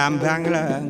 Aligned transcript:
I'm 0.00 0.18
lên 0.50 0.89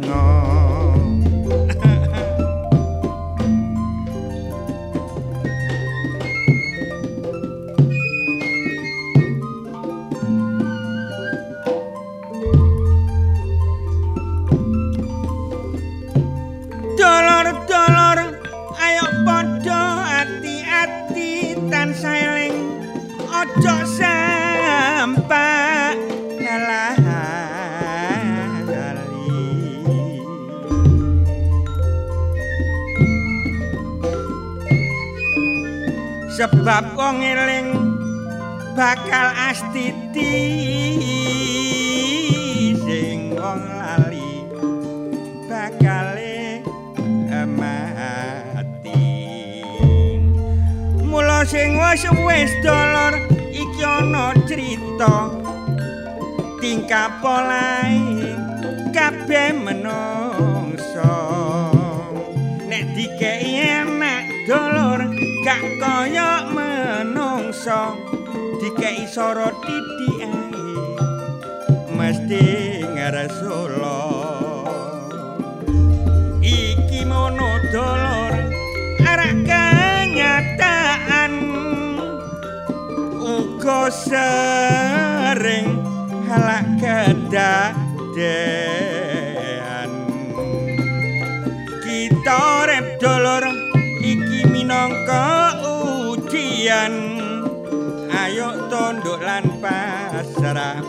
pasrah 99.60 100.80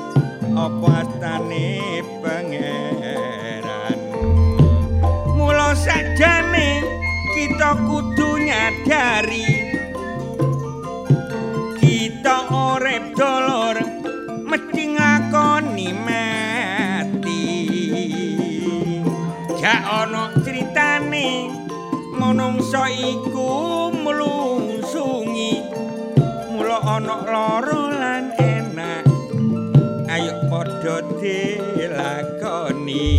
apa 0.55 1.03
astane 1.03 1.99
pangeran? 2.23 3.99
Mula 5.35 5.75
sakjane 5.75 6.79
kita 7.35 7.75
kudu 7.83 8.39
nyadari 8.39 9.75
kita 11.83 12.47
urip 12.47 13.11
dolor 13.19 13.75
mesti 14.47 14.83
ngakoni 14.95 15.89
mati. 15.91 17.43
Gak 19.59 19.83
ono 19.83 20.31
critane 20.39 21.51
manungsa 22.15 22.87
iku 22.87 23.91
mlungsungi. 23.91 25.59
Mula 26.55 26.77
ana 26.83 27.15
lara 27.27 27.90
dilakoni. 31.21 33.09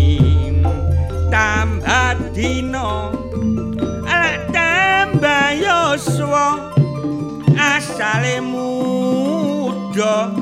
Tambah 1.30 2.34
dina. 2.34 3.14
Ala 4.04 4.34
tambah 4.50 5.54
yuswa. 5.56 6.74
Asale 7.54 8.42
muda 8.42 10.34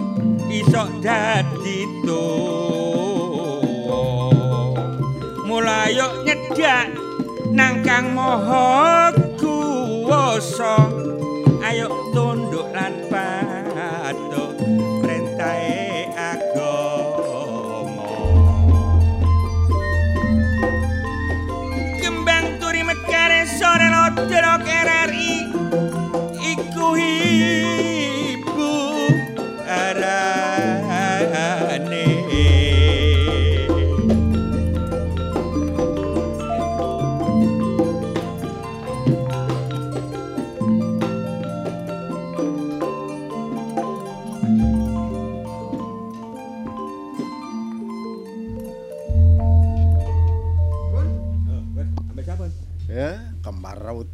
iso 0.49 0.89
dadi 1.05 1.85
tuwa. 2.01 2.41
Yuk 5.91 6.23
nyedak 6.23 6.95
nang 7.51 7.83
kang 7.83 8.15
maha 8.15 9.11
kuwasa. 9.37 10.87
Ayo 11.61 11.91
tunduk 12.15 12.71
lan 12.73 12.95
patuh 13.11 13.40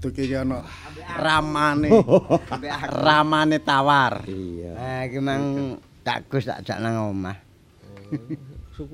utuh 0.06 0.22
iki 0.22 0.36
ana 0.36 0.62
ramane. 1.18 1.88
ramane 3.06 3.56
tawar. 3.58 4.22
Nah, 4.22 5.02
iki 5.04 5.18
mang 5.18 5.76
tak 6.00 6.30
Gus 6.30 6.46
tak 6.46 6.62
jak 6.62 6.78
nang 6.78 7.10
omah. 7.10 7.36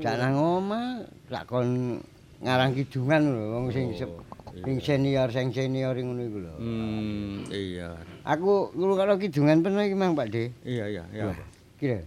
Jak 0.00 0.14
nang 0.16 0.35
omah 0.37 1.04
tak 1.28 1.45
kon 1.45 2.00
ngarang 2.42 2.73
kidungan 2.73 3.23
lho 3.31 3.42
wong 3.54 3.64
sing 3.71 3.95
sep- 3.95 4.25
sing 4.52 4.76
senior 4.81 5.28
sing 5.31 5.52
senior 5.52 5.95
ngono 5.95 6.23
iku 6.23 6.38
lho. 6.42 6.54
Hmm, 6.57 7.45
iya. 7.49 7.97
Aku 8.25 8.73
ngulu 8.73 8.97
kalau 8.97 9.14
kidungan 9.16 9.61
pernah 9.61 9.85
iki 9.85 9.95
mang 9.95 10.12
Pak 10.12 10.28
De. 10.28 10.45
Iya, 10.64 10.85
iya, 10.88 11.04
iya. 11.12 11.33
Kira. 11.78 12.00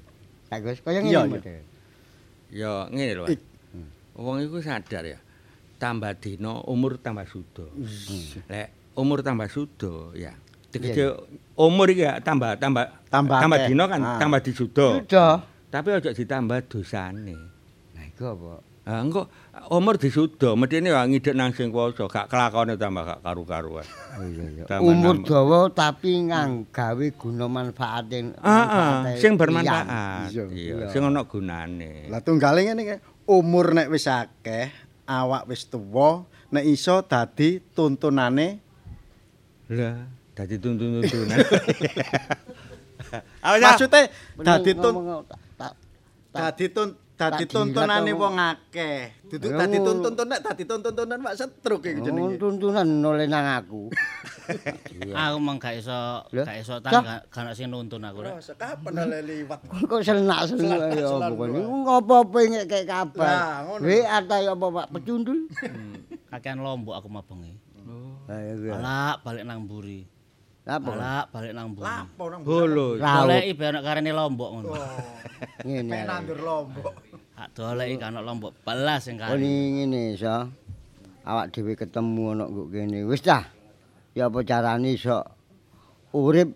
Tak 0.50 0.60
Gus 0.62 0.80
kaya 0.82 1.02
Iya, 1.02 1.26
ngene 1.26 1.38
iya. 1.38 1.42
De. 1.42 1.56
Ya 2.52 2.74
ngene 2.90 3.14
lho. 3.14 3.26
Mas. 3.30 3.40
Wong 4.16 4.38
iku 4.42 4.60
sadar 4.60 5.04
ya. 5.04 5.20
Tambah 5.76 6.16
dina 6.16 6.64
umur 6.66 6.96
tambah 6.98 7.28
suda. 7.28 7.68
Lek 8.48 8.70
umur 8.96 9.20
tambah 9.22 9.48
suda 9.48 10.12
ya. 10.16 10.34
Tegese 10.72 11.16
umur 11.56 11.88
iki 11.88 12.04
tambah 12.20 12.60
tambah 12.60 12.92
Tambah 13.08 13.40
tambah 13.40 13.58
dina 13.64 13.84
kan 13.88 14.00
Ah. 14.04 14.20
tambah 14.20 14.44
disuda. 14.44 15.00
Sudah. 15.00 15.34
Tapi 15.72 15.88
aja 15.92 16.12
ditambah 16.12 16.68
dosane. 16.68 17.36
Nah, 17.96 18.04
iku 18.04 18.24
apa? 18.28 18.54
Ah 18.86 19.02
engko 19.02 19.26
umur 19.72 19.98
disuda, 19.98 20.54
medine 20.54 20.94
ya 20.94 21.02
ngidek 21.02 21.34
nang 21.34 21.56
sing 21.56 21.74
kuwasa, 21.74 22.06
gak 22.06 22.28
kelakone 22.30 22.76
tambah 22.78 23.02
gak 23.02 23.20
karu-karuan. 23.24 23.88
Oh 24.14 24.28
iya 24.30 24.46
iya. 24.52 24.64
Tambah 24.68 24.84
Umur 24.86 25.16
dawa 25.26 25.60
tapi 25.74 26.28
ngang 26.28 26.70
gawe 26.70 27.08
guna 27.16 27.48
manfaatin. 27.50 28.36
Ah, 28.38 28.46
ah, 28.46 28.62
manfaate 29.02 29.24
sing 29.24 29.40
bermanfaat. 29.40 30.30
Iya. 30.30 30.92
sing 30.92 31.02
ana 31.02 31.24
gunane. 31.26 32.12
Lah 32.14 32.22
tunggale 32.22 32.62
ngene 32.62 32.82
iki, 32.84 32.96
umur 33.26 33.74
nek 33.74 33.90
wis 33.90 34.06
akeh, 34.06 34.70
awak 35.08 35.50
wis 35.50 35.66
tuwa, 35.66 36.28
nek 36.52 36.68
iso 36.68 37.02
dadi 37.02 37.64
tuntunane 37.74 38.60
Lah, 39.68 39.98
dadi 40.32 40.56
tuntun-tuntunan. 40.56 41.38
Apa 43.42 43.56
maksude 43.58 44.02
dadi 44.38 44.72
tun 44.74 44.94
ngomong, 44.94 45.24
tak- 45.26 45.42
tak- 45.56 45.78
dadi 46.32 46.66
tun 46.68 46.90
dadi 47.16 47.44
tak 47.46 47.50
tuntunane 47.50 48.12
wong 48.12 48.36
akeh. 48.36 49.00
Duduk 49.26 49.50
Ya, 49.50 49.64
dadi 49.64 49.78
tuntun 49.80 50.26
nek 50.28 50.40
dadi 50.44 50.64
tuntunan 50.66 51.18
Pak 51.18 51.34
setruk 51.34 51.82
iki 51.82 52.02
jenenge. 52.02 52.36
tuntunan 52.36 52.84
noleh 52.84 53.26
nang 53.26 53.48
aku. 53.56 53.88
Aku 55.18 55.38
mong 55.40 55.58
gak 55.58 55.80
iso 55.80 56.22
gak 56.30 56.58
iso 56.60 56.78
tan 56.78 57.02
gak 57.26 57.56
sing 57.56 57.72
nuntun 57.72 58.04
aku 58.04 58.22
rek. 58.22 58.38
Kapan 58.54 58.94
ale 59.00 59.18
liwat. 59.24 59.64
Kok 59.90 60.02
selnak-seluk 60.04 60.62
Selanak, 60.62 60.94
ya 60.94 61.10
kon. 61.10 61.50
Ngopo-opo 61.82 62.38
ngek 62.38 62.66
kek 62.68 62.86
kabar. 62.86 63.66
ngono. 63.66 63.82
We 63.82 64.04
ata 64.04 64.38
ya 64.40 64.54
apa 64.54 64.68
Pak 64.68 64.88
pecundul. 64.92 65.50
Kakean 66.28 66.60
lombok 66.60 67.00
aku 67.00 67.08
mau 67.08 67.24
bengi. 67.24 67.58
Lah. 68.26 68.42
Balak 68.82 69.16
balik 69.22 69.44
nang 69.46 69.60
mburi. 69.66 70.02
Apa? 70.66 70.82
Balak 70.82 71.26
balik 71.30 71.54
nang 71.54 71.68
mburi. 71.72 71.86
Lapo 71.86 72.24
nang. 72.28 72.42
Laut. 72.42 72.98
Goleki 72.98 73.52
ben 73.54 73.70
ono 73.70 73.80
karene 73.86 74.12
lombok 74.12 74.50
ngono. 74.50 74.70
Ngene. 75.68 75.92
Mek 75.94 76.04
nandur 76.10 76.40
lombok. 76.42 76.94
Hak 77.36 77.50
doleki 77.54 77.96
kan 78.00 78.18
lombok 78.18 78.52
belas 78.64 79.06
sing 79.06 79.22
Oh 79.22 79.30
kare. 79.30 79.38
ini 79.38 79.54
ngene 79.78 80.02
iso. 80.18 80.38
Awak 81.26 81.46
dhewe 81.54 81.74
ketemu 81.74 82.24
ana 82.34 82.46
kok 82.46 82.68
kene. 82.70 83.00
Wis 83.06 83.22
dah. 83.22 83.44
Ya 84.16 84.26
apa 84.26 84.40
carane 84.42 84.90
iso 84.96 85.22
urip 86.16 86.50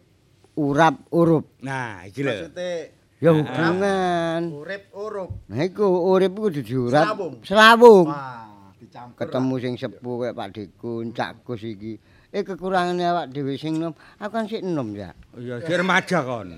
urap 0.56 0.96
urup. 1.12 1.46
Nah, 1.62 2.08
iki 2.08 2.24
lho. 2.24 2.34
Maksude 2.34 2.74
Ya 3.20 3.36
hubungan. 3.36 4.42
urip 4.56 4.88
urup. 4.96 5.44
Nah 5.52 5.60
iku 5.60 5.84
urip 5.84 6.32
iku 6.32 6.42
kudu 6.48 6.62
diurap. 6.64 7.04
Selawung. 7.14 7.34
Selawung. 7.44 8.06
Wah. 8.08 8.48
Ketemu 8.92 9.54
sing 9.62 9.74
sepuh 9.78 10.16
kayak 10.26 10.36
Pak 10.36 10.50
Dikun, 10.56 11.06
Cak 11.14 11.32
Gus 11.46 11.62
iki. 11.64 11.98
Eh 12.30 12.46
kekurangane 12.46 13.02
awak 13.10 13.34
dhewe 13.34 13.58
sing 13.58 13.82
nom, 13.82 13.98
aku 14.22 14.30
kan 14.30 14.46
sik 14.46 14.62
enom 14.62 14.94
ya. 14.94 15.18
Ya 15.42 15.58
si 15.66 15.74
remaja 15.74 16.22
kon. 16.22 16.54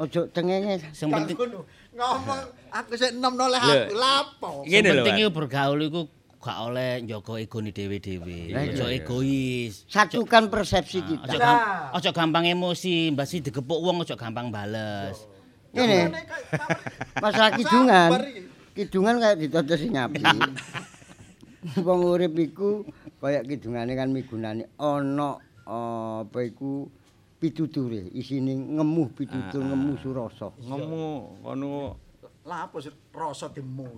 Ojo 0.00 0.32
cengenge. 0.32 0.80
Sing 0.96 1.12
penting. 1.12 1.36
Ngomong 1.92 2.40
aku 2.72 2.92
sik 2.96 3.12
enom 3.12 3.36
noleh 3.36 3.60
Lho. 3.60 3.74
aku 3.84 3.94
lapo. 4.00 4.50
sing 4.64 4.80
penting 4.80 5.28
bergaul 5.28 5.80
iku 5.84 6.08
gak 6.44 6.58
oleh 6.68 7.00
njaga 7.00 7.40
egone 7.40 7.72
dhewe-dhewe. 7.72 8.52
Aja 8.52 8.84
iya. 8.84 9.00
egois. 9.00 9.88
Satukan 9.88 10.52
persepsi 10.52 11.00
Aja 11.00 11.08
kita. 11.08 11.52
aja 11.88 12.10
gampang 12.12 12.44
emosi, 12.44 13.12
mbasi 13.16 13.40
digepuk 13.40 13.80
wong 13.80 14.04
aja 14.04 14.12
gampang 14.16 14.52
bales. 14.52 15.24
Ngene, 15.72 16.12
masalah 17.18 17.56
kidungan. 17.56 18.08
Kidungan 18.76 19.14
kayak 19.20 19.36
ditotos 19.40 19.80
sing 19.80 19.96
apik. 19.96 20.20
Wong 21.86 22.00
urip 22.04 22.36
iku 22.36 22.84
kaya 23.20 23.40
kidungane 23.40 23.96
kan 23.96 24.12
migunani 24.12 24.68
ana 24.76 25.40
apa 25.64 26.38
iku 26.44 26.92
pituture, 27.40 28.08
isine 28.12 28.52
ngemuh 28.52 29.08
pitutur, 29.16 29.64
ngemuh 29.64 29.96
surasa. 30.00 30.52
Kono 30.60 32.04
Lapo 32.44 32.76
sih 32.76 32.92
rasa 33.08 33.48
demu. 33.48 33.88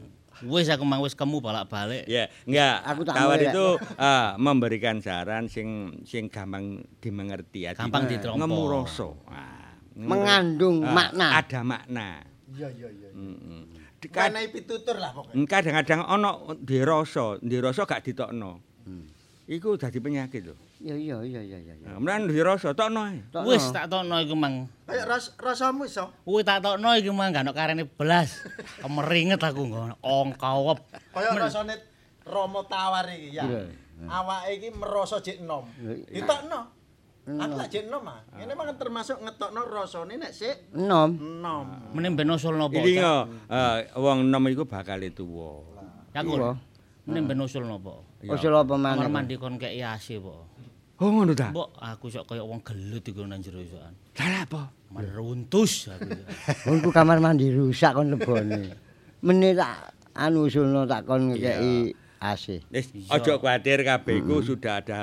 Wis 0.46 0.70
aku 0.70 0.86
mang 0.86 1.02
wis 1.02 1.18
kemu 1.18 1.42
balak-balik. 1.42 2.06
Ya, 2.06 2.30
enggak. 2.46 2.86
Aku 2.86 3.02
tak 3.02 3.18
mulai, 3.18 3.50
itu 3.50 3.66
ah, 3.98 4.38
memberikan 4.38 5.02
saran 5.02 5.50
sing 5.50 5.98
sing 6.06 6.30
gampang 6.30 6.86
dimengerti 7.02 7.66
ya. 7.66 7.74
Gampang 7.74 8.06
ditrompo. 8.06 8.46
Ngemu 8.46 8.62
rasa. 8.70 9.08
Ngemu 9.98 10.06
Mengandung. 10.06 10.76
Ah, 10.86 10.94
makna. 10.94 11.26
Ada 11.42 11.60
makna. 11.66 12.08
Iya 12.46 12.68
iya 12.70 12.88
iya. 12.94 13.08
Heeh. 13.10 13.62
Di- 13.65 13.65
Kanai 14.12 14.52
pitutur 14.52 14.96
lah 14.98 15.10
pokoknya. 15.14 15.46
Kadang-kadang 15.48 16.00
ana 16.06 16.30
di 16.58 16.78
rasa, 16.82 17.40
di 17.42 17.56
rasa 17.58 17.88
gak 17.88 18.04
ditokno. 18.04 18.60
Hmm. 18.86 19.06
Iku 19.46 19.78
dadi 19.78 20.02
penyakit 20.02 20.42
lho. 20.42 20.54
Ya 20.82 20.92
iya 20.92 21.22
iya 21.24 21.40
iya 21.40 21.58
iya. 21.62 21.74
Nah, 21.80 21.96
Mulane 21.96 22.28
di 22.28 22.42
rasa 22.42 22.76
tokno 22.76 23.08
ae. 23.08 23.24
Tokno. 23.32 23.48
Wis 23.48 23.64
tak 23.72 23.88
tokno 23.88 24.20
iku 24.20 24.36
mang. 24.36 24.68
Kayak 24.84 25.06
ras 25.08 25.24
rasamu 25.40 25.88
iso. 25.88 26.12
Kuwi 26.26 26.44
tak 26.44 26.60
tokno 26.60 26.92
iki 26.98 27.08
mang 27.14 27.32
gak 27.32 27.48
ono 27.48 27.52
karene 27.56 27.88
belas. 27.88 28.44
Kemeringet 28.84 29.40
aku 29.40 29.64
ngono. 29.64 29.96
Ongkawep. 30.04 30.78
Kaya 31.14 31.32
rasane 31.32 31.80
Romo 32.26 32.66
tawar 32.66 33.08
iki 33.08 33.38
ya. 33.38 33.46
Awake 34.04 34.50
iki 34.60 34.68
merasa 34.76 35.22
jek 35.24 35.40
enom. 35.40 35.64
Ditokno. 36.10 36.75
Aku 37.26 37.52
tak 37.58 37.68
jek 37.74 37.90
enom 37.90 38.06
ah. 38.06 38.22
Ngene 38.38 38.54
mah 38.54 38.70
termasuk 38.78 39.18
ngetokno 39.18 39.66
rasane 39.66 40.14
nek 40.14 40.30
sik 40.30 40.70
Enom. 40.78 41.10
enom. 41.18 41.66
Meneh 41.90 42.14
ben 42.14 42.30
usul 42.30 42.54
napa? 42.54 42.78
Iki 42.78 43.02
yo 43.02 43.26
eh, 43.50 43.90
wong 43.98 44.30
enom 44.30 44.46
iku 44.46 44.62
bakal 44.62 45.02
tuwa. 45.10 45.66
Iya. 46.14 46.54
Meneh 47.10 47.22
ben 47.26 47.42
usul 47.42 47.66
napa? 47.66 47.98
Usul 48.22 48.54
apa 48.54 48.74
maneh? 48.78 49.02
Kamar 49.02 49.10
mandi 49.10 49.34
kon 49.34 49.58
kek 49.58 49.74
ase 49.74 50.22
po. 50.22 50.46
Oh 51.02 51.10
ngono 51.10 51.34
ta? 51.34 51.50
Mbok 51.50 51.76
aku 51.76 52.06
sok 52.08 52.30
kaya 52.30 52.46
wong 52.46 52.62
gelut 52.62 53.02
iku 53.02 53.26
nang 53.26 53.42
jero 53.42 53.58
isokan. 53.58 53.92
Salah 54.14 54.46
apa? 54.46 54.62
Meruntus 54.94 55.90
aku. 55.90 56.08
Wongku 56.70 56.94
kamar 56.94 57.18
mandi 57.18 57.50
rusak 57.50 57.90
kon 57.90 58.14
lebone. 58.14 58.70
Meneh 59.26 59.50
tak 59.58 59.98
anu 60.14 60.46
usulno 60.46 60.86
tak 60.86 61.04
kon 61.10 61.34
ngekeki 61.34 61.90
Asih. 62.16 62.64
Aja 63.12 63.36
khawatir 63.36 63.84
kabeh 63.84 64.24
iku 64.24 64.40
sudah 64.40 64.80
ada 64.80 65.02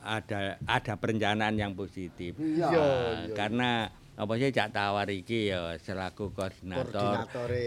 ada 0.00 0.56
ada 0.64 0.92
perencanaan 0.96 1.54
yang 1.60 1.76
positif. 1.76 2.36
Iya, 2.40 3.28
karena 3.36 3.92
apa 4.16 4.32
sih 4.40 4.48
Cak 4.48 4.72
Tawar 4.72 5.12
iki 5.12 5.52
ya 5.52 5.76
selaku 5.76 6.32
koordinator. 6.32 7.28
Koordinatore. 7.28 7.64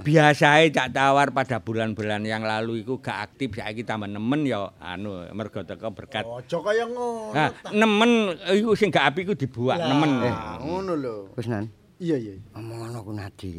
Biasae 0.00 0.72
Cak 0.72 0.96
Tawar 0.96 1.36
pada 1.36 1.60
bulan-bulan 1.60 2.24
yang 2.24 2.40
lalu 2.40 2.80
iku 2.80 3.04
gak 3.04 3.20
aktif 3.28 3.60
saiki 3.60 3.84
tambah 3.84 4.08
nemen 4.08 4.48
ya 4.48 4.72
anu 4.80 5.28
mergo 5.36 5.60
teko 5.60 5.92
berkat. 5.92 6.24
Aja 6.24 6.56
kaya 6.64 6.88
ngono. 6.88 7.36
Nah, 7.36 7.52
nemen 7.76 8.32
iku 8.56 8.72
sing 8.72 8.88
gak 8.88 9.12
apik 9.12 9.28
iku 9.28 9.34
dibuak 9.36 9.76
nemen. 9.76 10.24
Lah, 10.24 10.56
ngono 10.64 10.96
lho. 10.96 11.16
Wis 11.36 11.52
nan. 11.52 11.68
Iya 12.00 12.16
iya. 12.16 12.34
Omong 12.56 12.88
ngono 12.88 12.98
ku 13.04 13.12
Nadi. 13.12 13.52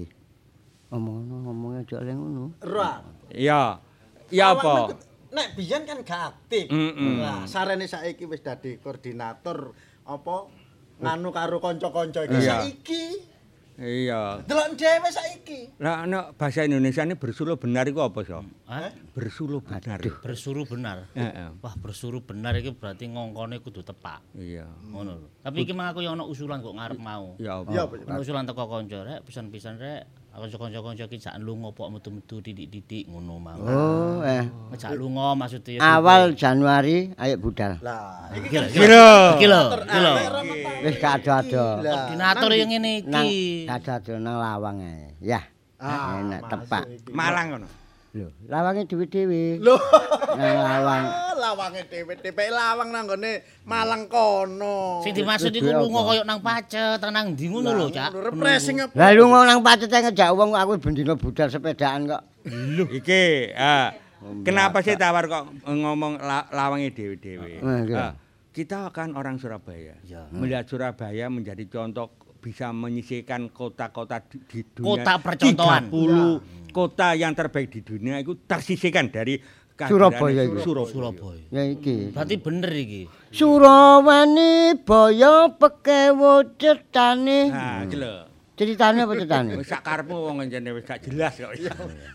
Omong 0.90 1.16
ngono 1.30 1.36
ngomongnya 1.46 1.86
aja 1.86 1.96
oleh 2.02 2.14
ngono. 2.18 2.44
Ra. 2.66 3.06
Ya. 3.30 3.78
Ya 4.34 4.58
apa? 4.58 4.98
Nek 5.34 5.48
biyen 5.54 5.86
kan 5.86 6.02
gak 6.02 6.22
aktif. 6.34 6.69
Mm-mm. 6.69 7.22
Lah, 7.22 7.46
sarene 7.46 7.86
saiki 7.86 8.26
wis 8.26 8.41
dadi 8.41 8.78
koordinator 8.78 9.74
apa 10.06 10.36
nganu 10.98 11.30
karo 11.30 11.58
kanca-kanca 11.58 12.26
iki 12.26 12.38
Iya. 12.38 12.54
saiki. 12.62 13.04
Iya. 13.74 14.46
Delok 14.46 14.78
dhewe 14.78 15.10
saiki. 15.10 15.74
Lah 15.82 16.06
nek 16.06 16.38
bahasa 16.38 16.62
Indonesia 16.62 17.02
ini 17.02 17.17
bersuluh 17.17 17.58
benar 17.58 17.89
iku 17.89 18.06
apa, 18.06 18.22
So? 18.22 18.46
Hah? 18.69 18.93
Bersuluh 19.17 19.65
benar. 19.65 19.98
Bersuruh 20.22 20.69
benar. 20.69 21.10
Heeh. 21.17 21.50
Wah, 21.58 21.74
bersuruh 21.82 22.22
benar 22.22 22.54
iki 22.54 22.69
berarti 22.69 23.10
ngongkone 23.10 23.58
kudu 23.65 23.82
tepak. 23.82 24.22
Iya. 24.38 24.69
Ngono 24.86 25.17
lho. 25.17 25.28
Tapi 25.41 25.65
iki 25.65 25.74
mang 25.74 25.89
aku 25.89 26.06
ya 26.06 26.13
ana 26.13 26.22
usulan 26.22 26.62
kok 26.62 26.78
ngarep 26.78 27.02
mau. 27.02 27.34
Ya 27.41 27.58
apa? 27.58 27.69
Ya 27.74 27.89
apa? 27.89 27.98
Ana 28.06 28.22
usulan 28.22 28.46
teko 28.46 28.69
kanca 28.69 29.02
rek, 29.02 29.26
pisan-pisan 29.26 29.82
rek. 29.82 30.06
Kanca-kanca 30.34 31.06
iki 31.06 31.22
jak 31.22 31.38
lunga 31.38 31.69
pok 31.69 31.93
metu-metu 31.93 32.41
titik-titik 32.41 33.06
ngono 33.06 33.38
mang. 33.38 33.62
Oh, 33.62 34.26
eh. 34.26 34.50
Jak 34.74 34.98
lunga 34.98 35.38
maksudnya 35.38 35.78
ya 35.78 36.02
Awal 36.02 36.34
Januari 36.34 37.13
ayo 37.22 37.38
budal. 37.38 37.78
Lah, 37.86 38.34
iki 38.34 38.58
lho. 38.58 38.65
Iki 38.74 38.88
lho, 38.89 39.17
iki 39.38 40.00
lho. 40.02 40.13
Wis 40.82 40.96
gak 40.98 41.22
ada-ada. 41.22 41.65
Koordinator 41.86 42.50
yang 42.58 42.69
ngene 42.74 43.06
iki. 43.06 43.69
gak 43.69 43.86
ada 43.86 44.13
nang 44.17 44.41
lawang 44.41 44.82
ae. 44.82 45.13
Ya. 45.22 45.46
Ah, 45.78 46.17
Enak 46.17 46.41
tepak. 46.50 46.84
Malang 47.13 47.46
ngono. 47.54 47.83
Lho, 48.13 48.30
lawange 48.45 48.86
dhewe-dhewe. 48.86 49.58
Lho, 49.58 49.73
Nang 50.38 50.58
lawang. 50.62 51.06
lawange 51.41 51.82
dhewe-dhewe 51.89 52.45
lawang 52.54 52.93
nang 52.93 53.10
gone 53.10 53.41
Malang 53.65 54.06
kono. 54.06 55.02
Sing 55.02 55.17
dimaksud 55.17 55.49
iku 55.49 55.73
lunga 55.73 56.02
koyo 56.06 56.21
nang 56.21 56.38
pacet, 56.45 57.02
nang 57.10 57.34
ndi 57.34 57.49
ngono 57.49 57.73
lho, 57.73 57.89
Cak. 57.89 58.13
Refreshing? 58.13 58.86
Lah 58.93 59.10
lu 59.17 59.26
nang 59.26 59.65
pacet 59.65 59.89
ngejak 59.89 60.30
wong 60.30 60.54
aku 60.54 60.78
bendina 60.78 61.17
budal 61.17 61.49
sepedaan 61.49 62.06
kok. 62.06 62.21
Iki, 62.93 63.49
ah, 63.58 63.97
kenapa 64.45 64.86
sih 64.86 64.93
Tawar 64.93 65.26
kok 65.26 65.49
ngomong 65.65 66.21
la, 66.21 66.45
lawange 66.54 66.93
dewe-dewe? 66.93 67.65
Nah. 67.65 67.82
Ah, 67.97 68.13
kita 68.54 68.93
kan 68.93 69.17
orang 69.17 69.41
Surabaya. 69.41 69.97
Melihat 70.30 70.69
Surabaya 70.69 71.34
menjadi 71.34 71.65
contoh 71.65 72.13
bisa 72.43 72.75
menyisihkan 72.75 73.47
kota-kota 73.56 74.19
di, 74.27 74.43
di 74.43 74.60
dunia. 74.67 74.99
Kota 74.99 75.13
percontohan. 75.23 75.88
30 75.88 76.75
kota 76.75 77.15
yang 77.15 77.32
terbaik 77.32 77.71
di 77.71 77.79
dunia 77.79 78.19
itu 78.19 78.36
tersisihkan 78.43 79.08
dari 79.08 79.39
Surabaya 79.73 80.45
itu. 80.45 80.60
Surabaya. 80.62 80.93
Surabaya. 80.93 81.43
Ya 81.49 81.63
iki. 81.65 82.12
Berarti 82.13 82.36
bener 82.38 82.71
iki. 82.75 83.01
Surawani 83.34 84.77
baya 84.86 85.49
pekewo 85.56 86.45
cetane. 86.60 87.39
Iki 87.88 87.97
lho. 87.97 88.15
Ceritane 88.53 89.01
apa 89.01 89.17
ceritane? 89.17 89.58
Wis 89.58 89.65
sak 89.65 89.82
karepmu 89.82 90.13
wong 90.29 90.45
wis 90.45 90.86
gak 90.86 91.01
jelas 91.10 91.34
kok. 91.41 91.58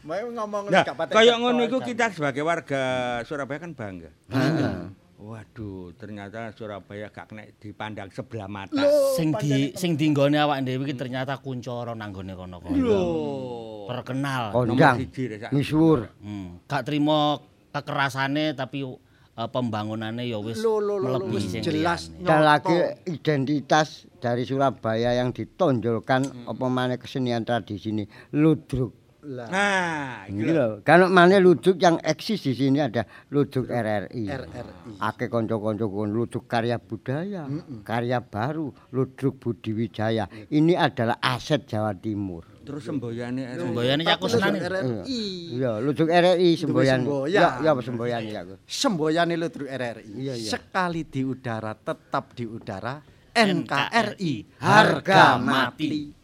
Mau 0.07 0.23
ngomong 0.23 0.71
gak 0.71 0.95
patek 0.95 1.15
kaya 1.19 1.35
teko 1.35 1.43
ngono 1.43 1.61
iku 1.67 1.79
kita 1.83 2.15
sebagai 2.15 2.47
warga 2.47 2.83
Surabaya 3.27 3.59
kan 3.59 3.75
bangga. 3.75 4.11
Heeh. 4.31 5.08
Waduh, 5.19 5.99
ternyata 5.99 6.55
Surabaya 6.55 7.11
gak 7.11 7.35
kena 7.35 7.43
dipandang 7.59 8.07
sebelah 8.15 8.47
mata. 8.47 8.87
Sing 9.19 9.35
di 9.35 9.75
sing 9.75 9.99
dinggone 9.99 10.39
awak 10.39 10.63
dhewe 10.63 10.87
iki 10.87 10.95
ternyata 10.95 11.43
kuncoro 11.43 11.91
nang 11.99 12.15
gone 12.15 12.39
kono-kono. 12.39 12.79
Loh. 12.79 13.91
Terkenal. 13.91 14.55
Kondang. 14.55 15.03
Misuwur. 15.51 16.07
Hmm. 16.23 16.63
Gak 16.71 16.87
trimo 16.87 17.43
kekerasane 17.75 18.55
tapi 18.55 18.87
eh, 18.87 19.49
pembangunane 19.51 20.23
ya 20.23 20.39
wis 20.39 20.63
Lho, 20.63 20.79
lho, 20.79 21.03
lho, 21.03 21.11
lho, 21.11 21.19
melebihi 21.27 21.49
sing 21.51 21.63
jelas. 21.67 22.15
Dan 22.23 22.47
lagi 22.47 22.79
identitas 23.11 24.07
dari 24.23 24.47
Surabaya 24.47 25.19
yang 25.19 25.35
ditonjolkan 25.35 26.47
apa 26.47 26.67
maneh 26.71 26.95
kesenian 26.95 27.43
tradisi 27.43 27.91
ini 27.91 28.07
ludruk. 28.39 29.08
Lah, 29.19 29.51
Nah, 29.51 30.31
Ini 30.31 30.47
lho. 30.47 30.55
loh, 30.55 30.73
kalau 30.87 31.11
mana 31.11 31.43
ludruk 31.43 31.75
yang 31.83 31.99
eksis 31.99 32.39
di 32.39 32.55
sini 32.55 32.79
ada 32.79 33.03
ludruk 33.35 33.67
RRI. 33.67 34.31
RRI. 34.31 34.95
Ake 35.03 35.27
konco-konco 35.27 35.91
kon 35.91 36.15
ludruk 36.15 36.47
karya 36.47 36.79
budaya, 36.79 37.51
karya 37.83 38.23
baru, 38.23 38.71
ludruk 38.95 39.43
Budi 39.43 39.75
Wijaya. 39.75 40.31
Ini 40.31 40.79
adalah 40.79 41.19
aset 41.19 41.67
Jawa 41.67 41.99
Timur. 41.99 42.47
Terus 42.63 42.85
semboyane 42.87 43.59
Semboyane 43.59 44.07
ya 44.07 44.15
aku 44.15 44.31
senang. 44.31 44.55
RRI. 44.55 45.23
Iya, 45.51 45.83
ludruk 45.83 46.07
RRI 46.07 46.51
semboyan. 46.55 47.01
Ya, 47.27 47.59
ya 47.59 47.75
apa 47.75 47.83
semboyan 47.83 48.23
ya 48.23 48.47
aku. 48.47 48.55
Semboyane 48.71 49.35
Ludruk 49.35 49.67
RRI. 49.67 50.15
Iya, 50.15 50.35
iya. 50.39 50.47
Sekali 50.47 51.03
di 51.03 51.27
udara 51.27 51.75
tetap 51.75 52.39
di 52.39 52.47
udara. 52.47 53.03
NKRI 53.35 54.63
Harga 54.63 55.39
mati. 55.39 56.18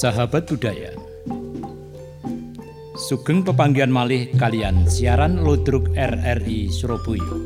Sahabat 0.00 0.48
budaya. 0.48 0.96
Sugeng 2.96 3.44
pepanggihan 3.44 3.92
malih 3.92 4.32
kalian 4.32 4.88
siaran 4.88 5.44
Ludruk 5.44 5.92
RRI 5.92 6.72
Surabaya. 6.72 7.36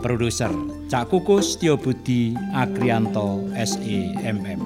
Produser 0.00 0.48
Cak 0.88 1.12
Kukus 1.12 1.60
Tio 1.60 1.76
Budi 1.76 2.32
Agrianto 2.56 3.52
SEMM. 3.52 4.64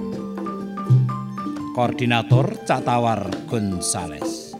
Koordinator 1.75 2.55
Cak 2.63 2.87
Tawar 2.87 3.27
Gonzales. 3.51 4.55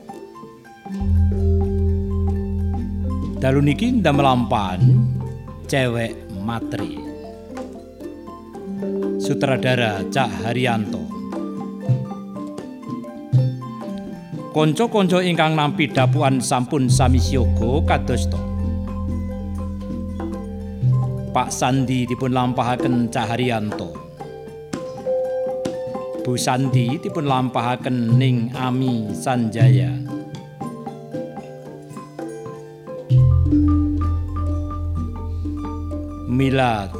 Dalu 3.39 3.63
niki 3.63 4.03
ndamelampahan 4.03 4.83
cewek 5.71 6.27
matri. 6.43 6.99
Sutradara 9.23 10.03
Cak 10.11 10.43
Haryanto. 10.43 11.12
Konco-konco 14.53 15.17
ingkang 15.17 15.57
nampi 15.57 15.89
dapuan 15.89 16.37
sampun 16.37 16.85
sami 16.85 17.17
siyaga 17.17 17.81
kadosta. 17.89 18.37
Pak 21.33 21.49
Sandi 21.49 22.05
dipun 22.05 22.29
lampahaken 22.29 23.09
Caharyanto. 23.09 23.89
Bu 26.21 26.37
Sandi 26.37 27.01
dipun 27.01 27.25
lampahaken 27.25 28.13
Ning 28.21 28.53
Ami 28.53 29.09
Sanjaya. 29.17 29.89
Mila 36.29 36.93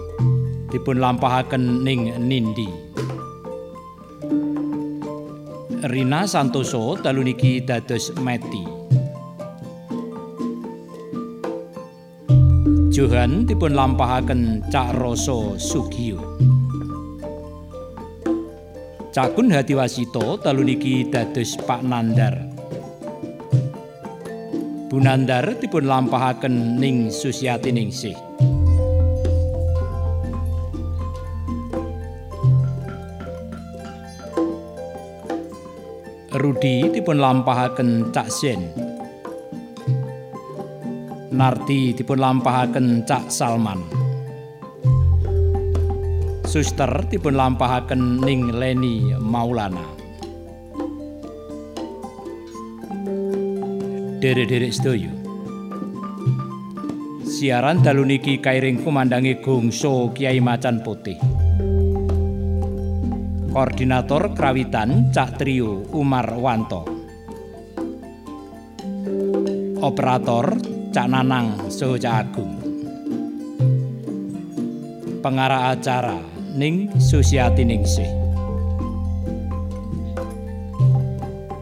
dipun 0.73 0.97
lampahaken 0.97 1.85
Ning 1.85 2.17
Nindi. 2.17 2.82
Rina 5.83 6.23
Santoso 6.23 6.95
dalu 6.95 7.27
niki 7.27 7.59
dados 7.59 8.15
Meti. 8.23 8.63
Johan 12.87 13.43
dipun 13.43 13.75
lampahaken 13.75 14.63
Cak 14.71 14.95
Rasa 14.95 15.59
Sugiyo. 15.59 16.23
Cakun 19.11 19.51
Hadiwasito 19.51 20.39
dalu 20.39 20.71
niki 20.71 21.03
dados 21.11 21.59
Pak 21.67 21.83
Nandar. 21.83 22.39
Bu 24.87 25.03
Nandar 25.03 25.51
dipun 25.59 25.83
lampahaken 25.83 26.79
Ning 26.79 27.11
Susiati 27.11 27.75
Ningsih. 27.75 28.15
Rudi 36.43 36.91
dipun 36.91 37.23
lampahaken 37.23 38.11
Cak 38.11 38.27
Sen. 38.27 38.67
Narti 41.31 41.95
dipun 41.95 42.19
lampahaken 42.19 43.07
Cak 43.07 43.31
Salman. 43.31 43.79
Suster 46.43 46.91
dipun 47.07 47.39
lampahaken 47.39 48.19
Ning 48.27 48.51
Leni 48.59 49.15
Maulana. 49.23 49.87
Derek-derek 54.19 54.75
sedaya. 54.75 55.15
Siaran 57.23 57.79
dalu 57.79 58.03
niki 58.03 58.43
kairing 58.43 58.83
kumandangi 58.83 59.39
gongso 59.39 60.11
Kiai 60.11 60.43
Macan 60.43 60.83
Putih. 60.83 61.32
Koordinator 63.53 64.33
Krawitan 64.33 65.13
Cak 65.13 65.37
Trio 65.37 65.85
Umar 65.93 66.25
Wanto. 66.41 66.89
Operator 69.77 70.57
Cak 70.89 71.05
Nanang 71.05 71.69
Soho 71.69 71.93
Cak 72.01 72.33
Agung. 72.33 72.57
Pengarah 75.21 75.69
acara 75.69 76.17
Ning 76.57 76.97
Susiati 76.97 77.61
Ningsih. 77.61 78.09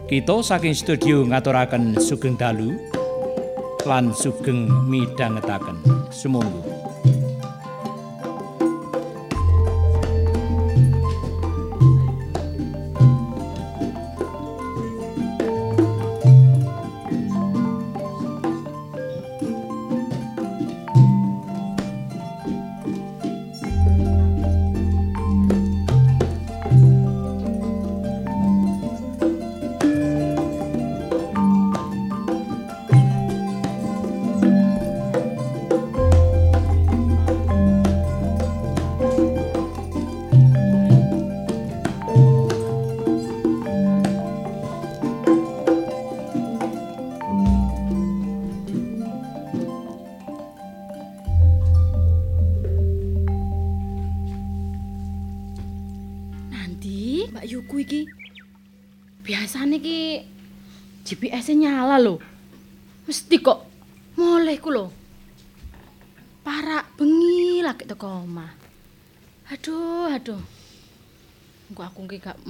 Kita 0.08 0.40
saking 0.40 0.72
studio 0.72 1.28
ngaturaken 1.28 2.00
sugeng 2.00 2.40
dalu 2.40 2.72
lan 3.84 4.16
sugeng 4.16 4.64
midhangetaken. 4.88 6.08
Sumangga. 6.08 6.71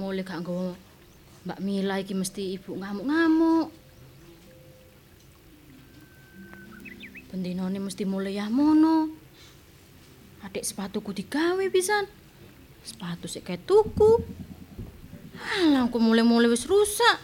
Mulai 0.03 0.27
gak 0.27 0.43
nggawa 0.43 0.75
Mbak 1.43 1.59
Mila 1.63 1.99
iki 1.99 2.15
mesti 2.15 2.55
ibu 2.55 2.79
ngamuk-ngamuk. 2.79 3.75
Bendinone 7.31 7.79
mesti 7.83 8.07
mulai 8.07 8.39
ya 8.39 8.47
mono. 8.47 9.11
Adik 10.47 10.63
sepatuku 10.63 11.11
digawe 11.11 11.65
pisan. 11.71 12.07
Sepatu 12.87 13.27
sik 13.27 13.47
kayak 13.47 13.67
tuku. 13.67 14.23
Alah, 15.43 15.91
aku 15.91 15.99
mulai-mulai 15.99 16.47
wis 16.47 16.71
rusak. 16.71 17.19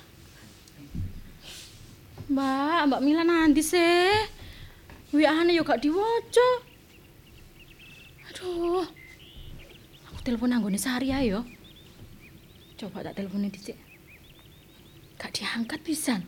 Mbak, 2.26 2.90
Mbak 2.90 3.02
Mila 3.06 3.22
nanti 3.22 3.62
sih. 3.62 4.10
WA-ane 5.14 5.54
yo 5.54 5.62
gak 5.62 5.78
diwaca. 5.78 6.48
Aduh. 8.34 8.82
Aku 10.10 10.18
telepon 10.26 10.50
anggone 10.50 10.78
Sari 10.78 11.14
ae 11.14 11.30
yo. 11.30 11.46
Coba 12.78 13.02
tak 13.02 13.18
teleponin 13.18 13.50
dicik. 13.50 13.74
Gak 15.18 15.34
diangkat 15.34 15.82
pisan. 15.82 16.22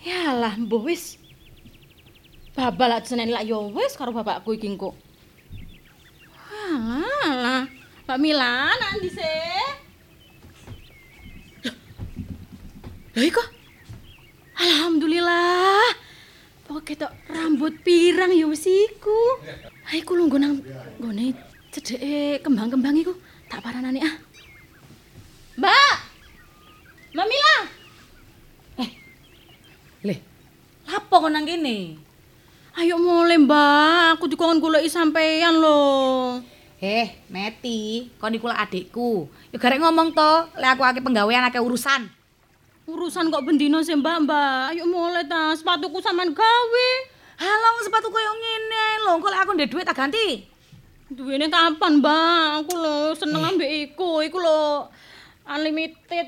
Yalah, 0.00 0.56
mbuh 0.56 0.80
wis. 0.88 1.20
Babal 2.56 2.88
lak 2.88 3.04
seneni 3.04 3.36
lak 3.36 3.44
yo 3.44 3.68
wis 3.68 3.92
karo 4.00 4.16
bapakku 4.16 4.56
iki 4.56 4.64
engko. 4.64 4.96
Alah, 6.48 7.20
alah. 7.28 7.62
Mbak 8.08 8.16
Mila, 8.16 8.72
nanti 8.80 9.12
sih. 9.12 9.68
Loh, 13.12 13.24
iko. 13.28 13.44
Alhamdulillah. 14.56 15.84
Pokoke 16.64 16.96
tok 16.96 17.12
rambut 17.28 17.76
pirang 17.84 18.32
ya 18.32 18.48
wis 18.48 18.64
iku. 18.64 19.36
Ha 19.84 20.00
iku 20.00 20.16
nggo 20.16 20.40
nang 20.40 20.64
nggone 20.96 21.36
cedeke 21.76 22.40
kembang-kembang 22.40 22.96
iku. 22.96 23.12
Tak 23.52 23.60
paranane 23.60 24.00
ah. 24.00 24.16
Mbak. 25.56 25.94
Mbak 27.16 27.26
Mila. 27.32 27.56
Leh, 30.04 30.18
lapo 30.84 31.14
kok 31.24 31.32
nang 31.32 31.48
kene? 31.48 31.96
Ayo 32.76 33.00
mulai, 33.00 33.40
Mbak. 33.40 34.20
Aku 34.20 34.28
dikon 34.28 34.60
goleki 34.60 34.92
sampean 34.92 35.56
lho. 35.56 35.80
Eh, 36.76 37.08
Meti, 37.32 38.12
kon 38.20 38.36
iku 38.36 38.52
lak 38.52 38.68
adikku. 38.68 39.32
Ya 39.48 39.56
garek 39.56 39.80
ngomong 39.80 40.12
to, 40.12 40.32
lek 40.60 40.76
aku 40.76 40.84
akeh 40.84 41.00
penggawean 41.00 41.48
akeh 41.48 41.64
urusan. 41.64 42.04
Urusan 42.84 43.32
kok 43.32 43.48
bendino 43.48 43.80
sih, 43.80 43.96
Mbak, 43.96 44.28
Mbak. 44.28 44.76
Ayo 44.76 44.84
mulai 44.84 45.24
ta, 45.24 45.56
sepatuku 45.56 46.04
sampean 46.04 46.36
gawe. 46.36 46.88
Halang 47.40 47.76
sepatu 47.80 48.12
koyo 48.12 48.32
ngene 48.36 48.84
lho, 49.08 49.12
kok 49.24 49.32
lek 49.32 49.40
aku 49.40 49.52
ndek 49.56 49.72
duit 49.72 49.88
tak 49.88 49.96
ganti. 49.96 50.44
Duwene 51.08 51.48
kapan, 51.48 52.04
Mbak? 52.04 52.44
Aku 52.60 52.72
lho 52.76 53.16
seneng 53.16 53.40
ambek 53.40 53.96
iku. 53.96 54.20
Iku 54.20 54.36
lho 54.36 54.92
Unlimited. 55.46 56.26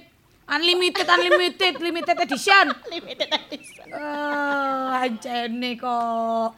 Unlimited, 0.48 1.04
unlimited, 1.04 1.74
limited 1.76 2.16
edition. 2.24 2.72
Limited 2.94 3.28
edition. 3.28 3.86
Eh, 3.92 5.02
anjene 5.04 5.76
kok. 5.76 6.56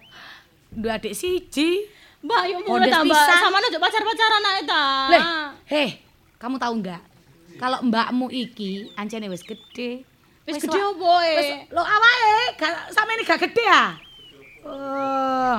Dua 0.71 0.95
adik 0.95 1.11
siji. 1.11 1.91
Mbak, 2.23 2.43
yuk 2.55 2.61
mulai 2.71 2.87
Modest 2.87 2.95
ta, 2.95 3.01
Mbak. 3.03 3.19
pisan. 3.19 3.37
Sama 3.43 3.59
aja 3.59 3.79
pacar-pacaran 3.83 4.45
ae 4.47 4.63
ta. 4.63 4.85
Leh, 5.11 5.23
heh, 5.67 5.91
kamu 6.39 6.57
tahu 6.63 6.75
nggak? 6.79 7.03
Kalau 7.59 7.79
mbakmu 7.83 8.31
iki 8.31 8.95
ancene 8.95 9.27
wis 9.27 9.43
gede. 9.43 10.07
Wis 10.47 10.63
gede 10.63 10.81
opo 10.87 11.11
e? 11.19 11.33
Wis 11.35 11.49
lo 11.75 11.83
awake 11.83 12.63
gak 12.63 12.95
sampeyan 12.95 13.27
gak 13.27 13.41
gede 13.51 13.65
ya? 13.67 13.85
Oh. 14.63 15.59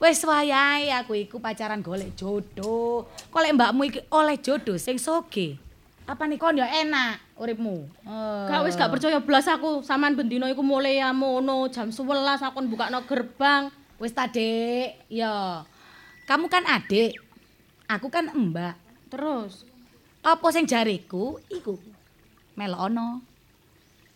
Wis 0.00 0.24
wayahe 0.24 0.96
aku 0.96 1.12
iku 1.12 1.44
pacaran 1.44 1.84
golek 1.84 2.16
jodoh. 2.16 3.04
Kok 3.28 3.40
lek 3.44 3.52
mbakmu 3.52 3.84
iki 3.84 4.00
oleh 4.08 4.40
jodoh 4.40 4.80
sing 4.80 4.96
soge. 4.96 5.60
Apa 6.06 6.22
nih 6.30 6.38
kon 6.38 6.54
ya 6.54 6.70
enak 6.70 7.18
uripmu? 7.34 7.90
Oh. 8.06 8.46
Gak 8.46 8.62
wis 8.62 8.78
gak 8.78 8.94
percaya 8.94 9.18
blas 9.18 9.50
aku. 9.50 9.82
Saman 9.82 10.14
bendino 10.14 10.46
iku 10.46 10.62
mulai 10.62 11.02
ya 11.02 11.10
mono 11.10 11.66
jam 11.66 11.90
11 11.90 12.46
aku 12.46 12.58
bukakno 12.70 13.02
gerbang. 13.10 13.74
Wis 13.98 14.14
ta, 14.14 14.30
Dik. 14.30 15.10
Ya. 15.10 15.66
Kamu 16.30 16.46
kan 16.46 16.62
adik. 16.62 17.18
Aku 17.90 18.06
kan 18.06 18.30
mbak. 18.30 18.78
Terus 19.10 19.66
Apa 20.26 20.50
sing 20.50 20.66
jariku 20.66 21.38
iku 21.46 21.78
melono. 22.58 23.22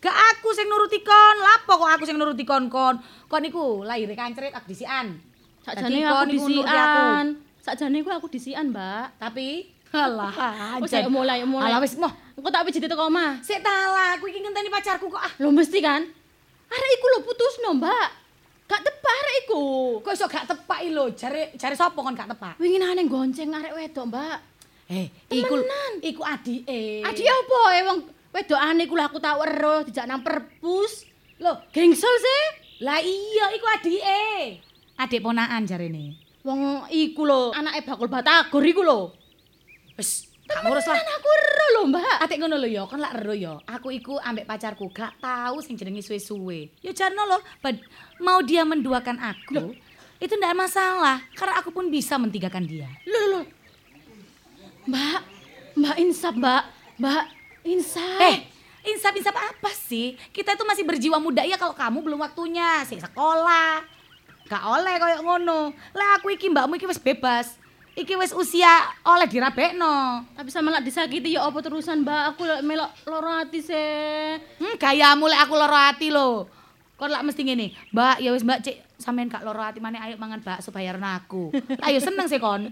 Gak 0.03 0.16
aku 0.35 0.50
sing 0.57 0.66
nuruti 0.66 1.07
kon, 1.07 1.37
lapo 1.38 1.76
kok 1.79 1.90
aku 1.94 2.03
sing 2.03 2.18
nuruti 2.18 2.42
kon 2.42 2.66
kon. 2.66 2.98
Kon 3.31 3.46
iku 3.46 3.87
lahir 3.87 4.11
kancret 4.18 4.50
aku 4.50 4.74
disian. 4.74 5.22
sakjane 5.62 6.03
aku 6.03 6.35
disian. 6.35 7.24
Sakjane 7.61 7.98
aku 8.00 8.11
aku 8.11 8.26
disian, 8.33 8.74
Mbak. 8.74 9.22
Tapi 9.22 9.68
alah 9.90 10.33
Wis 10.79 10.90
anjen. 10.94 11.07
ayo 11.07 11.11
mulai 11.11 11.42
mulai. 11.42 11.70
Alah 11.70 11.83
wis 11.83 11.98
moh. 11.98 12.12
Engko 12.38 12.48
tak 12.48 12.62
pijit 12.70 12.87
teko 12.87 13.11
omah. 13.11 13.42
Sik 13.42 13.61
talah, 13.61 14.16
aku 14.16 14.31
iki 14.31 14.40
ngenteni 14.40 14.70
pacarku 14.70 15.11
kok 15.11 15.20
ah. 15.20 15.33
Lho 15.37 15.50
mesti 15.50 15.79
kan? 15.83 16.03
Arek 16.70 16.90
iku 16.96 17.07
lho 17.11 17.18
putusno, 17.26 17.74
Mbak. 17.76 18.09
Gak 18.70 18.81
tepak 18.87 19.14
arek 19.18 19.37
iku. 19.44 19.64
Kok 20.00 20.12
iso 20.14 20.26
gak 20.31 20.46
tepak 20.46 20.81
lho, 20.87 21.11
jare 21.18 21.50
jare 21.59 21.74
sapa 21.74 21.98
kon 21.98 22.14
gak 22.14 22.31
tepak? 22.31 22.55
Winginane 22.62 23.03
gonceng 23.11 23.50
arek 23.50 23.74
wedok, 23.74 24.07
Mbak. 24.09 24.38
Eh, 24.90 25.07
iku 25.31 25.55
iku 26.03 26.22
adike. 26.26 27.03
Adik 27.07 27.26
apa 27.26 27.61
e 27.74 27.81
wong 27.87 27.98
wedokane 28.35 28.83
iku 28.87 28.94
lho 28.94 29.05
aku 29.07 29.18
tak 29.18 29.38
weruh 29.38 29.83
dijak 29.87 30.07
nang 30.07 30.22
perpus. 30.22 31.07
Lho, 31.42 31.53
Gengsel 31.74 32.14
sih. 32.20 32.42
lah 32.81 33.03
iya 33.03 33.53
iku 33.53 33.66
adike. 33.68 34.22
Adik 34.96 35.20
ponakan 35.20 35.68
jarene. 35.68 36.16
Wong 36.40 36.88
iku 36.88 37.22
lho 37.29 37.53
anake 37.53 37.85
bakul 37.85 38.09
batagor 38.09 38.64
iku 38.64 38.81
lho. 38.81 39.19
Wis, 40.00 40.32
gak 40.48 40.64
ngurus 40.64 40.88
lah. 40.88 40.96
Aku 40.96 41.28
weruh 41.28 41.68
lho, 41.76 41.82
Mbak. 41.92 42.16
Atik 42.24 42.40
ngono 42.40 42.56
lho 42.56 42.68
ya, 42.72 42.88
kon 42.88 43.04
lak 43.04 43.20
ero 43.20 43.36
ya. 43.36 43.60
Aku 43.68 43.92
iku 43.92 44.16
ambek 44.16 44.48
pacarku 44.48 44.88
gak 44.88 45.20
tahu 45.20 45.60
sing 45.60 45.76
jenenge 45.76 46.00
suwe-suwe. 46.00 46.72
Ya 46.80 46.96
jarno 46.96 47.28
lho, 47.28 47.38
mau 48.24 48.40
dia 48.40 48.64
menduakan 48.64 49.20
aku, 49.20 49.76
itu 50.16 50.32
ndak 50.40 50.56
masalah 50.56 51.20
karena 51.36 51.60
aku 51.60 51.68
pun 51.68 51.92
bisa 51.92 52.16
mentigakan 52.16 52.64
dia. 52.64 52.88
Lho 53.04 53.20
lho. 53.28 53.40
Mbak, 54.88 55.20
Mbak 55.76 55.96
insaf, 56.00 56.32
Mbak. 56.32 56.62
Mbak 56.96 57.24
insaf. 57.68 58.20
Eh, 58.24 58.36
insaf-insaf 58.88 59.36
apa 59.36 59.70
sih? 59.76 60.16
Kita 60.32 60.56
itu 60.56 60.64
masih 60.64 60.88
berjiwa 60.88 61.20
muda 61.20 61.44
ya 61.44 61.60
kalau 61.60 61.76
kamu 61.76 62.00
belum 62.00 62.24
waktunya, 62.24 62.80
sik 62.88 63.04
sekolah. 63.04 63.84
Gak 64.48 64.64
oleh 64.64 64.96
koyo 64.96 65.20
ngono. 65.20 65.76
Lah 65.92 66.16
aku 66.16 66.32
iki 66.32 66.48
mbakmu 66.48 66.80
iki 66.80 66.88
wis 66.88 66.96
bebas. 66.96 67.60
Iki 67.90 68.14
wis 68.16 68.33
usia 68.33 68.70
oleh 69.03 69.26
dirabekno. 69.26 70.24
tapi 70.33 70.48
sama 70.48 70.70
lak 70.70 70.87
disakiti 70.87 71.35
ya 71.35 71.44
apa 71.44 71.59
terusan, 71.59 72.00
Mbak? 72.00 72.22
Aku 72.33 72.42
melok 72.62 72.90
loro 73.05 73.31
ati 73.35 73.61
sih. 73.61 74.38
Hmm, 74.57 74.79
gayamu 74.79 75.26
lek 75.26 75.40
aku 75.42 75.55
loro 75.55 75.74
ati 75.74 76.09
lho. 76.09 76.46
Kon 76.94 77.11
lak 77.11 77.24
mesti 77.24 77.42
ngene, 77.42 77.72
Mbak, 77.90 78.16
ya 78.20 78.31
wis 78.31 78.44
Mbak 78.44 78.61
Cik, 78.61 78.76
sampean 78.96 79.26
gak 79.26 79.42
loro 79.42 79.61
ati 79.61 79.81
maneh 79.81 79.98
ayo 79.98 80.14
mangan 80.16 80.38
bakso 80.38 80.70
bayaran 80.70 81.03
aku. 81.03 81.50
Ayo 81.81 81.98
seneng 81.98 82.29
sih 82.29 82.37
kon. 82.37 82.68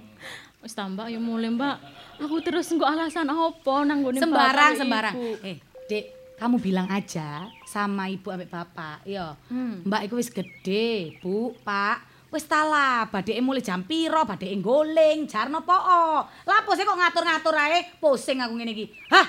Wis 0.60 0.72
tambah 0.72 1.08
ya 1.08 1.18
mulai, 1.18 1.50
Mbak. 1.50 1.76
Aku 2.24 2.38
terus 2.40 2.70
engko 2.70 2.84
alasan 2.84 3.26
apa 3.26 3.74
nang 3.84 4.02
gone 4.02 4.20
Sembarang 4.20 4.74
sembarang. 4.76 5.14
ibu. 5.14 5.28
Eh, 5.42 5.56
Dek, 5.88 6.04
kamu 6.36 6.56
bilang 6.60 6.88
aja 6.88 7.48
sama 7.64 8.06
ibu 8.06 8.28
ambek 8.28 8.48
bapak, 8.48 9.02
yo. 9.02 9.34
Hmm. 9.48 9.82
Mbak 9.82 10.00
iku 10.06 10.14
wis 10.16 10.30
gede, 10.30 11.18
Bu, 11.18 11.56
Pak. 11.64 12.07
Wis 12.28 12.44
talah, 12.44 13.08
badeke 13.08 13.40
mulai 13.40 13.64
jam 13.64 13.80
piro, 13.88 14.20
badeke 14.28 14.52
goling, 14.60 15.24
jarno 15.24 15.64
poo. 15.64 16.28
Lapo 16.44 16.76
sih 16.76 16.84
kok 16.84 17.00
ngatur-ngatur 17.00 17.56
ae, 17.56 17.96
pusing 17.96 18.44
aku 18.44 18.52
ngene 18.52 18.76
iki. 18.76 18.92
Hah? 19.08 19.26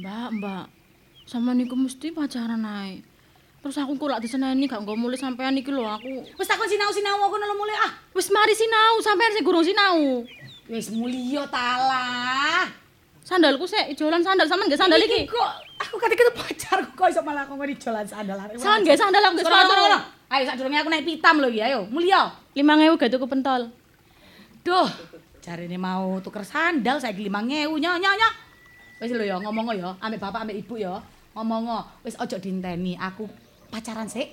Mbak, 0.00 0.28
Mbak. 0.40 0.64
Sama 1.28 1.52
niku 1.52 1.76
mesti 1.76 2.08
pacaran 2.08 2.64
ae. 2.64 3.04
Terus 3.60 3.76
aku 3.76 4.00
kok 4.00 4.16
lak 4.16 4.24
diseneni 4.24 4.64
gak 4.64 4.80
nggo 4.80 4.96
mulai 4.96 5.20
sampean 5.20 5.60
iki 5.60 5.68
lho 5.68 5.84
aku. 5.84 6.24
Wis 6.40 6.48
takon 6.48 6.64
sinau-sinau 6.64 7.20
aku 7.20 7.36
lho 7.36 7.52
mulai 7.52 7.76
ah. 7.84 7.92
Wis 8.16 8.32
mari 8.32 8.56
sinau, 8.56 8.96
sampean 9.04 9.36
sing 9.36 9.44
gurung 9.44 9.60
sinau. 9.60 10.24
Wis 10.72 10.88
mulya 10.88 11.44
talah. 11.52 12.64
Sandalku 13.20 13.68
sik 13.68 13.92
ijolan 13.92 14.24
sandal 14.24 14.48
sampean 14.48 14.72
nggih 14.72 14.80
sandal 14.80 15.04
iki. 15.04 15.28
kok 15.28 15.50
aku 15.76 16.00
kate 16.00 16.16
ketemu 16.16 16.32
pacarku 16.32 16.90
kok 16.96 17.08
iso 17.12 17.20
malah 17.20 17.44
ngomong 17.44 17.76
jalan 17.76 18.08
sandal 18.08 18.40
arek. 18.40 18.56
Sampean 18.56 18.80
nggih 18.88 18.96
sandal 18.96 19.20
aku 19.20 19.32
nggih 19.36 19.44
Sepatu 19.44 19.74
Ayo 20.30 20.46
sadurunge 20.46 20.78
aku 20.78 20.90
naik 20.94 21.02
pitam 21.02 21.42
lho 21.42 21.50
iki, 21.50 21.58
ayo. 21.58 21.90
Mulya. 21.90 22.30
5000 22.54 22.94
gak 22.98 23.10
tuku 23.10 23.26
pentol. 23.26 23.66
Duh, 24.62 24.86
jarine 25.42 25.74
mau 25.74 26.22
tuker 26.22 26.46
sandal 26.46 27.02
saiki 27.02 27.26
5000 27.26 27.66
nyo 27.66 27.98
nyo 27.98 28.10
nyo. 28.14 28.30
Wis 29.02 29.10
lho 29.10 29.26
ya 29.26 29.42
ngomong 29.42 29.74
ya 29.74 29.90
ambek 29.98 30.22
bapak 30.22 30.46
ambek 30.46 30.62
ibu 30.62 30.78
ya. 30.78 31.02
Ngomong 31.34 31.66
wis 32.06 32.14
ojo 32.14 32.36
dinteni 32.38 32.94
aku 32.94 33.26
pacaran 33.74 34.06
sik. 34.06 34.30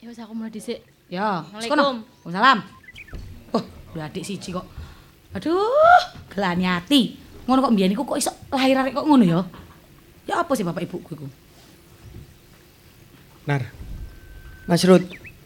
Ya 0.00 0.08
wis 0.08 0.20
aku 0.20 0.32
mulai 0.32 0.48
dhisik. 0.48 0.80
Ya, 1.06 1.44
Assalamualaikum. 1.54 2.02
Waalaikumsalam. 2.26 2.58
Oh, 3.54 3.62
dua 3.94 4.10
adik 4.10 4.26
siji 4.26 4.50
kok. 4.50 4.66
Aduh, 5.36 6.02
gelani 6.32 6.66
ati. 6.66 7.14
Ngono 7.46 7.62
kok 7.62 7.72
mbiyen 7.76 7.94
iku 7.94 8.02
kok 8.02 8.18
iso 8.18 8.32
lahir 8.50 8.74
arek 8.74 8.96
kok 8.96 9.06
ngono 9.06 9.22
ya? 9.22 9.40
Ya 10.26 10.42
apa 10.42 10.50
sih 10.58 10.66
bapak 10.66 10.82
ibuku 10.82 11.14
iku? 11.14 11.26
Nar, 13.46 13.62
Mas 14.66 14.82
Rut, 14.82 15.02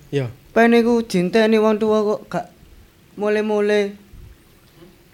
yo, 0.08 0.32
pen 0.56 0.72
iku 0.72 1.04
dinteni 1.04 1.60
wong 1.60 1.76
tuwa 1.76 2.00
kok 2.00 2.20
gak 2.32 2.46
mule-mule. 3.20 3.92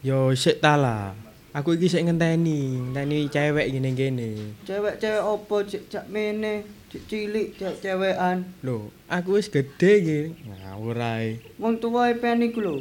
yo 0.07 0.31
sik 0.38 0.62
ta 0.62 0.79
lah. 0.79 1.11
Aku 1.51 1.75
iki 1.75 1.88
sik 1.90 2.05
ngenteni, 2.07 2.79
ngenteni 2.95 3.27
cewek 3.33 3.66
gini 3.73 3.90
gini. 3.97 4.31
Cewek-cewek 4.69 5.25
opo 5.25 5.64
cek 5.64 5.88
cak 5.90 6.07
mene, 6.12 6.62
cek 6.92 7.03
cilik, 7.09 7.49
cek 7.59 7.81
cewekan. 7.83 8.45
Loh, 8.62 8.92
aku 9.09 9.40
wis 9.40 9.49
gede 9.51 9.90
iki. 9.99 10.21
Ngawur 10.47 11.01
ae. 11.01 11.40
Wong 11.59 11.81
tuwa 11.83 12.12
pen 12.14 12.45
iku 12.45 12.61
lho. 12.62 12.77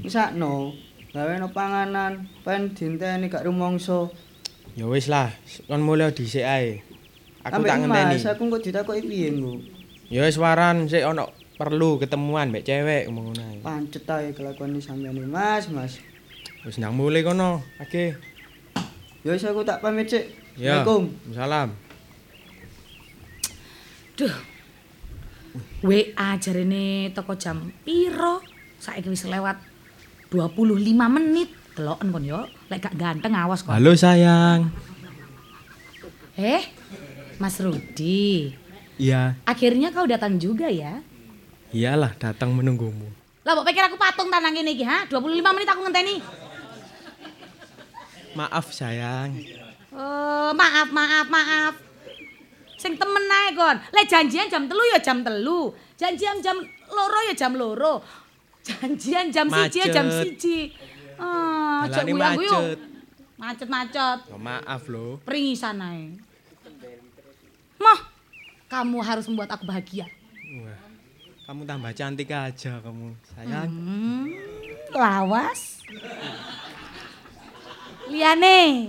Misakno, 0.00 0.70
gawe 1.12 1.34
no 1.36 1.50
panganan, 1.52 2.30
pen 2.46 2.72
dinteni 2.72 3.26
gak 3.28 3.44
rumangsa. 3.44 4.08
Ya 4.78 4.86
wis 4.88 5.10
lah, 5.10 5.34
kon 5.68 5.82
mulai 5.84 6.14
dhisik 6.14 6.46
ae. 6.46 6.80
Aku 7.42 7.58
Ambek 7.60 7.68
tak 7.74 7.78
Mas, 7.84 7.84
ngenteni. 7.90 8.16
aku 8.30 8.42
kok 8.54 8.62
ditakoki 8.64 9.02
piye 9.02 9.28
nggo. 9.34 9.52
Ya 10.12 10.28
wis 10.28 10.36
waran 10.36 10.92
sik 10.92 11.08
ono 11.08 11.32
perlu 11.56 11.96
ketemuan 11.96 12.52
mbek 12.52 12.68
cewek 12.68 13.08
ngono 13.08 13.32
ae. 13.32 13.64
Pancet 13.64 14.04
ae 14.12 14.36
kelakuan 14.36 14.76
sampeyan 14.76 15.16
iki, 15.16 15.24
Mas, 15.24 15.72
Mas. 15.72 16.04
Wis 16.68 16.76
nang 16.76 16.92
mulai 16.92 17.24
kono. 17.24 17.64
Oke. 17.80 18.20
Ya 19.24 19.32
wis 19.32 19.40
aku 19.48 19.64
tak 19.64 19.80
pamit 19.80 20.12
sik. 20.12 20.28
Ya. 20.60 20.84
Assalamualaikum. 20.84 21.32
Salam. 21.32 21.68
Duh. 24.20 24.34
WA 25.80 26.28
jarene 26.36 27.08
toko 27.16 27.32
jam 27.40 27.72
piro? 27.80 28.44
Saiki 28.84 29.08
wis 29.08 29.24
lewat 29.24 29.64
25 30.28 30.92
menit. 31.08 31.48
Deloken 31.72 32.12
kon 32.12 32.20
yo, 32.20 32.44
lek 32.68 32.84
gak 32.84 33.00
ganteng 33.00 33.32
awas 33.32 33.64
kon. 33.64 33.72
Halo 33.72 33.96
sayang. 33.96 34.68
Eh, 36.36 36.68
Mas 37.40 37.56
Rudi. 37.64 38.60
Iya, 39.02 39.34
Akhirnya 39.42 39.90
kau 39.90 40.06
datang 40.06 40.38
juga 40.38 40.70
ya? 40.70 41.02
iyalah 41.74 42.14
datang 42.20 42.54
menunggumu. 42.54 43.08
Lah 43.42 43.58
mbok 43.58 43.66
pikir 43.66 43.82
aku 43.82 43.98
patung 43.98 44.30
tanang 44.30 44.54
kene 44.54 44.76
iki, 44.76 44.86
ha? 44.86 45.08
25 45.10 45.42
menit 45.56 45.66
aku 45.66 45.80
ngenteni. 45.82 46.20
Maaf 48.38 48.70
sayang. 48.70 49.34
Oh, 49.90 50.54
maaf, 50.54 50.88
maaf, 50.94 51.26
maaf. 51.26 51.74
Sing 52.78 52.94
temen 52.94 53.24
ae 53.26 53.56
kon. 53.58 53.76
Lek 53.90 54.06
janjian 54.06 54.46
jam 54.46 54.70
telu 54.70 54.84
ya 54.94 54.98
jam 55.02 55.24
telu. 55.26 55.74
Janjian 55.98 56.38
jam 56.44 56.60
loro 56.92 57.20
ya 57.26 57.34
jam 57.34 57.52
loro. 57.58 58.04
Janjian 58.62 59.34
jam 59.34 59.50
siji 59.50 59.82
ya 59.82 59.88
jam 59.90 60.06
siji. 60.06 60.70
Ah, 61.18 61.88
aja 61.88 62.06
macet. 62.06 62.78
Macet-macet. 63.42 64.18
Ya, 64.30 64.38
maaf 64.38 64.86
loh. 64.86 65.18
Peringisan 65.26 65.82
ae. 65.82 66.14
Mah, 67.82 68.11
kamu 68.72 69.04
harus 69.04 69.28
membuat 69.28 69.52
aku 69.52 69.68
bahagia. 69.68 70.08
Wah, 70.64 70.80
kamu 71.44 71.68
tambah 71.68 71.92
cantik 71.92 72.32
aja 72.32 72.80
kamu 72.80 73.12
sayang. 73.36 73.68
Hmm, 73.68 74.24
lawas. 74.96 75.84
Liyane. 78.08 78.88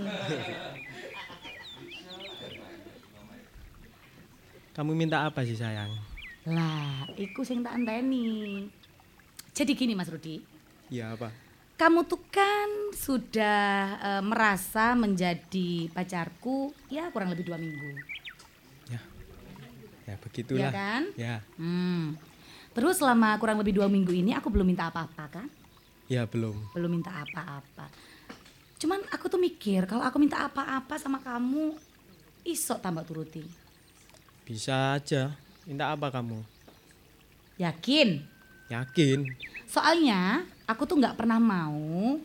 Kamu 4.72 4.90
minta 4.96 5.28
apa 5.28 5.44
sih 5.44 5.54
sayang? 5.54 5.92
Lah, 6.48 7.04
iku 7.14 7.44
sing 7.44 7.60
tak 7.60 7.76
enteni. 7.76 8.66
Jadi 9.54 9.72
gini 9.76 9.94
Mas 9.94 10.10
Rudi, 10.10 10.42
Ya 10.90 11.14
apa? 11.14 11.30
kamu 11.74 12.06
tuh 12.06 12.22
kan 12.30 12.70
sudah 12.94 13.62
eh, 13.98 14.22
merasa 14.22 14.94
menjadi 14.94 15.90
pacarku 15.90 16.70
ya 16.90 17.10
kurang 17.14 17.30
lebih 17.30 17.46
dua 17.46 17.58
minggu. 17.58 18.02
Ya 20.04 20.14
begitulah. 20.20 20.68
Iya 20.68 20.70
kan? 20.70 21.02
Ya, 21.16 21.36
Hmm. 21.56 22.16
Terus 22.74 22.98
selama 22.98 23.38
kurang 23.38 23.62
lebih 23.62 23.78
dua 23.78 23.86
minggu 23.86 24.10
ini 24.10 24.34
aku 24.34 24.50
belum 24.50 24.66
minta 24.66 24.90
apa-apa 24.90 25.24
kan? 25.30 25.46
ya 26.04 26.28
belum. 26.28 26.76
Belum 26.76 27.00
minta 27.00 27.08
apa-apa. 27.08 27.88
Cuman 28.76 29.00
aku 29.08 29.32
tuh 29.32 29.40
mikir 29.40 29.88
kalau 29.88 30.04
aku 30.04 30.20
minta 30.20 30.44
apa-apa 30.44 31.00
sama 31.00 31.16
kamu, 31.24 31.72
iso 32.44 32.76
tambah 32.76 33.00
turuti. 33.08 33.40
Bisa 34.44 35.00
aja. 35.00 35.32
Minta 35.64 35.88
apa 35.88 36.12
kamu? 36.12 36.44
Yakin? 37.56 38.20
Yakin? 38.68 39.24
Soalnya 39.64 40.44
aku 40.68 40.84
tuh 40.84 41.00
nggak 41.00 41.16
pernah 41.16 41.40
mau 41.40 42.20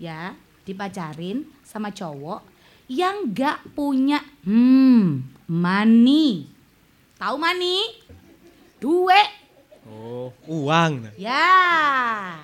ya 0.00 0.32
dipacarin 0.64 1.44
sama 1.66 1.92
cowok 1.92 2.40
yang 2.88 3.28
nggak 3.28 3.76
punya 3.76 4.24
hmm 4.48 5.20
money. 5.52 6.48
Tahu 7.18 7.34
money? 7.34 7.98
Duit. 8.78 9.30
Oh, 9.90 10.30
uang. 10.46 11.10
Ya. 11.18 12.38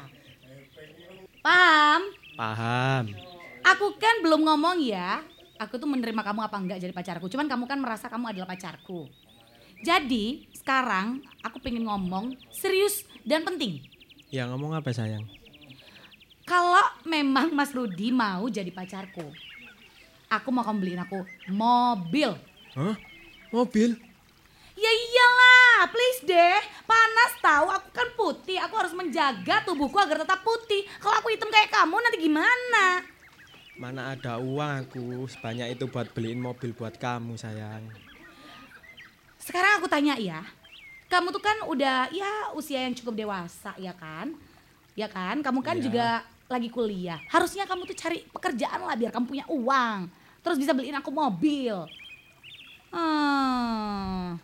Paham? 1.38 2.10
Paham. 2.34 3.04
Aku 3.62 3.94
kan 4.02 4.18
belum 4.26 4.42
ngomong 4.42 4.82
ya. 4.82 5.22
Aku 5.62 5.78
tuh 5.78 5.86
menerima 5.86 6.18
kamu 6.26 6.40
apa 6.42 6.56
enggak 6.58 6.82
jadi 6.82 6.90
pacarku. 6.90 7.30
Cuman 7.30 7.46
kamu 7.46 7.70
kan 7.70 7.78
merasa 7.78 8.10
kamu 8.10 8.34
adalah 8.34 8.50
pacarku. 8.50 9.06
Jadi 9.86 10.50
sekarang 10.58 11.22
aku 11.46 11.62
pengen 11.62 11.86
ngomong 11.86 12.34
serius 12.50 13.06
dan 13.22 13.46
penting. 13.46 13.78
Ya 14.34 14.50
ngomong 14.50 14.74
apa 14.74 14.90
sayang? 14.90 15.22
Kalau 16.44 16.82
memang 17.06 17.54
Mas 17.54 17.70
Rudi 17.70 18.10
mau 18.10 18.50
jadi 18.50 18.68
pacarku, 18.74 19.24
aku 20.28 20.48
mau 20.50 20.66
kamu 20.66 20.78
beliin 20.82 21.00
aku 21.00 21.22
mobil. 21.48 22.34
Hah? 22.76 22.98
Mobil? 23.54 23.96
Ya 24.74 24.90
iyalah, 24.90 25.86
please 25.86 26.26
deh. 26.26 26.58
Panas 26.82 27.32
tahu, 27.38 27.66
aku 27.70 27.88
kan 27.94 28.08
putih. 28.18 28.58
Aku 28.58 28.74
harus 28.74 28.90
menjaga 28.90 29.62
tubuhku 29.62 29.94
agar 29.96 30.26
tetap 30.26 30.42
putih. 30.42 30.82
Kalau 30.98 31.14
aku 31.14 31.30
hitam 31.30 31.46
kayak 31.46 31.70
kamu 31.70 31.94
nanti 31.94 32.18
gimana? 32.18 33.06
Mana 33.74 34.14
ada 34.14 34.38
uang 34.38 34.86
aku 34.86 35.26
sebanyak 35.26 35.78
itu 35.78 35.86
buat 35.86 36.10
beliin 36.10 36.38
mobil 36.38 36.74
buat 36.74 36.94
kamu 36.94 37.34
sayang. 37.34 37.86
Sekarang 39.38 39.78
aku 39.78 39.86
tanya 39.86 40.18
ya. 40.18 40.42
Kamu 41.06 41.30
tuh 41.30 41.42
kan 41.42 41.58
udah 41.70 42.10
ya 42.10 42.50
usia 42.58 42.82
yang 42.82 42.94
cukup 42.98 43.14
dewasa 43.14 43.74
ya 43.78 43.94
kan? 43.94 44.34
Ya 44.98 45.06
kan? 45.06 45.38
Kamu 45.42 45.62
kan 45.62 45.78
Iya. 45.78 45.84
juga 45.86 46.06
lagi 46.50 46.70
kuliah. 46.70 47.18
Harusnya 47.30 47.66
kamu 47.66 47.86
tuh 47.86 47.94
cari 47.94 48.26
pekerjaan 48.30 48.82
lah 48.82 48.98
biar 48.98 49.14
kamu 49.14 49.26
punya 49.26 49.46
uang. 49.46 50.10
Terus 50.42 50.58
bisa 50.58 50.74
beliin 50.74 50.98
aku 50.98 51.14
mobil. 51.14 51.74
Hmm. 52.90 54.38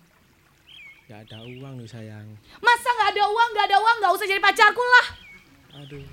Gak 1.11 1.27
ada 1.27 1.43
uang 1.43 1.83
loh 1.83 1.91
sayang. 1.91 2.23
Masa 2.63 2.87
nggak 2.87 3.11
ada 3.19 3.25
uang, 3.27 3.49
nggak 3.51 3.67
ada 3.67 3.79
uang, 3.83 3.97
nggak 3.99 4.15
usah 4.15 4.27
jadi 4.31 4.39
pacarku 4.39 4.79
lah. 4.79 5.07
Aduh. 5.83 6.07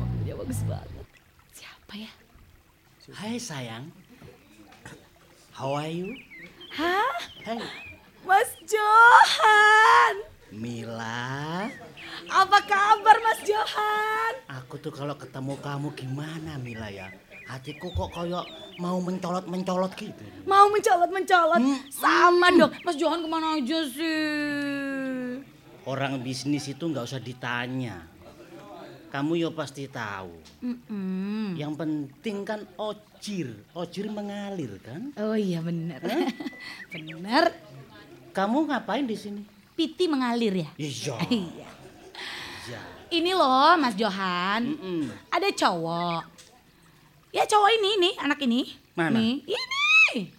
Mobilnya 0.00 0.34
bagus 0.40 0.64
banget. 0.64 1.04
Siapa 1.52 1.92
ya? 2.00 2.08
Hai 3.12 3.36
sayang. 3.36 3.92
How 5.52 5.76
are 5.76 5.92
you? 5.92 6.16
Hah? 6.72 7.20
Hey, 7.44 7.60
Mas 8.24 8.56
Johan. 8.64 10.14
Mila. 10.48 11.68
Apa 12.32 12.58
kabar 12.64 13.20
Mas 13.20 13.44
Johan? 13.44 14.32
Aku 14.48 14.80
tuh 14.80 14.96
kalau 14.96 15.12
ketemu 15.20 15.60
kamu 15.60 15.92
gimana 15.92 16.56
Mila 16.56 16.88
ya? 16.88 17.12
Hatiku 17.44 17.92
kok 17.92 18.10
kayak 18.16 18.44
mau 18.80 18.96
mencolot-mencolot 19.04 19.92
gitu. 19.94 20.24
Mau 20.48 20.72
mencolot-mencolot? 20.72 21.60
Sama 21.92 22.48
dong. 22.56 22.72
Mas 22.82 22.96
Johan 22.96 23.20
ke 23.20 23.28
mana 23.28 23.60
aja 23.60 23.80
sih? 23.84 25.44
Orang 25.84 26.24
bisnis 26.24 26.64
itu 26.72 26.80
nggak 26.88 27.04
usah 27.04 27.20
ditanya. 27.20 28.08
Kamu 29.12 29.38
ya 29.38 29.52
pasti 29.54 29.86
tahu. 29.86 30.34
Mm-mm. 30.64 31.54
Yang 31.54 31.72
penting 31.78 32.42
kan 32.42 32.66
ojir. 32.74 33.52
Ojir 33.76 34.10
mengalir 34.10 34.74
kan? 34.82 35.14
Oh 35.20 35.38
iya 35.38 35.62
bener. 35.62 36.02
bener. 36.92 37.54
Kamu 38.34 38.66
ngapain 38.66 39.06
di 39.06 39.14
sini? 39.14 39.46
Piti 39.78 40.10
mengalir 40.10 40.66
ya? 40.66 40.70
Iya. 40.80 41.16
Iya. 41.30 41.68
Iya. 42.64 42.80
Ini 43.12 43.30
loh 43.36 43.76
Mas 43.78 43.94
Johan. 43.94 44.72
Mm-mm. 44.72 45.06
Ada 45.30 45.52
cowok. 45.52 46.33
Ya 47.34 47.42
cowok 47.50 47.66
ini 47.66 47.90
nih, 47.98 48.14
anak 48.22 48.38
ini. 48.46 48.60
Mana? 48.94 49.18
Nih, 49.18 49.42
ini. 49.42 50.30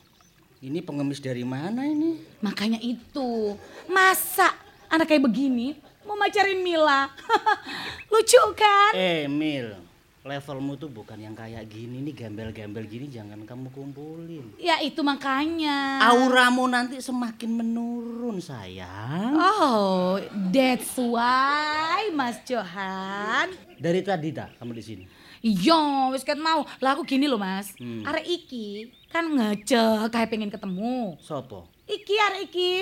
Ini 0.63 0.79
pengemis 0.79 1.19
dari 1.19 1.43
mana 1.43 1.83
ini? 1.83 2.15
Makanya 2.39 2.79
itu. 2.79 3.51
Masa 3.91 4.55
anak 4.87 5.11
kayak 5.11 5.27
begini 5.27 5.75
mau 6.07 6.15
macarin 6.15 6.63
Mila? 6.63 7.11
Lucu 8.15 8.39
kan? 8.55 8.95
Eh 8.95 9.27
Mil, 9.27 9.75
levelmu 10.23 10.79
tuh 10.79 10.87
bukan 10.87 11.19
yang 11.19 11.35
kayak 11.35 11.67
gini 11.67 11.99
nih 11.99 12.15
gembel-gembel 12.15 12.87
gini 12.87 13.11
jangan 13.11 13.43
kamu 13.43 13.75
kumpulin. 13.75 14.55
Ya 14.55 14.79
itu 14.79 15.03
makanya. 15.03 15.99
Auramu 16.15 16.63
nanti 16.71 17.03
semakin 17.03 17.59
menurun 17.59 18.39
sayang. 18.39 19.35
Oh, 19.35 20.15
that's 20.47 20.95
why 20.95 22.07
Mas 22.15 22.39
Johan. 22.47 23.51
Dari 23.75 23.99
tadi 23.99 24.31
tak 24.31 24.55
kamu 24.63 24.71
di 24.79 24.83
sini. 24.87 25.05
Iya, 25.45 26.09
wis 26.09 26.25
ket 26.25 26.41
mau. 26.41 26.65
Lah 26.81 26.97
aku 26.97 27.05
gini 27.05 27.29
loh, 27.29 27.37
Mas. 27.37 27.77
Hmm. 27.77 28.01
Arek 28.01 28.25
iki 28.25 28.89
kan 29.13 29.29
ngecek 29.29 30.09
kayak 30.09 30.29
pengen 30.33 30.49
ketemu. 30.49 31.13
Sopo? 31.21 31.69
Iki 31.85 32.15
arek 32.17 32.41
iki. 32.49 32.73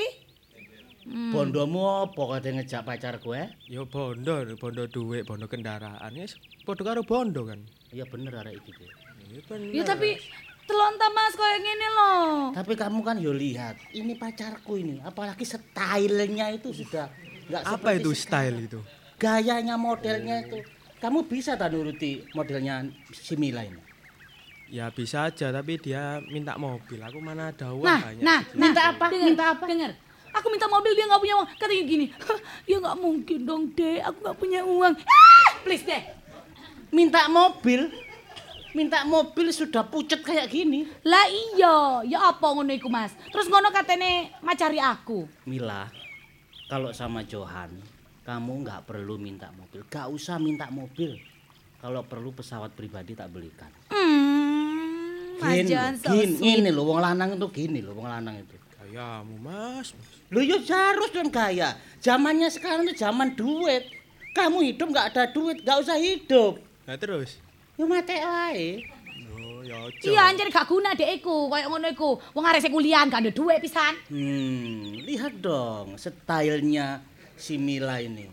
Hmm. 1.03 1.35
Bondomu 1.35 2.07
apa 2.07 2.39
kate 2.39 2.55
ngejak 2.55 2.87
pacar 2.87 3.19
gue? 3.19 3.41
Yo 3.67 3.83
bondo, 3.83 4.47
bondo 4.55 4.87
duit, 4.87 5.27
bondo 5.27 5.51
kendaraan. 5.51 6.15
Ya 6.15 6.23
podo 6.63 6.87
karo 6.87 7.03
bondo 7.03 7.43
kan. 7.43 7.59
Iya 7.91 8.07
bener 8.07 8.31
arek 8.31 8.63
iki. 8.63 8.71
Ya 9.27 9.43
bener. 9.43 9.71
Ya 9.75 9.83
tapi 9.83 10.15
telonta 10.63 11.11
Mas 11.11 11.35
kayak 11.35 11.59
gini 11.59 11.87
loh. 11.91 12.55
Tapi 12.55 12.73
kamu 12.79 12.99
kan 13.03 13.19
yo 13.19 13.35
lihat, 13.35 13.75
ini 13.91 14.15
pacarku 14.15 14.79
ini, 14.79 15.03
apalagi 15.03 15.43
stylenya 15.43 16.55
itu 16.55 16.71
sudah 16.71 17.11
nggak 17.51 17.63
apa 17.67 17.99
itu 17.99 18.15
sekarang. 18.15 18.55
style 18.55 18.57
itu? 18.71 18.79
Gayanya 19.19 19.75
modelnya 19.75 20.47
itu. 20.47 20.63
Kamu 21.03 21.27
bisa 21.27 21.59
tak 21.59 21.75
nuruti 21.75 22.23
modelnya 22.31 22.87
si 23.11 23.35
Mila 23.35 23.59
ini? 23.59 23.75
Ya 24.71 24.87
bisa 24.87 25.27
aja, 25.27 25.51
tapi 25.51 25.75
dia 25.75 26.23
minta 26.31 26.55
mobil. 26.55 26.95
Aku 27.03 27.19
mana 27.19 27.51
ada 27.51 27.75
uang 27.75 27.83
Nah, 27.83 27.99
banyak. 27.99 28.23
nah, 28.23 28.39
gitu. 28.39 28.55
minta 28.55 28.81
apa? 28.87 29.05
Minta 29.11 29.43
apa? 29.51 29.63
Dengar. 29.67 29.91
Aku 30.33 30.47
minta 30.47 30.65
mobil 30.65 30.95
dia 30.95 31.05
nggak 31.05 31.19
punya 31.19 31.35
uang. 31.37 31.49
Katanya 31.59 31.83
gini, 31.83 32.05
"Hah, 32.09 32.39
ya 32.63 32.75
nggak 32.79 32.97
mungkin 32.97 33.39
dong 33.43 33.63
deh, 33.75 33.99
aku 33.99 34.17
nggak 34.23 34.37
punya 34.39 34.59
uang. 34.63 34.93
Ah, 34.97 35.49
please 35.61 35.83
deh. 35.83 36.01
Minta 36.89 37.27
mobil? 37.27 37.91
Minta 38.73 39.05
mobil 39.05 39.53
sudah 39.53 39.85
pucet 39.85 40.23
kayak 40.23 40.49
gini. 40.49 40.89
Lah 41.03 41.27
iya, 41.27 41.75
ya 42.07 42.33
apa 42.33 42.47
ngono 42.47 42.73
iku 42.73 42.89
Mas? 42.89 43.13
Terus 43.29 43.45
ngono 43.45 43.69
katene 43.69 44.33
macari 44.41 44.81
aku. 44.81 45.29
Mila, 45.45 45.85
kalau 46.65 46.89
sama 46.89 47.21
Johan, 47.21 47.69
kamu 48.23 48.63
nggak 48.63 48.87
perlu 48.87 49.19
minta 49.19 49.51
mobil. 49.51 49.83
Gak 49.91 50.07
usah 50.07 50.39
minta 50.39 50.71
mobil. 50.71 51.19
Kalau 51.83 52.07
perlu 52.07 52.31
pesawat 52.31 52.71
pribadi 52.71 53.11
tak 53.11 53.27
belikan. 53.27 53.67
Hmm, 53.91 55.35
Mas 55.35 55.67
Gini, 55.67 55.75
so 55.99 56.15
gini, 56.39 56.69
loh, 56.71 56.87
wong 56.87 57.03
lanang 57.03 57.35
itu 57.35 57.47
gini 57.51 57.83
loh, 57.83 57.91
wong 57.99 58.07
lanang 58.07 58.39
itu. 58.39 58.55
Kayamu 58.79 59.35
mas. 59.43 59.91
Lu 60.31 60.39
yo 60.39 60.63
harus 60.63 61.11
dong 61.11 61.27
kaya. 61.27 61.75
Zamannya 61.99 62.47
sekarang 62.47 62.87
itu 62.87 63.03
zaman 63.03 63.35
duit. 63.35 63.91
Kamu 64.31 64.63
hidup 64.63 64.87
nggak 64.95 65.07
ada 65.11 65.23
duit, 65.35 65.59
nggak 65.59 65.77
usah 65.83 65.99
hidup. 65.99 66.63
Nah 66.87 66.95
terus? 66.95 67.43
Yo 67.75 67.83
mate 67.83 68.15
wae. 68.15 68.87
Oh 69.35 69.59
ya. 69.67 69.91
Iya 69.99 70.31
anjir 70.31 70.47
gak 70.47 70.71
guna 70.71 70.95
dek 70.95 71.19
iku, 71.19 71.51
koyo 71.51 71.67
ngono 71.67 71.91
iku. 71.91 72.15
Wong 72.31 72.43
arek 72.47 72.63
sik 72.63 72.71
kuliah 72.71 73.03
gak 73.11 73.27
ada 73.27 73.31
duit 73.35 73.59
pisan. 73.59 73.99
Hmm, 74.07 75.03
lihat 75.03 75.43
dong 75.43 75.99
stylenya 75.99 77.03
si 77.43 77.59
Mila 77.59 77.99
ini. 77.99 78.31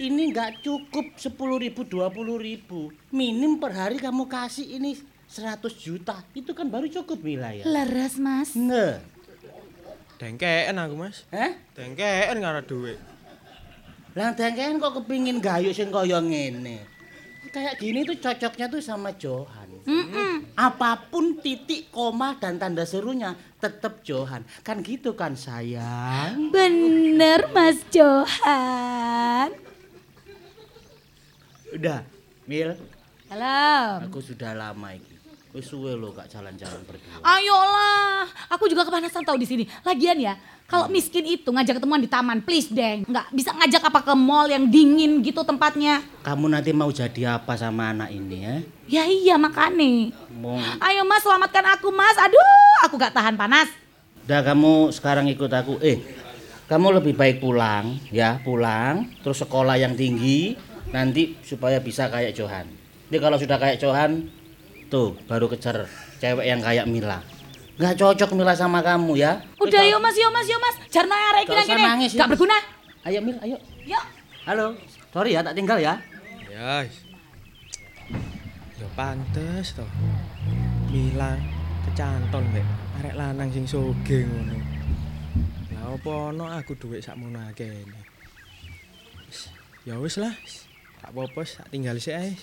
Ini 0.00 0.32
nggak 0.32 0.64
cukup 0.64 1.12
10 1.20 1.36
ribu, 1.60 1.84
20 1.84 2.40
ribu. 2.40 2.88
Minim 3.12 3.60
per 3.60 3.76
hari 3.76 4.00
kamu 4.00 4.24
kasih 4.24 4.80
ini 4.80 4.96
100 5.28 5.60
juta. 5.76 6.24
Itu 6.32 6.56
kan 6.56 6.72
baru 6.72 6.88
cukup 6.88 7.20
Mila 7.20 7.52
ya. 7.52 7.68
Leres, 7.68 8.16
Mas. 8.16 8.56
Nah, 8.56 9.04
Dengkeen 10.16 10.76
aku 10.76 11.00
mas. 11.00 11.24
eh? 11.32 11.56
Dengkeen 11.72 12.36
nggak 12.40 12.52
ada 12.52 12.62
duit. 12.64 13.00
Lah 14.12 14.36
dengken 14.36 14.76
kok 14.76 15.00
kepingin 15.00 15.40
gayuk 15.40 15.72
sing 15.72 15.88
kaya 15.88 16.20
ngene. 16.20 16.84
Kayak 17.48 17.80
gini 17.80 18.04
tuh 18.04 18.20
cocoknya 18.20 18.66
tuh 18.68 18.84
sama 18.84 19.16
Johan. 19.16 19.59
Apa 20.56 21.08
pun 21.08 21.40
titik, 21.40 21.88
koma 21.88 22.36
dan 22.36 22.60
tanda 22.60 22.84
serunya 22.84 23.36
tetap 23.60 24.04
Johan. 24.04 24.44
Kan 24.60 24.84
gitu 24.84 25.16
kan 25.16 25.36
sayang? 25.36 26.52
Bener 26.52 27.48
Mas 27.52 27.80
Johan. 27.88 29.50
Udah, 31.70 32.02
Mil, 32.50 32.74
Halo. 33.30 34.02
aku 34.10 34.18
sudah 34.18 34.58
lama 34.58 34.90
iki. 34.98 35.14
Wis 35.50 35.66
suwe 35.66 35.98
lo 35.98 36.14
gak 36.14 36.30
jalan-jalan 36.30 36.78
berdua. 36.86 37.26
Ayolah, 37.26 38.22
aku 38.54 38.70
juga 38.70 38.86
kepanasan 38.86 39.26
tahu 39.26 39.34
di 39.34 39.46
sini. 39.46 39.64
Lagian 39.82 40.18
ya, 40.18 40.38
kalau 40.70 40.86
miskin 40.86 41.26
itu 41.26 41.50
ngajak 41.50 41.82
ketemuan 41.82 41.98
di 41.98 42.06
taman, 42.06 42.38
please 42.46 42.70
deng. 42.70 43.02
Nggak 43.10 43.26
bisa 43.34 43.50
ngajak 43.50 43.82
apa 43.90 44.06
ke 44.06 44.14
mall 44.14 44.46
yang 44.46 44.70
dingin 44.70 45.18
gitu 45.18 45.42
tempatnya. 45.42 45.98
Kamu 46.22 46.46
nanti 46.46 46.70
mau 46.70 46.86
jadi 46.94 47.42
apa 47.42 47.58
sama 47.58 47.90
anak 47.90 48.14
ini 48.14 48.36
ya? 48.38 48.56
Ya 48.86 49.04
iya 49.10 49.34
makanya. 49.34 50.14
Mau 50.30 50.62
Ayo 50.78 51.02
mas 51.02 51.26
selamatkan 51.26 51.66
aku 51.74 51.90
mas. 51.90 52.14
Aduh, 52.14 52.86
aku 52.86 52.94
gak 53.02 53.10
tahan 53.10 53.34
panas. 53.34 53.66
Udah 54.30 54.46
kamu 54.46 54.94
sekarang 54.94 55.26
ikut 55.26 55.50
aku. 55.50 55.82
Eh, 55.82 55.98
kamu 56.70 57.02
lebih 57.02 57.18
baik 57.18 57.42
pulang 57.42 57.98
ya, 58.14 58.38
pulang 58.46 59.10
terus 59.26 59.42
sekolah 59.42 59.74
yang 59.74 59.98
tinggi 59.98 60.54
nanti 60.94 61.34
supaya 61.42 61.82
bisa 61.82 62.06
kayak 62.06 62.30
Johan. 62.30 62.70
Jadi 63.10 63.18
kalau 63.18 63.34
sudah 63.42 63.58
kayak 63.58 63.82
Johan, 63.82 64.30
tuh 64.86 65.18
baru 65.26 65.50
kejar 65.50 65.90
cewek 66.22 66.46
yang 66.46 66.62
kayak 66.62 66.86
Mila. 66.86 67.39
Nggak 67.80 67.96
cocok 67.96 68.30
Mila 68.36 68.52
sama 68.52 68.84
kamu 68.84 69.16
ya. 69.16 69.40
Udah 69.56 69.80
yuk 69.88 70.04
mas, 70.04 70.12
yuk 70.12 70.28
mas, 70.28 70.44
yuk 70.44 70.60
mas. 70.60 70.76
Jarno 70.92 71.16
arek 71.16 71.48
iki 71.48 71.56
usah 71.56 71.64
kene. 71.64 71.80
nangis, 71.80 72.12
Gak 72.12 72.28
berguna. 72.28 72.60
Ayo 73.08 73.24
Mil, 73.24 73.40
ayo. 73.40 73.56
Yuk. 73.88 74.04
Halo. 74.44 74.76
Sorry 75.16 75.32
ya 75.32 75.40
tak 75.40 75.56
tinggal 75.56 75.80
ya. 75.80 75.96
Ya. 76.52 76.84
Ya 78.76 78.88
pantes 78.92 79.72
to. 79.72 79.86
Mila 80.92 81.40
kecanton 81.88 82.44
mek 82.52 82.68
arek 83.00 83.14
lanang 83.16 83.48
sing 83.48 83.64
soge 83.64 84.28
ngono. 84.28 84.60
Lah 85.72 85.96
opo 85.96 86.36
ono 86.36 86.52
aku 86.52 86.76
dhuwit 86.76 87.00
sakmono 87.00 87.40
akeh. 87.48 87.88
Wis, 89.24 89.48
Ya 89.88 89.96
wis 89.96 90.20
lah. 90.20 90.36
Tak 91.00 91.16
apa-apa, 91.16 91.48
tak 91.48 91.72
tinggal 91.72 91.96
sik 91.96 92.12
ae. 92.12 92.36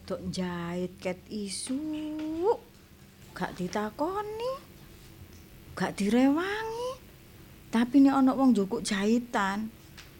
Wedok 0.00 0.20
njait 0.32 0.90
ket 1.00 1.18
isu. 1.28 1.76
Gak 3.36 3.52
ditakoni. 3.56 4.52
Gak 5.76 5.96
direwangi. 5.96 6.90
Tapi 7.70 8.02
nek 8.02 8.18
ana 8.18 8.34
wong 8.34 8.50
njukuk 8.50 8.82
jahitan, 8.82 9.70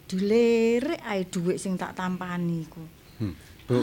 dilerek 0.07 1.03
ae 1.03 1.27
dhuwit 1.27 1.59
sing 1.59 1.75
tak 1.75 1.99
tampani 1.99 2.63
iku. 2.63 2.83
Hmm, 3.19 3.35
Bu. 3.67 3.83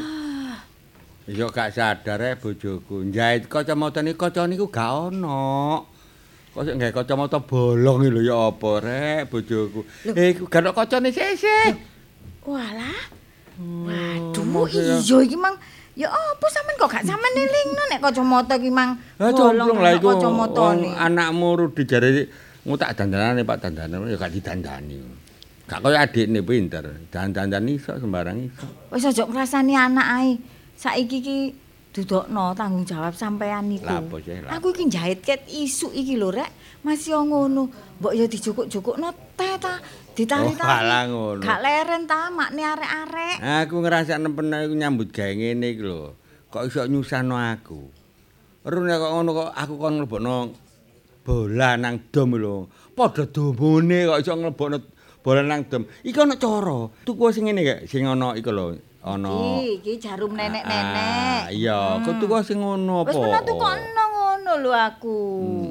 Ya 1.28 1.52
gak 1.52 1.76
sadar 1.76 2.22
ya 2.24 2.40
bojoku. 2.40 3.04
Njait 3.04 3.52
kacamata 3.52 4.00
niku 4.00 4.16
kaca 4.24 4.48
niku 4.48 4.72
gak 4.72 5.12
ono. 5.12 5.84
Kok 6.56 6.64
sik 6.64 6.76
nggae 6.80 6.96
kacamata 6.96 7.44
bolong 7.44 8.08
lho 8.08 8.22
ya 8.24 8.48
apa 8.48 8.70
rek 8.80 9.28
bojoku. 9.28 9.84
Eh 10.16 10.32
gak 10.40 10.64
ono 10.64 10.72
kacane 10.72 11.12
sisik. 11.12 11.76
Walah. 12.48 13.20
Waduh, 13.60 14.46
maksudnya- 14.48 15.02
iya 15.04 15.18
iki 15.26 15.36
mang 15.36 15.58
ya 15.98 16.14
apa 16.14 16.46
sampean 16.54 16.76
kok 16.78 16.90
gak 16.94 17.04
sampean 17.10 17.34
nilingno 17.34 17.84
nek 17.90 18.00
kacamata 18.06 18.54
iki 18.62 18.70
mang 18.70 18.94
Lah 19.18 19.34
cemplung 19.34 19.82
lah 19.82 19.98
iku. 19.98 20.14
kacamatane. 20.14 20.94
Anakmu 20.94 21.48
Rudi 21.58 21.84
jare 21.90 22.10
mau 22.70 22.78
tak 22.78 22.94
dandanane 22.94 23.42
Pak 23.42 23.58
dandanan 23.66 24.06
ya 24.06 24.16
gak 24.16 24.30
didandani. 24.30 25.02
Gak 25.66 25.82
kaya 25.82 26.06
adikne 26.06 26.40
pinter. 26.46 26.86
Dandan-dandan 27.10 27.66
iso 27.68 27.98
sembarang 27.98 28.38
iso. 28.46 28.64
Wis 28.94 29.04
aja 29.04 29.26
ngrasani 29.26 29.74
anak 29.74 30.08
ae. 30.22 30.32
Saiki 30.78 31.18
iki 31.20 31.38
dudukno 31.92 32.54
tanggung 32.54 32.86
jawab 32.86 33.18
sampean 33.18 33.66
niku. 33.68 33.90
Lah 33.90 34.00
apa 34.00 34.16
sih, 34.22 34.38
lah. 34.46 34.54
Aku 34.62 34.70
iki 34.72 34.86
njahit 34.86 35.26
ket 35.26 35.42
isu 35.50 35.90
iki 35.92 36.14
lho 36.16 36.30
rek. 36.30 36.48
Masih 36.86 37.18
ngono. 37.20 37.68
Mbok 37.98 38.14
yo 38.14 38.30
dijukuk-jukukno 38.30 39.10
teh 39.34 39.58
ta, 39.58 39.82
ditari-tari. 40.18 41.14
Oh. 41.14 41.38
Gak 41.38 41.62
leren 41.62 42.10
ta 42.10 42.34
makne 42.34 42.66
arek-arek. 42.66 43.38
Aku 43.38 43.86
ngrasakne 43.86 44.34
pernah 44.34 44.66
iku 44.66 44.74
nyambut 44.74 45.14
gawe 45.14 45.30
ngene 45.30 45.78
iki 45.78 45.86
lho. 45.86 46.18
Kok 46.50 46.66
iso 46.66 46.82
nyusahno 46.90 47.38
aku. 47.38 47.86
Rune 48.66 48.96
kok 48.98 49.12
ngono 49.14 49.30
kok 49.38 49.50
aku 49.54 49.74
kon 49.78 49.94
mlebokno 50.02 50.36
bola 51.22 51.78
nang 51.78 52.10
dom 52.10 52.34
lho. 52.34 52.66
Padha 52.98 53.30
domone 53.30 54.10
kok 54.10 54.20
iso 54.26 54.34
mlebokno 54.34 54.78
bola 55.22 55.42
nang 55.46 55.62
dom. 55.70 55.86
Iki 56.02 56.18
ana 56.18 56.36
cara. 56.42 56.90
Tuku 57.06 57.30
sing 57.30 57.46
ngene 57.46 57.62
kek, 57.62 57.80
sing 57.86 58.10
ana 58.10 58.34
iku 58.34 58.50
lho. 58.50 58.66
Ana 59.08 59.62
Iki 59.62 59.72
iki 59.80 59.94
jarum 60.02 60.34
nenek-nenek. 60.34 61.00
Ah, 61.00 61.48
iya, 61.54 62.02
kok 62.02 62.18
tuku 62.18 62.34
sing 62.42 62.60
ngono 62.60 63.06
apa? 63.06 63.14
Wis 63.14 63.22
pernah 63.22 63.44
tukokno 63.46 64.04
ngono 64.18 64.52
lho 64.66 64.72
aku. 64.74 65.20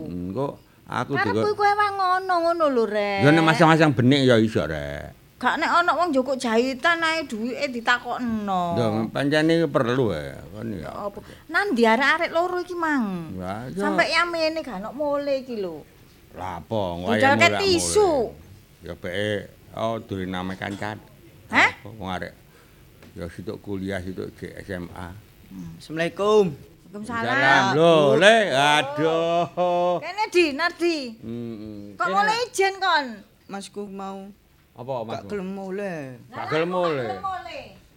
Hmm, 0.07 0.31
kok 0.31 0.53
aku 0.87 1.19
juga 1.19 1.51
iku 1.51 1.63
emang 1.67 1.93
ngono 1.99 2.35
ngono 2.47 2.65
lho 2.71 2.85
rek. 2.87 3.27
Ya 3.27 3.31
nek 3.35 3.45
masang-masang 3.45 3.91
benik 3.93 4.23
ya 4.23 4.39
iso 4.39 4.63
rek. 4.63 5.15
Gak 5.37 5.61
nek 5.61 5.69
ana 5.69 5.93
wong 5.93 6.17
njukuk 6.17 6.41
jahitan 6.41 7.05
ae 7.05 7.29
duwike 7.29 7.69
ditakokno. 7.69 8.63
Ya 8.81 8.87
pancene 9.13 9.69
perlu 9.69 10.17
ya 10.17 10.41
kan 10.55 10.69
ya. 10.73 10.89
Apa? 10.89 11.19
Nang 11.53 11.77
ndi 11.77 11.85
arek-arek 11.85 12.31
loro 12.33 12.57
iki 12.65 12.73
mang? 12.73 13.37
Ya. 13.37 13.69
Sampai 13.77 14.17
yamene 14.17 14.65
gak 14.65 14.81
ono 14.81 14.97
mule 14.97 15.45
iki 15.45 15.61
lho. 15.61 15.85
Lah 16.39 16.65
apa 16.65 16.81
Budal 17.05 17.37
ket 17.37 17.53
tisu. 17.61 18.33
Ya 18.81 18.97
beke 18.97 19.53
oh 19.77 20.01
duwe 20.01 20.25
name 20.25 20.57
kancan. 20.57 20.97
Hah? 21.53 21.71
Wong 21.85 22.09
arek 22.09 22.33
ya 23.13 23.29
situk 23.29 23.61
kuliah 23.61 24.01
situk 24.01 24.33
SMA. 24.41 25.09
Assalamualaikum. 25.77 26.76
Waalaikumsalam. 26.87 27.27
Salam 27.27 27.65
lho, 27.75 27.95
Le. 28.17 28.37
Aduh. 28.55 29.99
Kene 29.99 30.25
di, 30.31 30.45
Nardi. 30.55 30.97
Hmm. 31.19 31.99
Kok 31.99 32.07
mulai 32.07 32.39
ijen 32.47 32.75
kon? 32.79 33.07
Masku 33.47 33.83
mau 33.87 34.27
Apa 34.77 34.93
Mas? 35.09 35.23
gak 35.23 35.23
gelem 35.33 35.49
mulai. 35.57 36.19
Gak 36.29 36.47
gelem 36.53 36.71
mule. 36.71 37.07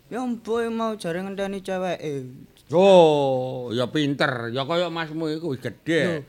Ya 0.10 0.20
mboy 0.26 0.72
mau 0.74 0.96
jare 0.98 1.22
ngenteni 1.22 1.62
ceweke. 1.62 2.26
Oh, 2.72 3.70
ya 3.74 3.86
pinter. 3.90 4.50
Ya 4.50 4.66
kaya 4.66 4.90
masmu 4.90 5.30
iku 5.30 5.54
wis 5.54 5.62
gedhe. 5.62 6.24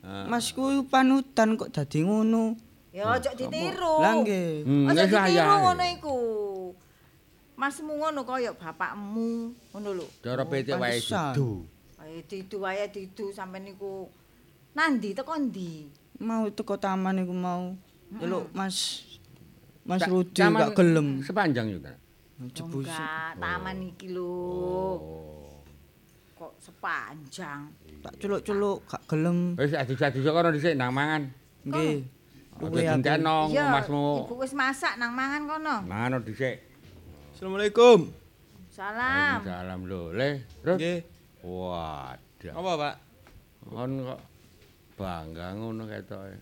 Ah. 0.00 0.24
Masku 0.26 0.86
panutan 0.88 1.54
kok 1.60 1.70
dadi 1.70 2.02
ngono. 2.02 2.56
Ya 2.90 3.06
ojo 3.06 3.30
ditiru. 3.38 4.02
Lah 4.02 4.18
nggih. 4.18 4.66
Hmm, 4.66 4.88
Ojo 4.90 5.04
ditiru 5.04 5.54
ngono 5.62 5.84
iku. 5.94 6.16
Masmu 7.60 7.92
ngono 8.00 8.24
kaya 8.24 8.56
bapakmu, 8.56 9.52
ngono 9.76 9.88
lho. 9.92 10.06
Cara 10.24 10.48
PT 10.48 10.72
wae 10.80 10.96
pantesan. 10.96 11.34
Ayo 12.10 12.26
didu 12.26 12.66
wae 12.66 12.90
didu 12.90 13.30
sampean 13.30 13.70
niku. 13.70 14.10
Nandi 14.74 15.14
teko 15.14 15.38
ndi? 15.38 15.86
Mau 16.18 16.50
teko 16.50 16.74
taman 16.74 17.22
iku 17.22 17.30
mau. 17.30 17.70
Delok 18.10 18.50
Mas 18.50 19.06
Mas 19.86 20.02
Rudi 20.10 20.42
gak 20.42 20.74
gelem. 20.74 21.22
Sepanjang 21.22 21.70
juga. 21.70 21.94
Jebus. 22.50 22.90
Enggak, 22.90 23.38
taman 23.38 23.94
iki 23.94 24.10
lho. 24.10 24.98
Kok 26.34 26.58
sepanjang. 26.58 27.70
Tak 28.02 28.18
celuk-celuk 28.18 28.82
gak 28.90 29.02
gelem. 29.06 29.54
Wis 29.54 29.70
adus-adus 29.70 30.26
kono 30.26 30.50
dhisik 30.50 30.74
nang 30.74 30.90
mangan. 30.90 31.30
Nggih. 31.62 32.02
Aku. 32.58 32.74
dinteno 32.74 33.46
masmu. 33.46 34.26
ibu 34.26 34.34
wis 34.42 34.50
masak 34.58 34.98
nang 34.98 35.14
mangan 35.14 35.46
kono. 35.46 35.76
Mangan 35.86 36.26
dhisik. 36.26 36.58
Assalamualaikum. 37.38 38.10
Salam. 38.66 39.46
Salam 39.46 39.86
lho, 39.86 40.10
Le. 40.10 40.42
Rut. 40.66 40.74
Nggih. 40.74 41.09
Waduh. 41.40 42.52
Apa, 42.52 42.70
Pak? 42.76 42.94
Kon 43.60 43.92
kok 44.04 44.20
bangga 44.96 45.46
ngono 45.56 45.82
ketoke. 45.88 46.36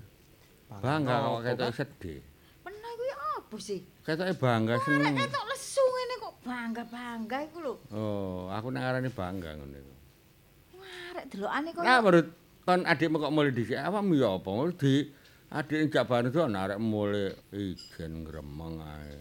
Bangga 0.83 1.15
kok 1.23 1.41
ketoke 1.47 1.75
sedih. 1.75 2.21
Meneh 2.67 2.93
kuwi 2.99 3.13
apa 3.15 3.57
sih? 3.59 3.81
Ketoke 4.07 4.35
bangga 4.39 4.75
Nek 4.79 4.85
seneng. 4.87 5.15
ketok 5.19 5.45
lesu 5.51 5.83
ngene 5.83 6.15
kok 6.19 6.35
bangga-bangga 6.43 7.37
iku 7.47 7.59
lho. 7.63 7.75
Oh, 7.95 8.51
aku 8.51 8.67
nang 8.71 8.83
arani 8.87 9.11
bangga 9.11 9.51
ngono 9.59 9.77
iku. 9.79 9.95
Arek 11.15 11.25
delokane 11.31 11.69
kok 11.75 11.83
Nah, 11.83 11.99
menurut 12.03 12.27
kon 12.67 12.81
adikmu 12.85 13.17
kok 13.19 13.35
mulai 13.35 13.53
dhisik, 13.55 13.79
awakmu 13.79 14.15
ya 14.19 14.29
apa? 14.37 14.51
Di 14.77 14.95
adik 15.49 15.89
jaban 15.95 16.29
itu 16.29 16.39
ana 16.43 16.69
arek 16.69 16.79
mulai 16.79 17.33
ijen 17.55 18.27
gremeng 18.27 18.83
ae. 18.83 19.17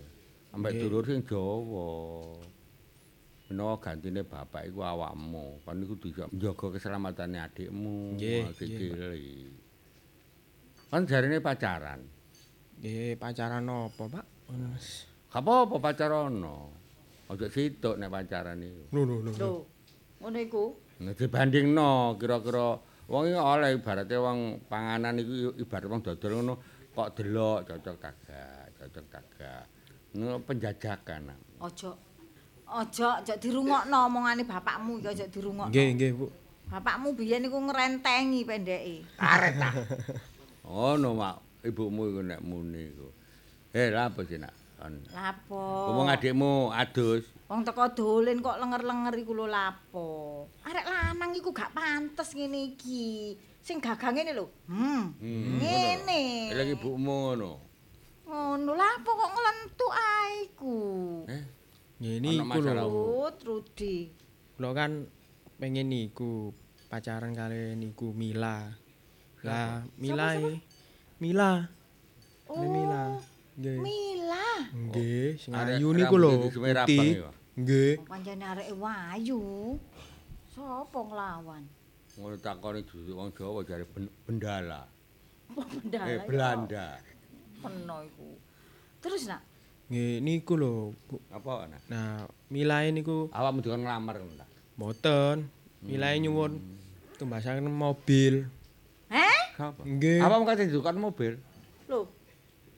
Ambek 0.57 0.73
dulur 0.82 1.05
sing 1.05 1.21
Jawa. 1.21 1.89
Menawa 3.48 3.80
gantine 3.80 4.28
bapak 4.28 4.68
iku 4.68 4.84
awakmu, 4.84 5.64
kon 5.64 5.80
iku 5.80 5.95
bisa 5.95 6.28
njaga 6.36 6.68
keselamatane 6.68 7.39
adikmu, 7.39 8.20
cilik. 8.60 9.56
Kan 10.91 11.08
jarine 11.08 11.39
pacaran. 11.39 12.04
Nggih, 12.84 13.16
pacaran 13.16 13.64
apa, 13.68 14.04
Pak? 14.08 14.26
Ngono, 14.52 14.66
Mas. 14.76 15.08
Gak 15.32 15.43
apa-apa 15.43 15.76
pacarono. 15.80 16.58
Ojo 17.28 17.48
situk 17.52 18.00
nek 18.00 18.12
pacaran 18.12 18.64
iku. 18.64 18.84
Lho, 18.95 19.02
lho, 19.04 19.16
lho. 19.24 19.32
Lho, 19.36 19.52
ngono 20.24 20.38
iku. 20.39 20.66
Nah, 21.04 21.14
dibandingno 21.16 22.16
kira-kira 22.16 22.80
wong 23.12 23.24
iki 23.32 23.39
oleh 23.39 23.70
ibarate 23.76 24.16
wong 24.16 24.68
panganan 24.72 25.20
iku 25.20 25.56
ibarat 25.60 25.88
wong 25.91 26.02
dodol 26.04 26.32
ngono 26.39 26.54
kok 26.95 27.16
delok 27.16 27.60
cocok 27.68 27.95
kagak, 28.00 28.66
cocok 28.80 29.06
kagak. 29.12 29.64
Ngono 30.16 30.39
penjajakan. 30.48 31.36
Ojo 31.60 32.07
ojo 32.68 33.07
ojo 33.24 33.34
dirungokno 33.39 33.97
omongane 34.07 34.43
bapakmu 34.43 34.99
iki 34.99 35.07
ojo 35.07 35.26
dirungokno. 35.32 35.72
Nggih, 35.72 35.88
nggih, 35.95 36.11
Bu. 36.15 36.28
Bapakmu 36.68 37.15
biyen 37.15 37.47
iku 37.47 37.57
ngrentengi 37.63 38.43
pendeke. 38.43 39.07
Arek 39.15 39.53
ta. 39.55 39.70
Ngono 40.68 41.15
mak 41.15 41.36
ibumu 41.63 42.11
iku 42.11 42.22
nek 42.28 42.39
muni 42.43 42.91
iku. 42.91 43.07
Eh, 43.72 43.88
lha 43.88 44.11
apa 44.11 44.20
sih 44.28 44.36
nak? 44.36 44.51
Lapo? 45.11 45.89
Ngomong 45.89 46.07
adikmu 46.11 46.70
adus. 46.70 47.26
Wong 47.49 47.63
teko 47.63 47.88
dolen 47.95 48.43
kok 48.43 48.59
lenger-lenger 48.59 49.13
iku 49.18 49.32
lho 49.34 49.47
lapo. 49.47 50.07
Arek 50.68 50.86
lanang 50.86 51.32
iku 51.34 51.49
gak 51.55 51.72
pantes 51.74 52.36
ngene 52.36 52.76
iki. 52.76 53.34
Sing 53.63 53.80
gagang 53.80 54.15
ngene 54.15 54.32
lho. 54.38 54.47
Hmm. 54.70 55.15
Hmm, 55.18 55.59
Ngene. 55.59 56.51
Lagi 56.53 56.76
ibumu 56.78 57.32
ngono. 57.32 57.51
Ngono 58.28 58.72
lapo 58.76 59.09
kok 59.15 59.32
nglentuk 59.34 59.93
ae 59.95 60.30
iku. 60.51 60.78
Eh, 61.32 61.43
Niku 61.98 62.45
masalah 62.45 62.86
lho. 62.86 63.26
Rudi. 63.41 64.14
Kula 64.54 64.70
kan 64.78 65.10
pengen 65.58 65.89
niku 65.89 66.54
pacaran 66.93 67.34
kali 67.34 67.74
niku 67.74 68.14
Mila. 68.14 68.70
Lah, 69.41 69.82
Mila. 69.98 70.38
Mila. 71.18 71.52
Oh. 72.45 72.62
Mila. 72.62 73.18
Nggih. 73.58 73.80
Mila. 73.82 74.48
Nggih, 74.70 75.28
sing 75.41 75.52
Arek 75.58 75.82
ayu 75.82 75.89
niku 75.98 76.16
lho. 76.22 76.30
putih. 76.54 77.26
Nggih. 77.58 77.93
Pancene 78.06 78.45
areke 78.45 78.74
wayu. 78.78 79.41
Sopo 80.54 81.00
nglawan? 81.10 81.66
ngono 82.18 82.34
takoni 82.41 82.82
duduk 82.82 83.14
wong 83.14 83.30
Jawa 83.30 83.62
jare 83.62 83.86
ben- 83.93 84.10
bendala. 84.26 84.89
Bendala. 85.54 86.10
Eh. 86.10 86.26
Belanda. 86.26 86.98
Peno 87.62 87.98
iku. 88.02 88.30
Terus 88.98 89.30
nak, 89.30 89.45
Nggih, 89.88 90.20
niku 90.20 90.60
lho, 90.60 90.92
Bu. 91.08 91.16
Apa 91.32 91.64
nak? 91.72 91.80
Nah, 91.88 92.28
Mila 92.52 92.84
e 92.84 92.92
niku 92.92 93.32
Awakmu 93.32 93.64
dikon 93.64 93.88
nglamar 93.88 94.20
ngono 94.20 94.36
ta? 94.36 94.46
mboten. 94.76 95.48
Mila 95.82 96.12
e 96.12 96.18
nyuwun 96.20 96.60
tumbasaken 97.16 97.72
mobil. 97.72 98.52
eh? 99.08 99.42
Nggih. 99.88 100.20
Awakmu 100.20 100.44
kate 100.44 100.68
dukan 100.68 101.00
mobil. 101.00 101.40
Lho. 101.88 102.04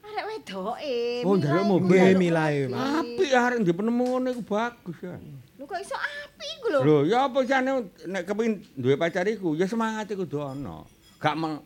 Arek 0.06 0.24
wedoke. 0.30 0.98
Oh, 1.26 1.34
iku 1.34 1.60
mobil. 1.66 1.98
njaluk 1.98 2.18
Mila 2.22 2.44
e, 2.54 2.70
mobil. 2.70 2.78
Pak. 2.78 2.98
Apik 3.02 3.30
arek 3.34 3.58
ndek 3.58 3.74
penemu 3.74 4.04
ngono 4.06 4.28
iku 4.30 4.42
bagus 4.46 4.98
ya. 5.02 5.14
Lho 5.58 5.64
kok 5.66 5.78
iso 5.82 5.96
apik 5.98 6.48
iku 6.62 6.66
lho? 6.70 6.80
Lho, 6.86 6.98
ya 7.10 7.18
apa 7.26 7.38
jane 7.42 7.70
nek 8.06 8.22
kepengin 8.22 8.54
duwe 8.78 8.94
pacar 8.94 9.26
iku 9.26 9.58
ya 9.58 9.66
semangat 9.66 10.06
iku 10.14 10.22
kudu 10.24 10.46
ana. 10.46 10.86
Gak 11.18 11.34
ae. 11.34 11.58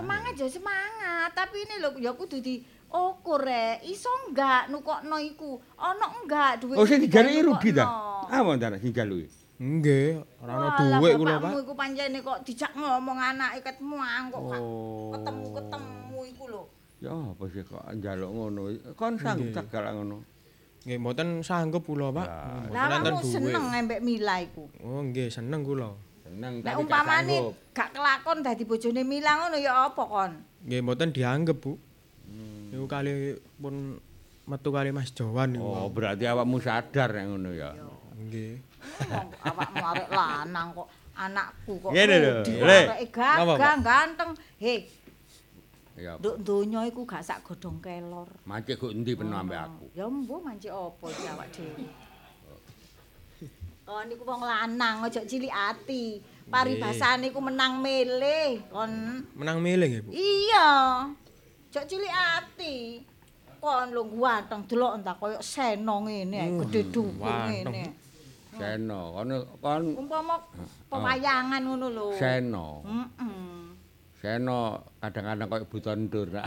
Semangat 0.00 0.32
ya 0.38 0.48
semangat, 0.48 1.28
tapi 1.34 1.66
ini 1.66 1.82
lho 1.82 1.92
ya 1.98 2.14
kudu 2.14 2.38
diukur 2.90 3.40
rek. 3.42 3.82
Iso 3.82 4.08
enggak 4.28 4.70
nukokno 4.70 5.16
iku? 5.18 5.58
Ono 5.76 6.06
enggak 6.22 6.62
duwe 6.62 6.74
Oh, 6.78 6.86
sing 6.86 7.02
dijaluki 7.02 7.42
Rudi 7.42 7.70
ta? 7.74 7.86
Apa 8.26 8.54
ndak 8.54 8.78
sing 8.78 8.94
dijaluki? 8.94 9.26
Nggih, 9.56 10.20
ora 10.44 10.52
ana 10.52 10.68
dhuwit 10.76 11.16
kula, 11.16 11.32
Pak. 11.32 11.40
Bapakmu 11.40 11.58
iku 11.64 11.72
pancene 11.72 12.18
kok 12.20 12.38
dijak 12.44 12.76
ngomong 12.76 13.16
anake 13.16 13.64
ket 13.64 13.80
muang 13.80 14.28
kok 14.28 14.42
gak 14.52 14.60
Oh. 14.60 15.16
ketemu-ketemu 15.16 16.18
iku 16.28 16.44
lho. 16.46 16.62
Ya 17.00 17.12
apa 17.12 17.44
sih 17.48 17.64
kok 17.64 17.80
njaluk 17.88 18.30
ngono? 18.30 18.62
Kon 18.92 19.16
sanggup 19.16 19.48
cegal 19.50 19.96
ngono. 19.96 20.20
Nggih, 20.84 20.98
mboten 21.00 21.28
sanggup 21.40 21.82
kula, 21.82 22.12
Pak. 22.12 22.28
Lah, 22.28 22.36
Mboten 22.62 22.76
Lah 22.76 22.86
enten 22.92 23.14
kamu 23.16 23.24
seneng 23.26 23.64
dhuwit. 23.64 23.84
mbek 23.88 24.00
Mila 24.04 24.34
iku. 24.38 24.64
Oh, 24.84 25.00
nggih, 25.02 25.28
seneng 25.32 25.60
kula. 25.64 25.88
Seneng 26.20 26.52
Nek 26.52 26.62
tapi 26.62 26.68
gak 26.68 26.80
umpamane 26.84 27.34
sanggup. 27.34 27.52
gak 27.72 27.88
kelakon 27.90 28.38
dadi 28.44 28.62
bojone 28.62 29.02
Mila 29.02 29.32
ngono 29.40 29.56
ya 29.56 29.72
apa 29.88 30.02
kon? 30.04 30.32
Nggih, 30.62 30.80
mboten 30.84 31.08
dianggep, 31.10 31.56
Bu. 31.56 31.72
Niku 32.76 32.92
kali 32.92 33.40
pun 33.56 33.96
metu 34.44 34.68
kali 34.68 34.92
Mas 34.92 35.08
Jawan 35.08 35.56
niku. 35.56 35.64
Oh, 35.64 35.88
berarti 35.88 36.28
awakmu 36.28 36.60
sadar 36.60 37.08
nek 37.08 37.24
ngono 37.24 37.50
ya. 37.56 37.72
Nggih. 38.20 38.60
Awakmu 39.40 39.80
arek 39.80 40.08
lanang 40.12 40.76
kok 40.76 40.88
anakku 41.16 41.72
kok 41.80 41.90
Ngene 41.96 42.14
lho, 42.20 42.32
gagah 43.08 43.56
Pak? 43.56 43.76
ganteng. 43.80 44.30
Hei, 44.60 44.84
Ya. 45.96 46.20
nduk 46.20 46.36
donya 46.44 46.84
iku 46.84 47.08
gak 47.08 47.24
sak 47.24 47.40
godhong 47.40 47.80
kelor. 47.80 48.28
Mancik 48.44 48.76
kok 48.76 48.92
endi 48.92 49.16
peno 49.16 49.40
ambek 49.40 49.56
aku. 49.56 49.88
Ya 49.96 50.04
mbuh 50.04 50.44
mancik 50.44 50.68
apa 50.68 51.04
iki 51.08 51.24
awak 51.32 51.48
dhewe. 51.56 51.84
Oh 53.88 54.04
niku 54.04 54.28
wong 54.28 54.44
lanang 54.44 55.00
aja 55.00 55.24
cilik 55.24 55.48
ati. 55.48 56.20
Paribasane 56.52 57.32
iku 57.32 57.40
menang 57.40 57.80
milih 57.80 58.68
kon. 58.68 59.24
Menang 59.32 59.64
milih 59.64 59.88
nggih, 59.88 60.02
Bu. 60.04 60.10
Iya. 60.12 60.68
Aja 61.66 61.82
cilik 61.82 62.14
ati. 62.14 63.02
Kon 63.60 63.90
lho 63.90 64.06
ganteng 64.06 64.62
delok 64.70 64.96
entar 64.96 65.16
koyo 65.18 65.40
seno 65.42 66.06
ngene 66.06 66.38
ae, 66.38 66.50
gedhe 66.62 66.80
dhuwur 66.94 67.36
ngene. 67.50 67.82
Seno, 68.54 69.00
kon 69.12 69.28
kon 69.60 69.82
Umpama 69.98 70.36
pewayangan 70.88 71.60
ngono 71.66 71.86
lho. 71.90 72.06
Seno. 72.14 72.80
Heeh. 72.86 73.60
Seno 74.22 74.80
kadang-kadang 75.02 75.48
koyo 75.50 75.64
buta 75.66 75.92
ndur. 75.98 76.28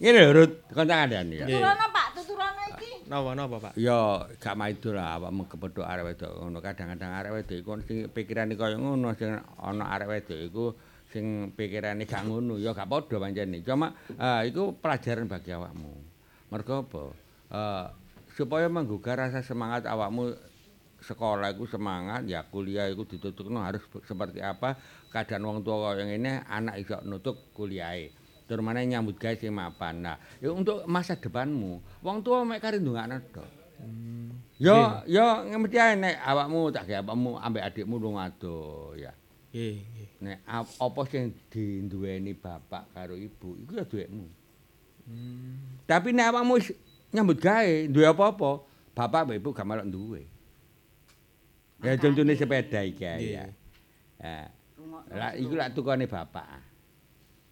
Ngene 0.00 0.18
lho, 0.24 0.30
Rut, 0.32 0.52
kandhani 0.72 1.42
ya. 1.42 1.46
Tuturana 1.46 1.86
Pak, 1.92 2.06
tuturana 2.16 2.62
iki. 2.72 3.04
Napa 3.04 3.30
napa, 3.36 3.56
Pak? 3.60 3.72
Ya 3.76 4.24
gak 4.40 4.56
maido 4.56 4.96
lah 4.96 5.20
awakmu 5.20 5.44
kepethuk 5.44 5.84
arek 5.84 6.04
wedok 6.08 6.32
ngono. 6.40 6.58
Kadang-kadang 6.64 7.12
arek 7.12 7.32
wedok 7.36 7.56
iku 7.60 7.70
pikirane 8.14 8.56
kaya 8.56 8.80
ngono, 8.80 9.12
sing 9.18 9.36
ana 9.60 9.84
arek 9.92 10.08
wedok 10.08 10.40
iku 10.40 10.64
sing 11.08 11.56
pikirane 11.56 12.04
gak 12.04 12.28
ngono 12.28 12.60
ya 12.60 12.76
gak 12.76 12.88
padha 12.88 13.16
pancene. 13.16 13.64
Cuma 13.64 13.96
eh, 14.12 14.48
iku 14.48 14.76
pelajaran 14.76 15.28
bagi 15.28 15.50
awakmu. 15.56 15.92
Mergo 16.52 16.74
apa? 16.84 17.02
Eh, 17.48 17.86
supaya 18.36 18.70
menggugah 18.70 19.18
rasa 19.18 19.42
semangat 19.42 19.88
awakmu 19.88 20.36
sekolah 20.98 21.54
iku 21.54 21.64
semangat 21.66 22.26
ya 22.26 22.42
kuliah 22.46 22.90
iku 22.90 23.06
ditutupno 23.06 23.62
harus 23.62 23.82
seperti 24.02 24.42
apa 24.42 24.74
keadaan 25.14 25.46
wong 25.46 25.58
tua 25.62 25.94
kaya 25.94 26.06
ngene 26.06 26.42
anak 26.46 26.82
iso 26.82 26.98
nutup 27.06 27.38
kuliahe 27.54 28.10
tur 28.50 28.62
maneh 28.66 28.82
nyambut 28.86 29.14
gawe 29.14 29.34
sing 29.38 29.54
mapan 29.54 30.02
nah 30.02 30.18
ya 30.42 30.50
untuk 30.50 30.82
masa 30.90 31.14
depanmu 31.14 32.02
wong 32.02 32.18
tua 32.26 32.42
mek 32.42 32.58
kari 32.58 32.82
ndongakno 32.82 33.18
tok 33.30 33.48
yo 34.58 35.06
yo 35.06 35.46
mesti 35.54 35.78
ae 35.78 35.94
nek 35.94 36.18
awakmu 36.18 36.74
tak 36.74 36.90
gawe 36.90 37.06
awakmu 37.06 37.38
ambek 37.38 37.62
adikmu 37.62 37.94
lunga 38.02 38.34
ado 38.34 38.94
ya 38.98 39.14
nggih. 39.54 39.97
Nek 40.18 40.42
ap- 40.44 40.76
apa 40.78 41.00
sing 41.06 41.30
dinduweni 41.46 42.34
bapak 42.34 42.90
karo 42.90 43.14
ibu 43.14 43.54
iku 43.56 43.72
ya 43.76 43.84
duwekmu 43.86 44.26
tapi 45.86 46.10
nek 46.10 46.26
awakmu 46.28 46.54
nyambut 47.08 47.38
gawe 47.38 47.88
duwe 47.88 48.06
apa-apa 48.06 48.50
bapak 48.92 49.20
mbek 49.24 49.38
ibu 49.38 49.50
gak 49.54 49.66
melok 49.66 49.88
duwe 49.88 50.22
Ya 51.78 51.94
contohnya 51.94 52.34
sepeda 52.34 52.82
iki 52.82 53.06
ya. 53.06 53.46
Ya. 54.18 54.50
Lah 55.14 55.30
iku 55.38 55.54
lak 55.54 55.78
tukane 55.78 56.10
bapak. 56.10 56.58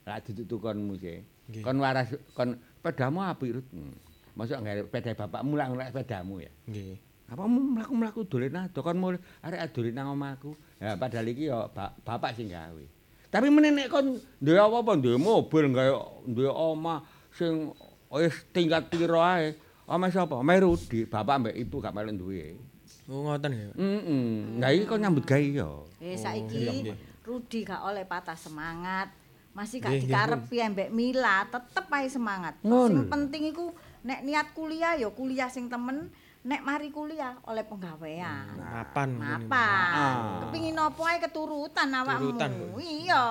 Lah 0.03 0.19
duduk 0.19 0.51
tukonmu 0.51 0.99
sih. 0.99 1.23
Kon 1.63 1.79
waras 1.79 2.11
kon 2.35 2.59
pedamu 2.83 3.23
apik 3.23 3.55
Rut. 3.55 3.67
Hmm. 3.71 3.95
Masuk 4.35 4.59
nggak 4.59 4.91
sepeda 4.91 5.15
bapakmu 5.15 5.55
lak 5.55 5.95
sepedamu 5.95 6.43
ya. 6.43 6.51
Nggih. 6.67 6.99
Apa 7.27 7.43
mu 7.51 7.75
mlaku-mlaku 7.75 8.23
dolen 8.31 8.55
ado 8.55 8.81
kon 8.87 8.99
mulai 8.99 9.19
arek 9.43 9.61
adolen 9.67 9.95
nang 9.99 10.15
omahku. 10.15 10.55
Ya 10.79 10.95
padahal 10.95 11.27
iki 11.27 11.51
ya 11.51 11.67
ba- 11.71 11.95
bapak 12.07 12.39
sing 12.39 12.47
gawe. 12.51 12.85
Tapi 13.27 13.51
meneh 13.51 13.75
nek 13.75 13.91
kon 13.91 14.15
duwe 14.39 14.59
apa-apa 14.63 14.95
duwe 14.95 15.19
mobil 15.19 15.67
gawe 15.75 15.91
duwe 16.23 16.47
omah 16.47 17.03
sing 17.35 17.75
wis 18.15 18.47
tingkat 18.55 18.87
piro 18.87 19.19
ae. 19.19 19.59
Omah 19.87 20.11
sapa? 20.11 20.35
Omah 20.39 20.59
Rudi, 20.59 21.07
bapak 21.07 21.35
mbek 21.47 21.55
ibu 21.63 21.79
gak 21.79 21.95
melok 21.95 22.19
duwe. 22.19 22.59
Oh, 23.07 23.23
ngoten 23.23 23.55
Pak. 23.55 23.79
Heeh. 23.79 24.59
Lah 24.59 24.71
iki 24.75 24.83
kon 24.83 24.99
nyambut 24.99 25.23
gawe 25.23 25.39
ya. 25.39 25.71
Eh 26.03 26.19
saiki 26.19 26.59
nggih. 26.67 26.95
Rudi 27.23 27.63
gak 27.63 27.87
oleh 27.87 28.03
patah 28.03 28.35
semangat. 28.35 29.11
Masih 29.55 29.79
gak 29.79 29.95
dikarepi 29.95 30.59
ambek 30.59 30.91
Mila, 30.91 31.47
tetep 31.47 31.87
ae 31.91 32.11
semangat. 32.11 32.59
Sing 32.67 33.07
penting 33.07 33.55
iku 33.55 33.71
nek 34.03 34.27
niat 34.27 34.51
kuliah 34.59 34.99
ya 34.99 35.07
kuliah 35.15 35.47
sing 35.47 35.71
temen, 35.71 36.11
nek 36.47 36.63
mari 36.63 36.89
kuliah 36.95 37.35
oleh 37.51 37.67
penggawean. 37.67 38.55
Mapan. 38.55 39.11
ngene. 39.19 39.51
Mapan. 39.51 39.91
Ah. 39.91 40.39
Kepingin 40.47 40.79
apa 40.79 41.03
ae 41.11 41.19
keturutan 41.19 41.89
awakmu. 41.91 42.79
Iya. 42.79 43.27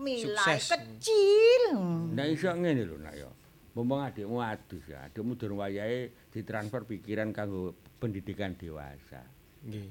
Mila 0.00 0.44
Sukses. 0.44 0.72
kecil. 0.76 1.76
Nah 2.16 2.24
iso 2.28 2.52
ngene 2.52 2.84
lho 2.84 2.96
nak 3.00 3.16
ya. 3.16 3.28
Mumpung 3.70 4.02
adikmu 4.02 4.42
adus 4.42 4.82
ya, 4.90 5.06
adikmu 5.06 5.38
durung 5.38 5.62
wayahe 5.62 6.10
ditransfer 6.32 6.84
pikiran 6.88 7.30
kanggo 7.30 7.76
pendidikan 8.02 8.56
dewasa. 8.56 9.22
Nggih. 9.62 9.88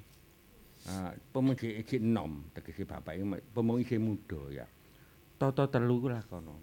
Ah, 0.90 1.14
pemuji 1.32 1.80
iki 1.80 2.00
enom 2.00 2.50
tegese 2.56 2.84
bapak 2.88 3.20
iki 3.20 3.26
pemung 3.54 3.78
isih 3.80 4.02
muda 4.02 4.42
ya. 4.52 4.68
Toto 5.40 5.70
telu 5.72 5.96
ku 6.04 6.08
lakono. 6.12 6.56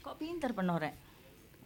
Kok 0.00 0.16
pinter 0.16 0.56
peno 0.56 0.80
rek? 0.80 1.07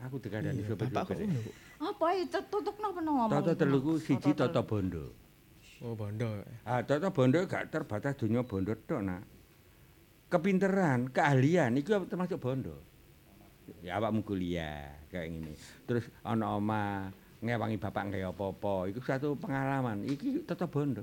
Aku 0.02 0.18
dikandani 0.18 0.66
Iya, 0.66 0.74
bapak 0.74 0.82
kok 0.82 1.14
sopir-sopir. 1.14 1.26
ngono, 1.30 1.40
Bu? 1.46 1.50
Apa 1.82 2.06
itu 2.18 2.38
tutukno 2.50 2.88
peno 2.90 3.10
ngomong. 3.14 3.30
Toto 3.38 3.52
telu 3.54 3.78
ku 3.78 3.92
siji 4.02 4.30
Toto 4.34 4.50
Toto 4.50 4.62
Bondo. 4.66 5.04
Oh, 5.82 5.94
bondo. 5.98 6.26
Ah, 6.62 6.82
Toto 6.82 7.10
Bondo 7.10 7.38
gak 7.46 7.70
terbatas 7.74 8.14
dunia 8.18 8.42
bondo 8.46 8.74
tok, 8.86 9.02
Nak. 9.02 9.22
Kepinteran, 10.30 11.10
keahlian 11.10 11.74
itu 11.74 11.90
termasuk 12.06 12.38
bondo. 12.38 12.78
Ya 13.82 13.98
awakmu 13.98 14.26
kuliah 14.26 14.90
kayak 15.10 15.26
gini. 15.30 15.52
Terus 15.86 16.06
ana 16.26 16.54
oma 16.58 17.10
ngewangi 17.42 17.78
bapak 17.78 18.14
kayak 18.14 18.30
apa-apa, 18.34 18.90
itu 18.90 18.98
satu 19.02 19.34
pengalaman. 19.38 20.06
Iki 20.06 20.46
tetep 20.46 20.70
bondo. 20.70 21.02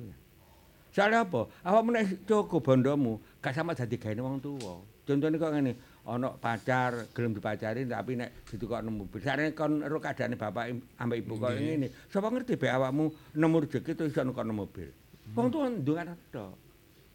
Soalnya 0.89 1.23
apa? 1.27 1.45
Awakmu 1.61 1.89
nek 1.93 2.05
cukup 2.25 2.65
bondomu, 2.65 3.21
gak 3.43 3.53
sama 3.53 3.77
dadi 3.77 3.95
gaene 3.95 4.23
wong 4.23 4.41
tuwa. 4.41 4.81
Contohnya 5.05 5.37
kok 5.37 5.51
ngene, 5.53 5.71
ana 6.09 6.33
pacar 6.33 7.13
gelem 7.13 7.37
dipacari 7.37 7.85
tapi 7.85 8.17
nek 8.17 8.49
ditukokno 8.49 8.89
mobil. 8.89 9.21
Sakjane 9.21 9.53
kon 9.53 9.85
ero 9.85 10.01
kadane 10.01 10.33
bapak 10.33 10.73
ambek 10.97 11.17
ibu 11.21 11.37
kok 11.37 11.53
ngene. 11.53 11.87
Sapa 12.09 12.33
ngerti 12.33 12.57
be 12.57 12.67
awakmu 12.67 13.05
nemu 13.37 13.57
rezeki 13.69 13.93
terus 13.93 14.11
iso 14.11 14.25
nukono 14.25 14.51
mobil. 14.51 14.89
Wong 15.37 15.47
tuwa 15.53 15.69
ndungan 15.69 16.17
tok. 16.33 16.53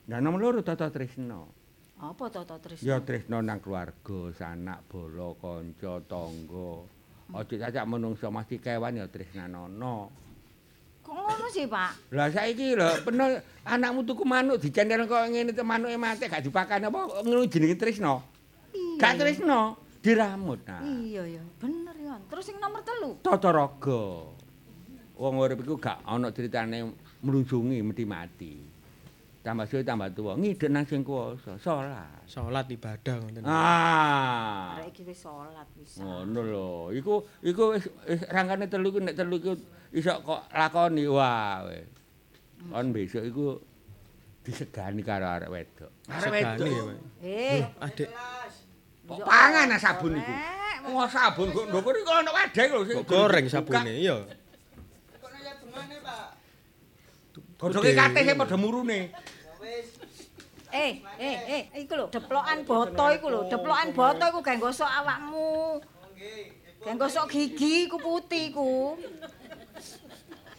Nah 0.07 0.18
nomor 0.22 0.38
loro 0.38 0.61
tata 0.62 0.86
tresno. 0.95 1.64
Apa 1.95 2.26
Toto 2.26 2.59
Trisno? 2.59 2.84
Ya 2.84 2.99
tresno 3.01 3.38
nang 3.38 3.62
keluarga, 3.62 4.34
sanak, 4.34 4.82
bolo, 4.90 5.38
kanca, 5.38 6.03
tangga. 6.11 6.82
Aja 7.32 7.55
cacak 7.66 7.86
menungso 7.86 8.28
mesti 8.34 8.59
kewan 8.59 8.99
ya 8.99 9.07
tresnanono. 9.09 10.11
Kok 11.07 11.14
ngono 11.14 11.47
sih, 11.55 11.70
Pak? 11.70 12.12
Lah 12.12 12.28
saiki 12.34 12.74
lho 12.74 13.01
peno 13.07 13.30
anakmu 13.64 14.03
tuku 14.05 14.26
manuk 14.26 14.59
dicendel 14.61 15.07
kok 15.07 15.32
ngene 15.32 15.55
te 15.55 15.62
manuke 15.62 15.97
mati 15.97 16.26
gak 16.26 16.42
dipakan 16.45 16.90
apa 16.90 17.01
ngono 17.24 17.47
jenenge 17.47 17.78
tresno. 17.78 18.34
Iya. 18.75 18.99
Gak 18.99 19.12
tresno, 19.22 19.79
diramut 20.03 20.61
nah. 20.66 20.83
Iya 20.83 21.22
ya, 21.39 21.43
bener 21.62 21.95
ya. 21.95 22.18
Terus 22.27 22.45
yang 22.51 22.59
nomor 22.59 22.83
telu. 22.83 23.11
Tata 23.22 23.51
raga. 23.55 24.03
Wong 25.14 25.33
urip 25.39 25.62
iku 25.62 25.79
gak 25.79 26.03
ana 26.03 26.35
critane 26.35 26.91
mlunjungi 27.22 27.79
mesti 27.81 28.05
mati. 28.05 28.55
Tambah 29.45 29.68
suwe 29.68 29.85
tambah 29.85 30.09
tuwa, 30.09 30.41
ngidek 30.41 30.72
nang 30.72 30.89
sing 30.89 31.05
kuwasa, 31.05 31.61
salat. 31.61 32.25
Salat 32.25 32.64
ibadah 32.64 33.20
ngoten. 33.20 33.45
Ah. 33.45 34.81
Arek 34.81 34.97
iki 34.97 35.05
wis 35.05 35.20
salat 35.20 35.68
wis. 35.77 36.01
Ngono 36.01 36.41
lho. 36.41 36.68
Iku 36.97 37.20
iku 37.45 37.77
wis 37.77 37.85
rangkane 38.33 38.72
telu 38.72 38.89
iku 38.89 39.05
nek 39.05 39.12
telu 39.12 39.37
iku 39.37 39.53
iso 39.93 40.16
kok 40.25 40.49
lakoni 40.49 41.05
wah 41.05 41.61
wis. 41.68 41.85
Kon 42.72 42.89
besok 42.97 43.20
iku 43.29 43.61
disegani 44.41 45.05
karo 45.05 45.29
arek 45.29 45.53
wedok. 45.53 45.93
Arek 46.09 46.31
wedok. 46.33 46.97
Eh, 47.20 47.68
Adik. 47.85 48.09
Kok 49.05 49.21
pangan 49.21 49.69
ah 49.69 49.81
sabun 49.81 50.17
iku. 50.17 50.33
Wah 50.97 51.09
sabun 51.09 51.49
kok 51.53 51.65
ndukur 51.69 51.95
iku 51.97 52.11
ana 52.13 52.31
wadah 52.33 52.65
lho 52.73 52.81
sing 52.89 52.97
Kok 53.01 53.07
goreng 53.09 53.45
sabune, 53.49 53.93
iya. 53.93 54.17
Godhoke 57.61 57.93
kate 57.93 58.21
sing 58.25 58.37
padha 58.37 58.57
murune. 58.57 59.13
eh, 60.75 60.93
eh, 61.23 61.37
eh, 61.49 61.63
iku 61.87 61.95
lho, 61.95 62.07
deplokan 62.11 62.67
boto 62.67 63.05
iku 63.15 63.27
lho, 63.31 63.41
deplokan 63.47 63.95
boto 63.95 64.25
iku 64.27 64.41
gawe 64.43 64.59
gosok 64.59 64.91
awakmu. 64.91 65.81
Gawe 66.83 66.95
gosok 66.99 67.25
gigi 67.31 67.87
iku 67.89 67.97
putih 67.97 68.51
iku. 68.53 68.99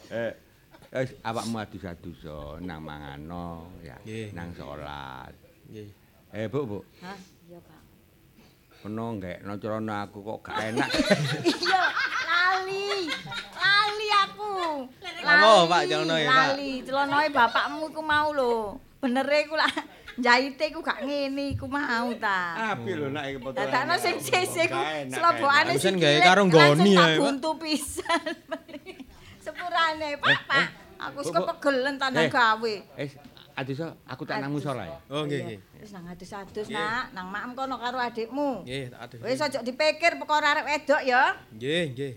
Eh 0.10 0.32
wis 0.96 1.12
awakmu 1.20 1.60
adus-adusa 1.60 2.64
nang 2.64 2.80
mangano 2.80 3.68
ya, 3.84 4.00
Nggih. 4.08 4.32
nang 4.32 4.50
salat. 4.56 5.36
Nggih. 5.68 5.89
Eh 6.32 6.48
Bu, 6.48 6.64
Bu. 6.64 6.80
Hah? 7.04 7.20
Iya, 7.52 7.60
Pak. 7.60 7.80
Peno 8.86 9.17
nggekno 9.17 9.57
celana 9.57 10.05
aku 10.05 10.21
kok 10.21 10.45
gak 10.45 10.61
enak. 10.61 10.86
Iya, 11.57 11.81
lali. 12.29 13.09
Lali 13.57 14.07
aku. 14.13 14.53
Apa, 15.25 15.51
Pak, 15.65 15.81
celanae, 15.89 16.23
Pak? 16.29 16.38
Lali, 16.53 16.71
celanae 16.86 17.27
bapakmu 17.33 17.89
iku 17.89 18.01
mau 18.05 18.29
lho. 18.29 18.77
Benere 19.01 19.41
iku 19.41 19.57
lah 19.57 19.73
jahite 20.15 20.69
iku 20.69 20.86
gak 20.86 21.01
ngene 21.01 21.57
iku 21.57 21.65
mau 21.65 22.13
ta. 22.21 22.77
Api 22.77 22.91
lho 22.93 23.09
nak 23.09 23.25
iki 23.25 23.41
foto. 23.41 23.57
Dadakno 23.57 23.97
sing 23.97 24.21
sisi 24.21 24.69
ku 24.69 24.77
slobokane 25.09 25.73
Harusan 25.73 25.97
sikile 25.97 26.05
gawe 26.05 26.19
karo 26.21 26.41
nggoni 26.45 26.61
langsung 26.61 26.93
tak 26.93 27.01
ae, 27.01 27.09
Pak. 27.09 27.21
buntu 27.25 27.49
pisan. 27.57 28.33
Sepurane, 29.49 30.09
Pak, 30.21 30.39
Pak. 30.45 30.67
Aku 31.09 31.17
wis 31.19 31.33
kepegelen 31.33 31.97
tanang 31.97 32.29
Eh. 32.29 32.29
gawe. 32.29 32.73
Eh, 33.01 33.09
adusa 33.56 33.95
aku 34.03 34.28
tak 34.28 34.43
nang 34.43 34.51
musola 34.51 34.84
ya. 34.84 34.99
Oh, 35.08 35.24
nggih, 35.24 35.41
nggih. 35.47 35.60
Wis 35.80 35.95
nang 35.95 36.06
adus-adus, 36.12 36.68
Nak. 36.68 37.16
Nang 37.16 37.32
makem 37.32 37.51
kono 37.56 37.80
karo 37.80 37.97
adikmu. 38.03 38.68
Nggih, 38.68 38.91
tak 38.91 38.99
adus. 39.08 39.20
Wis 39.24 39.39
aja 39.39 39.60
dipikir 39.64 40.20
perkara 40.20 40.60
arek 40.60 40.66
wedok 40.68 41.01
ya. 41.08 41.39
Nggih, 41.56 41.84
nggih. 41.95 42.14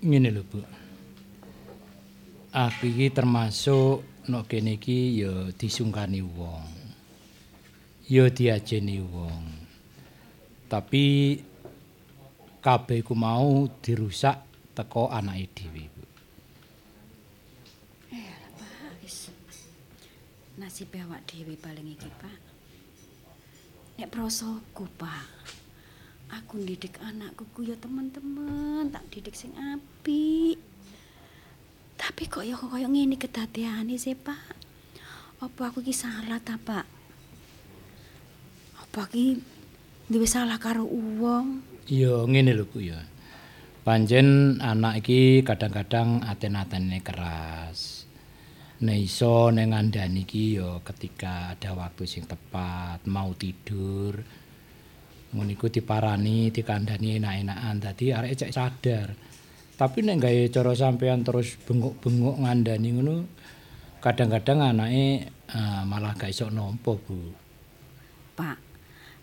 Ngene 0.00 0.32
lho, 0.32 0.40
Bu. 0.48 0.64
Aku 2.56 2.88
iki 2.88 3.12
termasuk 3.12 4.00
nok 4.32 4.48
kene 4.48 4.80
iki 4.80 5.20
ya 5.20 5.52
disungkani 5.52 6.24
wong. 6.24 6.64
Ya 8.08 8.32
diajeni 8.32 8.96
wong. 9.04 9.44
Tapi 10.72 11.36
kabeh 12.64 13.04
ku 13.04 13.12
mau 13.12 13.68
dirusak 13.84 14.40
teko 14.72 15.12
anake 15.12 15.52
dhewe. 15.52 15.84
Bu. 15.92 16.04
Eh, 18.16 18.32
Pak. 18.56 19.04
Nasib 20.56 20.96
awak 20.96 21.28
dhewe 21.28 21.60
paling 21.60 21.92
iki, 21.92 22.08
Pak. 22.08 22.40
Nek 24.00 24.08
prasaku, 24.08 24.88
Pak. 24.96 25.59
Aku 26.30 26.62
ndidik 26.62 26.94
anakku 27.02 27.42
ku 27.50 27.66
ya 27.66 27.74
teman-teman, 27.74 28.86
tak 28.94 29.02
didik 29.10 29.34
sing 29.34 29.50
apik. 29.58 30.58
Tapi 31.98 32.22
kok 32.30 32.46
ya 32.46 32.54
kaya 32.54 32.86
ngene 32.86 33.18
kedadeane 33.18 33.98
sih, 33.98 34.14
Pak. 34.14 34.54
Apa 35.42 35.74
aku 35.74 35.82
iki 35.82 35.90
salah 35.90 36.38
ta, 36.38 36.54
Pak? 36.54 36.86
Apa 38.78 39.10
iki 39.10 39.42
duwe 40.06 40.26
salah 40.26 40.62
karo 40.62 40.86
wong? 40.86 41.66
Ya 41.90 42.22
ngene 42.24 42.54
lho, 42.54 42.64
Bu 42.70 42.78
ya. 42.78 43.02
Panjen 43.82 44.60
anak 44.62 45.02
iki 45.02 45.42
kadang-kadang 45.42 46.22
aten-atene 46.22 47.02
keras. 47.02 48.06
Nek 48.80 48.96
iso 48.96 49.50
ning 49.50 49.74
ngandani 49.74 50.24
iki 50.24 50.56
ya 50.56 50.78
ketika 50.86 51.52
ada 51.52 51.74
waktu 51.74 52.06
sing 52.06 52.24
tepat, 52.24 53.02
mau 53.10 53.34
tidur. 53.34 54.39
Ngono 55.30 55.50
iku 55.54 55.70
diparani, 55.70 56.50
dikandani 56.50 57.22
enak-enakan. 57.22 57.76
Dadi 57.78 58.04
arek 58.10 58.34
cek 58.34 58.50
sadar. 58.50 59.08
Tapi 59.78 59.98
nek 60.04 60.20
gawe 60.20 60.42
cara 60.52 60.72
sampean 60.76 61.24
terus 61.24 61.56
bengok-bengok 61.56 62.36
ngandani 62.44 62.88
ngono, 63.00 63.16
kadang-kadang 64.04 64.60
anake 64.60 65.32
uh, 65.56 65.82
malah 65.88 66.12
gak 66.18 66.36
iso 66.36 66.52
nampa, 66.52 67.00
Bu. 67.00 67.32
Pak, 68.36 68.58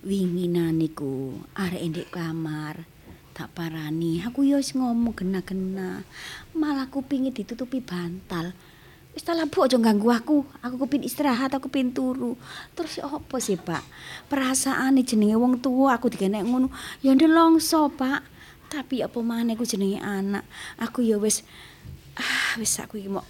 winginan 0.01 0.81
niku 0.81 1.37
arek 1.53 1.83
ndek 1.93 2.09
kamar. 2.09 2.89
Tak 3.37 3.53
parani, 3.53 4.17
aku 4.25 4.49
wis 4.49 4.73
ngomong 4.73 5.13
gena-gena. 5.13 6.01
Malah 6.57 6.89
kupinge 6.89 7.29
ditutupi 7.29 7.85
bantal. 7.85 8.57
Wis 9.17 9.25
tak 9.25 9.33
labu 9.33 9.65
aja 9.65 9.81
ganggu 9.81 10.13
aku. 10.13 10.45
Aku 10.61 10.77
kepin 10.85 11.01
istirahat, 11.01 11.49
aku 11.49 11.73
kepin 11.73 11.89
turu. 11.89 12.37
Terus 12.77 13.01
apa 13.01 13.41
sih, 13.41 13.57
Pak? 13.57 13.81
Perasaane 14.29 15.01
jenenge 15.01 15.33
wong 15.33 15.57
tua 15.57 15.97
aku 15.97 16.13
dikenek 16.13 16.45
ngono. 16.45 16.69
Ya 17.01 17.17
ndelongso, 17.17 17.89
Pak. 17.97 18.21
Tapi 18.69 19.01
apa 19.01 19.17
maneh 19.25 19.57
ku 19.57 19.65
jenenge 19.65 19.97
anak. 19.97 20.45
Aku 20.77 21.01
ya 21.01 21.17
wis 21.17 21.41
ah 22.13 22.61
wis 22.61 22.77
aku 22.77 23.01
iki 23.01 23.09
mau 23.09 23.25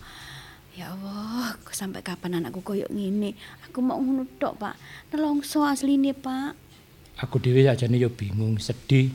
Ya 0.75 0.91
Allah, 0.91 1.55
kok 1.63 1.71
sampai 1.71 2.03
kapan 2.03 2.43
anakku 2.43 2.59
koyo 2.67 2.83
ngene? 2.91 3.39
Aku 3.71 3.79
mau 3.79 3.95
ngono 3.95 4.27
tok, 4.35 4.59
Pak. 4.59 4.75
Nelongso 5.15 5.63
asline, 5.63 6.11
Pak. 6.11 6.51
Aku 7.23 7.39
dhewe 7.39 7.63
sakjane 7.63 7.95
ya 7.95 8.11
bingung, 8.11 8.59
sedih. 8.59 9.07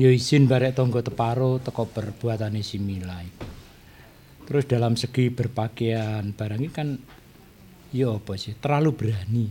Ya 0.00 0.08
izin 0.08 0.48
barek 0.48 0.80
tangga 0.80 1.04
teparo 1.04 1.60
teko 1.60 1.84
perbuatane 1.84 2.64
si 2.64 2.80
Mila 2.80 3.20
iku. 3.20 3.61
Terus 4.52 4.68
dalam 4.68 5.00
segi 5.00 5.32
berpakaian 5.32 6.36
barang 6.36 6.60
iki 6.60 6.76
kan 6.76 7.00
ya 7.88 8.20
apa 8.20 8.36
sih? 8.36 8.52
Terlalu 8.52 8.92
berani. 8.92 9.48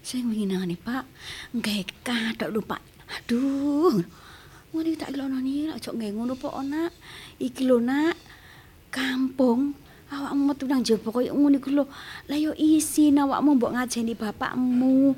Sing 0.00 0.32
winginane, 0.32 0.80
Pak, 0.80 1.04
nggae 1.52 1.84
kathok 2.00 2.48
lho, 2.48 2.64
Pak. 2.64 2.80
Aduh. 3.04 4.00
Ngono 4.72 4.88
tak 4.96 5.12
ilono 5.12 5.44
ni, 5.44 5.68
aja 5.68 5.92
nggae 5.92 6.16
ngono 6.16 6.40
po, 6.40 6.56
Nak. 6.56 6.96
Iki 7.36 7.68
lho, 7.68 7.84
Nak. 7.84 8.16
Kampung 8.88 9.76
awakmu 10.08 10.56
metu 10.56 10.64
nang 10.64 10.80
jaba 10.80 11.12
koyo 11.12 11.36
ngono 11.36 11.60
iku 11.60 11.68
lho. 11.68 11.84
Lah 12.32 12.40
yo 12.40 12.56
isin 12.56 13.20
awakmu 13.20 13.60
mbok 13.60 13.76
ngajeni 13.76 14.16
bapakmu. 14.16 15.12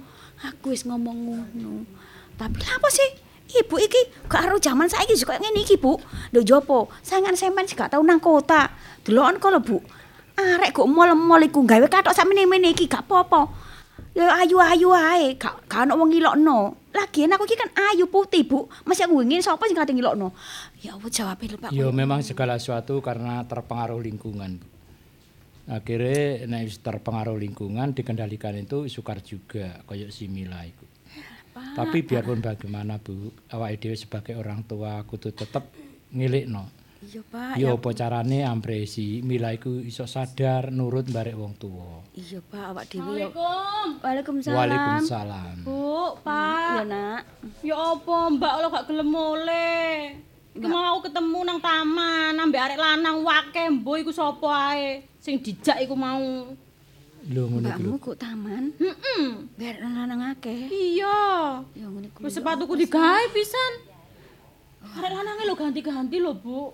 Aku 0.50 0.74
wis 0.74 0.82
ngomong 0.82 1.30
ngono. 1.30 1.86
Tapi 2.34 2.58
apa 2.58 2.88
sih? 2.90 3.29
Ibu 3.50 3.76
iki 3.82 4.00
gak 4.30 4.46
karo 4.46 4.56
jaman 4.62 4.86
saiki 4.86 5.18
kok 5.18 5.42
ngene 5.42 5.66
iki, 5.66 5.74
Bu. 5.74 5.98
Lho 6.30 6.40
jopo? 6.46 6.86
Saingan 7.02 7.34
sampean 7.34 7.66
sing 7.66 7.74
gak 7.74 7.90
tau 7.90 8.02
nang 8.06 8.22
kota. 8.22 8.70
Deloken 9.02 9.42
kok 9.42 9.50
Bu. 9.66 9.78
Arek 10.38 10.70
kok 10.72 10.86
mol-mol 10.86 11.42
iku 11.44 11.66
gawe 11.66 11.86
katok 11.90 12.14
sakmene-mene 12.14 12.72
iki 12.72 12.86
gak 12.86 13.04
apa-apa. 13.10 13.50
Ya 14.14 14.26
ayu-ayu 14.42 14.90
ae, 14.94 15.34
gak 15.34 15.66
gak 15.66 15.86
ono 15.86 15.98
wong 15.98 16.10
ngilokno. 16.14 16.58
Lagian 16.90 17.30
aku 17.34 17.46
iki 17.46 17.58
kan 17.58 17.70
ayu 17.90 18.06
putih, 18.06 18.46
Bu. 18.46 18.70
Masih 18.86 19.10
aku 19.10 19.22
ngene 19.22 19.42
sapa 19.42 19.66
sing 19.66 19.74
kate 19.74 19.92
ngilokno? 19.94 20.30
Ya 20.82 20.94
Allah 20.94 21.10
jawab 21.10 21.42
lho, 21.42 21.56
Pak. 21.58 21.70
Ya 21.74 21.90
memang 21.90 22.22
segala 22.22 22.58
sesuatu 22.58 23.02
karena 23.02 23.42
terpengaruh 23.46 23.98
lingkungan. 23.98 24.62
Akhirnya 25.70 26.66
wis 26.66 26.82
terpengaruh 26.82 27.38
lingkungan 27.38 27.94
dikendalikan 27.94 28.58
itu 28.58 28.90
sukar 28.90 29.22
juga 29.22 29.78
kayak 29.86 30.10
si 30.10 30.26
Mila 30.26 30.66
itu. 31.60 31.76
Tapi 31.76 31.98
biarpun 32.02 32.40
bagaimana 32.40 32.96
Bu, 32.96 33.30
awake 33.52 33.76
dhewe 33.76 33.96
sebagai 33.96 34.34
orang 34.40 34.64
tua 34.64 35.04
kudu 35.04 35.30
tetep 35.36 35.68
ngilikno. 36.10 36.80
Iya, 37.00 37.24
Pak. 37.24 37.56
Ya 37.56 37.72
apa 37.72 37.88
carane 37.96 38.44
ampre 38.44 38.84
si 38.84 39.24
Mila 39.24 39.56
iku 39.56 39.80
iso 39.80 40.04
sadar 40.04 40.68
nurut 40.68 41.08
barek 41.08 41.32
wong 41.32 41.56
tuwa. 41.56 42.04
Iya, 42.12 42.44
Pak, 42.44 42.64
awak 42.76 42.84
dhewe. 42.92 43.24
Assalamualaikum. 43.24 43.88
Waalaikumsalam. 44.04 44.56
Waalaikumsalam. 44.56 45.54
Bu, 45.64 46.20
Pak. 46.20 46.70
Ya, 46.76 46.84
Nak. 46.84 47.22
Ya 47.64 47.76
apa 47.76 48.16
Mbak 48.36 48.54
lo 48.60 48.66
gak 48.68 48.86
gelem 48.92 49.08
mulih? 49.08 49.96
Iku 50.50 50.66
mau 50.66 50.98
ketemu 50.98 51.40
nang 51.46 51.58
taman 51.62 52.34
ambek 52.34 52.58
arek 52.58 52.78
lanang 52.82 53.22
wake 53.22 53.70
mbo 53.70 53.94
iku 54.02 54.10
sapa 54.10 54.74
ae 54.74 55.06
sing 55.22 55.38
dijak 55.38 55.78
iku 55.78 55.94
mau. 55.94 56.20
Lho 57.28 57.42
ngono 57.52 57.68
iku. 57.68 57.80
Mbakmu 57.84 57.96
kok 58.00 58.16
taman? 58.16 58.64
Heeh. 58.80 59.24
Biar 59.60 59.76
lanang 59.84 60.32
akeh. 60.32 60.72
Iya. 60.72 61.60
Ya 61.76 61.86
ngene 61.92 62.08
iku. 62.08 62.24
Wis 62.24 62.32
sepatuku 62.32 62.72
digawe 62.80 63.24
pisan. 63.36 63.72
Arek 64.96 65.12
lanange 65.12 65.44
lho 65.44 65.54
ganti-ganti 65.58 66.16
lho, 66.16 66.32
Bu. 66.32 66.72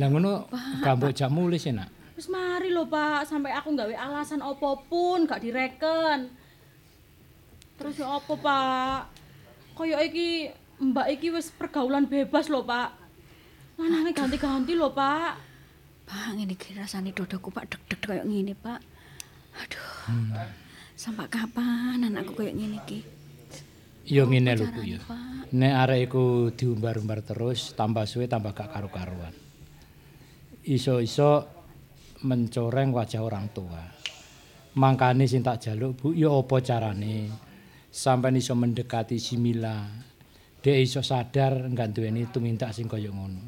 Lah 0.00 0.08
ngono 0.08 0.48
gambok 0.80 1.12
jak 1.12 1.28
mulih 1.28 1.60
sih, 1.60 1.76
Nak. 1.76 1.92
Wis 2.16 2.32
mari 2.32 2.72
lho, 2.72 2.88
Pak, 2.88 3.28
sampai 3.28 3.52
aku 3.52 3.76
gawe 3.76 3.92
alasan 3.92 4.40
apa 4.40 4.70
pun 4.88 5.28
gak 5.28 5.44
direken. 5.44 6.32
Terus 7.76 8.00
ya 8.00 8.16
apa, 8.16 8.32
Pak? 8.32 9.00
Kayak 9.76 10.00
iki 10.08 10.48
Mbak 10.74 11.06
iki 11.18 11.28
wis 11.30 11.52
pergaulan 11.52 12.08
bebas 12.08 12.48
lho, 12.48 12.64
Pak. 12.64 12.96
Lanange 13.76 14.16
ganti-ganti 14.16 14.72
lho, 14.72 14.88
Pak. 14.90 15.36
Pak, 16.08 16.38
ngene 16.38 16.56
iki 16.56 16.72
rasane 16.72 17.12
dodoku 17.12 17.52
Pak 17.52 17.68
deg-deg 17.68 18.00
koyo 18.00 18.24
ngene, 18.24 18.56
Pak. 18.56 18.93
Aduh. 19.54 19.86
Sampai 20.94 21.26
kapan 21.28 22.06
anakku 22.06 22.38
koyo 22.38 22.54
ngene 22.54 22.78
iki? 22.82 22.98
Ya 24.04 24.28
ngene 24.28 24.52
lho, 24.54 24.66
Bu 24.68 24.80
ya. 24.84 25.00
Nek 25.54 25.74
arek 25.86 26.00
iku 26.10 26.52
diumbar-umbar 26.52 27.24
terus, 27.24 27.72
tambah 27.72 28.04
suwe 28.04 28.28
tambah 28.28 28.52
gak 28.52 28.74
karu-karuan. 28.74 29.32
Iso-iso 30.64 31.46
mencoreng 32.24 32.90
wajah 32.92 33.22
orang 33.22 33.48
tua. 33.54 33.82
Mangkane 34.74 35.24
sing 35.30 35.40
tak 35.40 35.62
jaluk, 35.62 35.96
Bu, 35.96 36.06
ya 36.12 36.34
apa 36.34 36.58
carane 36.60 37.30
sampeyan 37.94 38.42
iso 38.42 38.58
mendekati 38.58 39.22
si 39.22 39.38
Mila. 39.38 39.86
Dek 40.58 40.78
iso 40.82 41.04
sadar 41.04 41.68
enggak 41.68 41.94
duweni 41.94 42.26
tumintak 42.26 42.74
sing 42.74 42.90
kaya 42.90 43.12
ngono. 43.12 43.44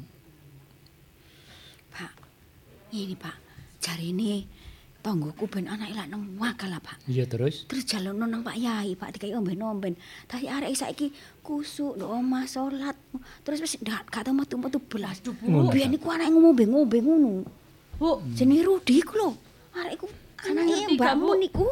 Pak. 1.91 2.11
Ini, 2.93 3.15
Pak. 3.17 3.35
Jarine 3.83 4.56
tanggoku 5.05 5.47
ben 5.47 5.71
anake 5.71 5.93
lak 5.95 6.07
wakal 6.37 6.69
lah, 6.69 6.81
Pak. 6.83 7.07
Iya 7.07 7.23
terus? 7.25 7.63
Terus 7.65 7.87
jalono 7.87 8.27
nang 8.27 8.43
Pak 8.43 8.57
Yai, 8.59 8.93
Pak 8.99 9.15
dikai 9.15 9.31
omben-omben. 9.33 9.95
Tapi 10.27 10.51
arek 10.51 10.75
saiki 10.75 11.13
kusuk 11.41 11.95
ndok 11.95 12.11
omah 12.11 12.43
salat. 12.45 12.97
Terus 13.41 13.63
wis 13.63 13.79
ndak 13.79 14.11
gak 14.11 14.27
tau 14.27 14.35
metu-metu 14.35 14.83
belas. 14.83 15.23
Biyen 15.71 15.95
iku 15.95 16.11
anake 16.11 16.33
ngombe-ngombe 16.35 16.97
ngono. 16.99 17.47
Bu, 17.97 18.21
Jenenge 18.35 18.67
Rudi 18.67 19.01
iku 19.01 19.13
lho. 19.15 19.29
Arek 19.79 19.97
iku 19.97 20.07
anake 20.45 20.99
mbakmu 20.99 21.33
niku. 21.39 21.67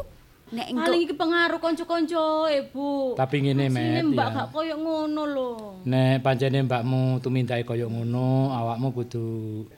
Nek 0.46 0.70
engko 0.70 0.86
paling 0.86 1.02
iki 1.02 1.14
pengaruh 1.18 1.58
kanca-kanca, 1.58 2.46
Bu. 2.70 3.18
Tapi 3.18 3.42
ngene, 3.42 3.66
Met, 3.66 4.06
Mbak 4.14 4.28
ya. 4.30 4.34
gak 4.38 4.48
koyo 4.54 4.74
ngono 4.78 5.22
lho. 5.26 5.50
Nek 5.82 6.22
pancene 6.22 6.62
mbakmu 6.62 7.18
tumintai 7.18 7.66
kaya 7.66 7.90
ngono, 7.90 8.54
awakmu 8.54 8.94
kudu 8.94 9.26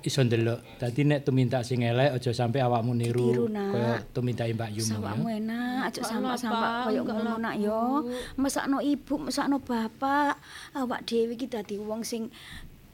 iso 0.05 0.21
ndelok. 0.21 0.61
Dadi 0.77 1.09
nek 1.09 1.25
tumintak 1.25 1.65
sing 1.65 1.81
elek 1.81 2.21
aja 2.21 2.37
sampe 2.37 2.61
awakmu 2.61 2.93
niru 2.93 3.49
kaya 3.49 4.05
tumintai 4.13 4.53
Mbak 4.53 4.71
Yumu 4.77 4.93
Sawakmu 5.01 5.27
ya. 5.33 5.41
enak, 5.41 5.81
aja 5.89 6.01
sampak-sampak 6.05 6.61
Pak. 6.61 6.85
koyo 6.93 7.01
ngono 7.01 7.33
nak 7.41 7.55
yo. 7.57 8.05
Mesakno 8.37 8.85
ibu, 8.85 9.15
mesakno 9.25 9.57
bapak. 9.65 10.37
Awak 10.77 11.01
dhewe 11.09 11.33
iki 11.33 11.49
dadi 11.49 11.81
wong 11.81 12.05
sing 12.05 12.29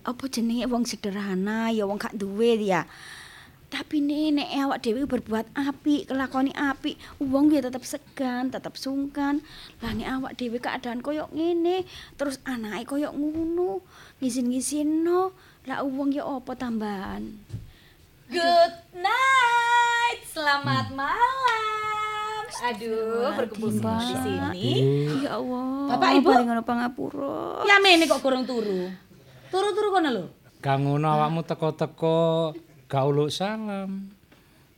apa 0.07 0.23
jenenge 0.31 0.71
wong 0.71 0.87
sederhana, 0.87 1.75
ya 1.75 1.91
wong 1.91 1.99
gak 1.99 2.15
duwe 2.15 2.55
ya. 2.63 2.87
Tapi 3.73 4.01
nek 4.05 4.51
awak 4.65 4.81
dhewe 4.85 5.03
berbuat 5.09 5.51
apik, 5.57 6.11
kelakoni 6.11 6.53
apik, 6.55 6.95
wong 7.19 7.51
ya 7.51 7.65
tetep 7.65 7.83
segan, 7.83 8.53
tetep 8.53 8.75
sungkan. 8.79 9.43
Lah 9.83 9.93
nek 9.93 10.09
awak 10.09 10.33
dhewe 10.39 10.61
keadaan 10.63 11.01
koyo 11.01 11.27
ngene, 11.35 11.83
terus 12.15 12.39
anake 12.47 12.87
koyo 12.87 13.11
ngono, 13.11 13.83
ngisin-ngisino, 14.23 15.35
lah 15.65 15.81
wong 15.83 16.13
ya 16.15 16.23
apa 16.23 16.53
tambahan? 16.55 17.35
Good 18.31 18.75
night. 18.99 20.19
Selamat 20.33 20.89
malam. 20.95 22.43
Aduh, 22.65 23.35
berkumpul 23.37 23.71
semua 23.75 24.01
di 24.01 24.15
sini. 24.23 24.71
Ya 25.27 25.37
Allah. 25.37 25.95
Bapak, 25.95 26.11
Ibu? 26.23 26.29
paling 26.33 26.47
ngono 26.49 26.63
pangapura. 26.65 27.67
Ya 27.69 27.77
mene 27.83 28.09
kok 28.09 28.23
kurang 28.25 28.47
turu. 28.49 28.89
Turu-turu 29.53 29.89
kono 29.93 30.09
lho. 30.09 30.25
Kang 30.65 30.89
ngono 30.89 31.07
awakmu 31.07 31.45
teko-teko 31.45 32.55
gak 32.95 33.11
uluk 33.11 33.27
salam. 33.27 34.07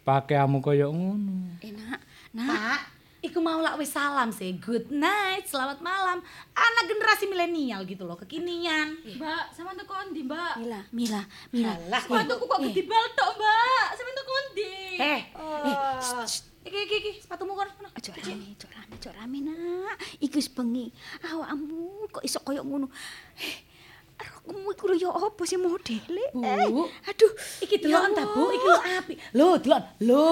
Pakaiamu 0.01 0.65
koyo 0.65 0.89
ngono. 0.89 1.61
Enak. 1.61 2.01
Pak, 2.33 2.81
iku 3.21 3.45
mau 3.45 3.61
lak 3.61 3.77
wis 3.77 3.93
salam 3.93 4.33
sih. 4.33 4.57
Good 4.57 4.89
night, 4.89 5.45
selamat 5.45 5.85
malam. 5.85 6.25
Anak 6.57 6.85
generasi 6.89 7.29
milenial 7.29 7.85
gitu 7.85 8.09
loh, 8.09 8.17
kekinian. 8.17 8.97
Mbak, 9.21 9.53
sama 9.53 9.77
teko 9.77 10.01
ndi, 10.09 10.25
Mbak? 10.25 10.53
Mila, 10.65 10.81
Mila, 10.97 11.23
Mila. 11.53 11.77
Alah, 11.77 12.03
kok 12.09 12.61
gede 12.65 12.83
bal 12.89 13.07
tok, 13.13 13.31
Mbak. 13.37 13.87
Sama 14.01 14.11
teko 14.17 14.35
ndi? 14.49 14.73
Eh, 14.97 15.21
eh, 15.37 16.01
shh. 16.01 16.41
iki 16.65 16.79
iki 16.89 16.97
iki 16.97 17.11
sepatumu 17.21 17.53
kono. 17.53 17.69
Aja 17.93 18.17
rame, 18.17 18.57
aja 18.57 18.69
rame, 18.73 18.95
aja 18.97 19.11
rame 19.13 19.39
nak. 19.45 19.97
Iki 20.25 20.41
wis 20.41 20.49
bengi. 20.49 20.89
Awakmu 21.21 22.09
kok 22.09 22.25
iso 22.25 22.41
koyo 22.41 22.65
ngono. 22.65 22.89
Eh, 23.37 23.76
Rokmu 24.17 24.73
iku 24.73 24.85
lho 24.89 24.97
ya 24.97 25.11
apa 25.13 25.43
sih 25.45 25.61
modele? 25.61 26.25
Bu, 26.33 26.41
Eh, 26.41 26.67
aduh, 27.05 27.33
iki 27.61 27.77
deloken 27.77 28.11
ya 28.11 28.17
ta, 28.17 28.23
Bu? 28.25 28.43
Iki 28.49 28.67
lho 28.67 28.79
apik. 28.97 29.17
Lho, 29.33 29.49
delok. 29.61 29.83
Lho. 30.01 30.27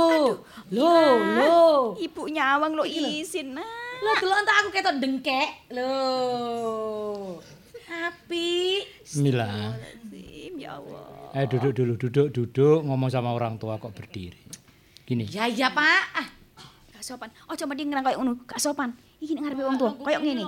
Lho, 0.73 0.95
lho. 1.37 1.63
Ibu 2.01 2.23
nyawang 2.33 2.73
lho. 2.75 2.85
isin 2.87 3.53
nak. 3.53 4.01
Lho, 4.01 4.13
deloken 4.17 4.45
tak 4.45 4.57
aku 4.57 4.69
ketok 4.73 4.95
dengkek. 4.99 5.49
Lho. 5.71 5.93
Apik. 7.85 8.83
Mila, 9.21 9.77
ya 10.55 10.81
Allah. 10.81 11.07
eh 11.35 11.45
duduk 11.47 11.73
dulu, 11.75 11.93
duduk, 11.95 12.29
duduk, 12.31 12.79
ngomong 12.83 13.11
sama 13.11 13.31
orang 13.31 13.59
tua 13.59 13.77
kok 13.77 13.93
berdiri. 13.93 14.39
Gini, 15.05 15.29
Ya 15.29 15.45
ya, 15.47 15.69
Pak. 15.69 16.03
Ah, 16.17 16.27
Gak 16.97 17.05
sopan. 17.05 17.29
Ojo 17.47 17.65
mending 17.69 17.93
ngerang 17.93 18.05
koyo 18.07 18.17
ngono, 18.19 18.33
gak 18.49 18.57
sopan. 18.57 18.97
Iki 19.25 19.33
nek 19.35 19.41
ngarepe 19.41 19.63
wong 19.65 19.77
tuwa, 19.81 19.93
koyo 19.97 20.19
ngene. 20.21 20.43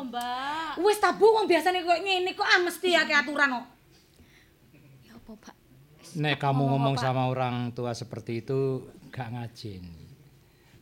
wis 0.84 1.00
ta, 1.00 1.16
Bu, 1.16 1.32
wong 1.32 1.48
biasane 1.48 1.80
koyo 1.80 2.04
ngene 2.04 2.36
kok 2.36 2.44
ah 2.44 2.60
mesti 2.60 2.92
akeh 2.92 3.16
aturan 3.16 3.56
kok. 3.56 3.66
Ya 5.08 5.16
apa, 5.16 5.32
Pak? 5.40 5.54
nek 6.16 6.40
kamu 6.40 6.62
ngomong 6.72 6.96
sama 6.96 7.28
orang 7.28 7.76
tua 7.76 7.92
seperti 7.92 8.40
itu 8.40 8.88
gak 9.12 9.36
ngajeni. 9.36 10.08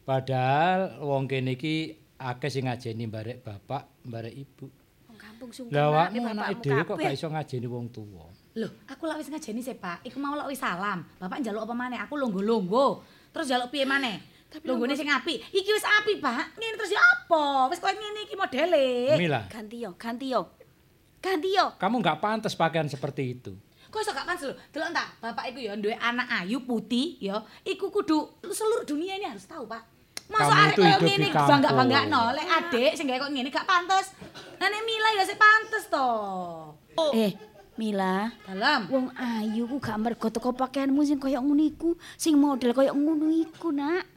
Padahal 0.06 1.00
wong 1.02 1.26
kene 1.26 1.58
iki 1.58 1.96
akeh 2.20 2.50
sing 2.52 2.70
ngajeni 2.70 3.10
barek 3.10 3.42
bapak, 3.42 4.04
barek 4.06 4.34
ibu. 4.34 4.66
Wong 5.10 5.18
kampung 5.18 5.50
sungkan. 5.50 5.74
Lah 5.74 6.12
awakmu 6.12 6.28
dhewe 6.62 6.82
kok 6.86 6.96
gak 7.00 7.14
iso 7.16 7.26
ngajeni 7.32 7.66
wong 7.66 7.90
tuwa. 7.90 8.30
Loh, 8.54 8.70
aku 8.86 9.10
lak 9.10 9.18
wis 9.18 9.34
ngajeni 9.34 9.58
sih, 9.66 9.74
Pak. 9.74 10.06
Iku 10.06 10.22
mau 10.22 10.38
lak 10.38 10.46
wis 10.46 10.62
salam. 10.62 11.02
Bapak 11.18 11.42
njaluk 11.42 11.66
apa 11.66 11.74
maneh? 11.74 11.98
Aku 11.98 12.14
longgo-longgo. 12.14 13.02
Terus 13.34 13.50
njaluk 13.50 13.74
piye 13.74 13.82
maneh? 13.82 14.33
Longgone 14.62 14.94
sing 14.94 15.10
apik. 15.10 15.42
Iki 15.50 15.70
wis 15.74 15.82
apik, 15.82 16.22
Pak. 16.22 16.54
Ngene 16.54 16.78
terus 16.78 16.94
ya 16.94 17.02
apa? 17.02 17.66
Wis 17.66 17.82
koyo 17.82 17.98
ngene 17.98 18.20
iki 18.22 18.38
modele. 18.38 19.18
Mila, 19.18 19.50
Ganti 19.50 19.82
yo, 19.82 19.90
ganti 19.98 20.30
yo. 20.30 20.46
Ganti 21.18 21.50
yo. 21.56 21.74
kamu 21.80 22.04
gak 22.04 22.20
pantas 22.20 22.54
pakaian 22.54 22.86
seperti 22.86 23.34
itu. 23.34 23.52
Kok 23.90 23.98
iso 23.98 24.12
gak 24.12 24.28
pantes 24.28 24.44
lho? 24.44 24.54
Delok 24.70 24.92
tak, 24.92 25.08
bapak 25.18 25.50
iku 25.50 25.58
ya 25.64 25.72
duwe 25.74 25.96
anak 25.96 26.28
ayu 26.44 26.62
putih 26.62 27.16
ya. 27.18 27.40
Iku 27.64 27.88
kudu 27.88 28.44
seluruh 28.44 28.84
dunia 28.84 29.16
ini 29.16 29.26
harus 29.26 29.48
tahu, 29.48 29.64
Pak. 29.64 29.82
Masa 30.28 30.52
arek 30.68 30.76
koyo 30.78 30.96
ngene 31.00 31.28
bangga-banggakno, 31.32 32.22
lek 32.36 32.48
adik 32.48 32.92
sing 32.94 33.08
gawe 33.08 33.24
kok 33.24 33.32
ngene 33.32 33.48
gak 33.48 33.66
pantes. 33.66 34.12
Lah 34.60 34.68
nek 34.68 34.82
Mila 34.84 35.08
ya 35.16 35.22
sik 35.24 35.40
pantes 35.40 35.84
to. 35.88 36.08
Eh, 37.16 37.32
Mila, 37.74 38.30
Dalam. 38.46 38.86
wong 38.86 39.06
ayu 39.18 39.66
ku 39.66 39.82
gak 39.82 39.98
mergo 39.98 40.30
teko 40.30 40.54
pakaianmu 40.54 41.02
sing 41.02 41.18
koyo 41.18 41.42
ngono 41.42 41.64
iku, 41.64 41.90
sing 42.14 42.38
model 42.38 42.70
koyo 42.70 42.94
ngono 42.94 43.32
iku, 43.34 43.74
Nak. 43.74 44.13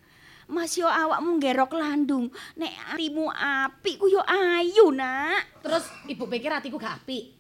Mas 0.48 0.80
yo 0.80 0.88
awakmu 0.88 1.44
ngerok 1.44 1.76
landung, 1.76 2.32
nek 2.56 2.72
atimu 2.96 3.28
apik 3.36 4.00
ku 4.00 4.08
yo 4.08 4.24
ayu, 4.24 4.96
Nak. 4.96 5.60
Terus 5.60 5.92
ibu 6.08 6.24
pikir 6.24 6.48
hatiku 6.48 6.80
gak 6.80 7.04
apik. 7.04 7.36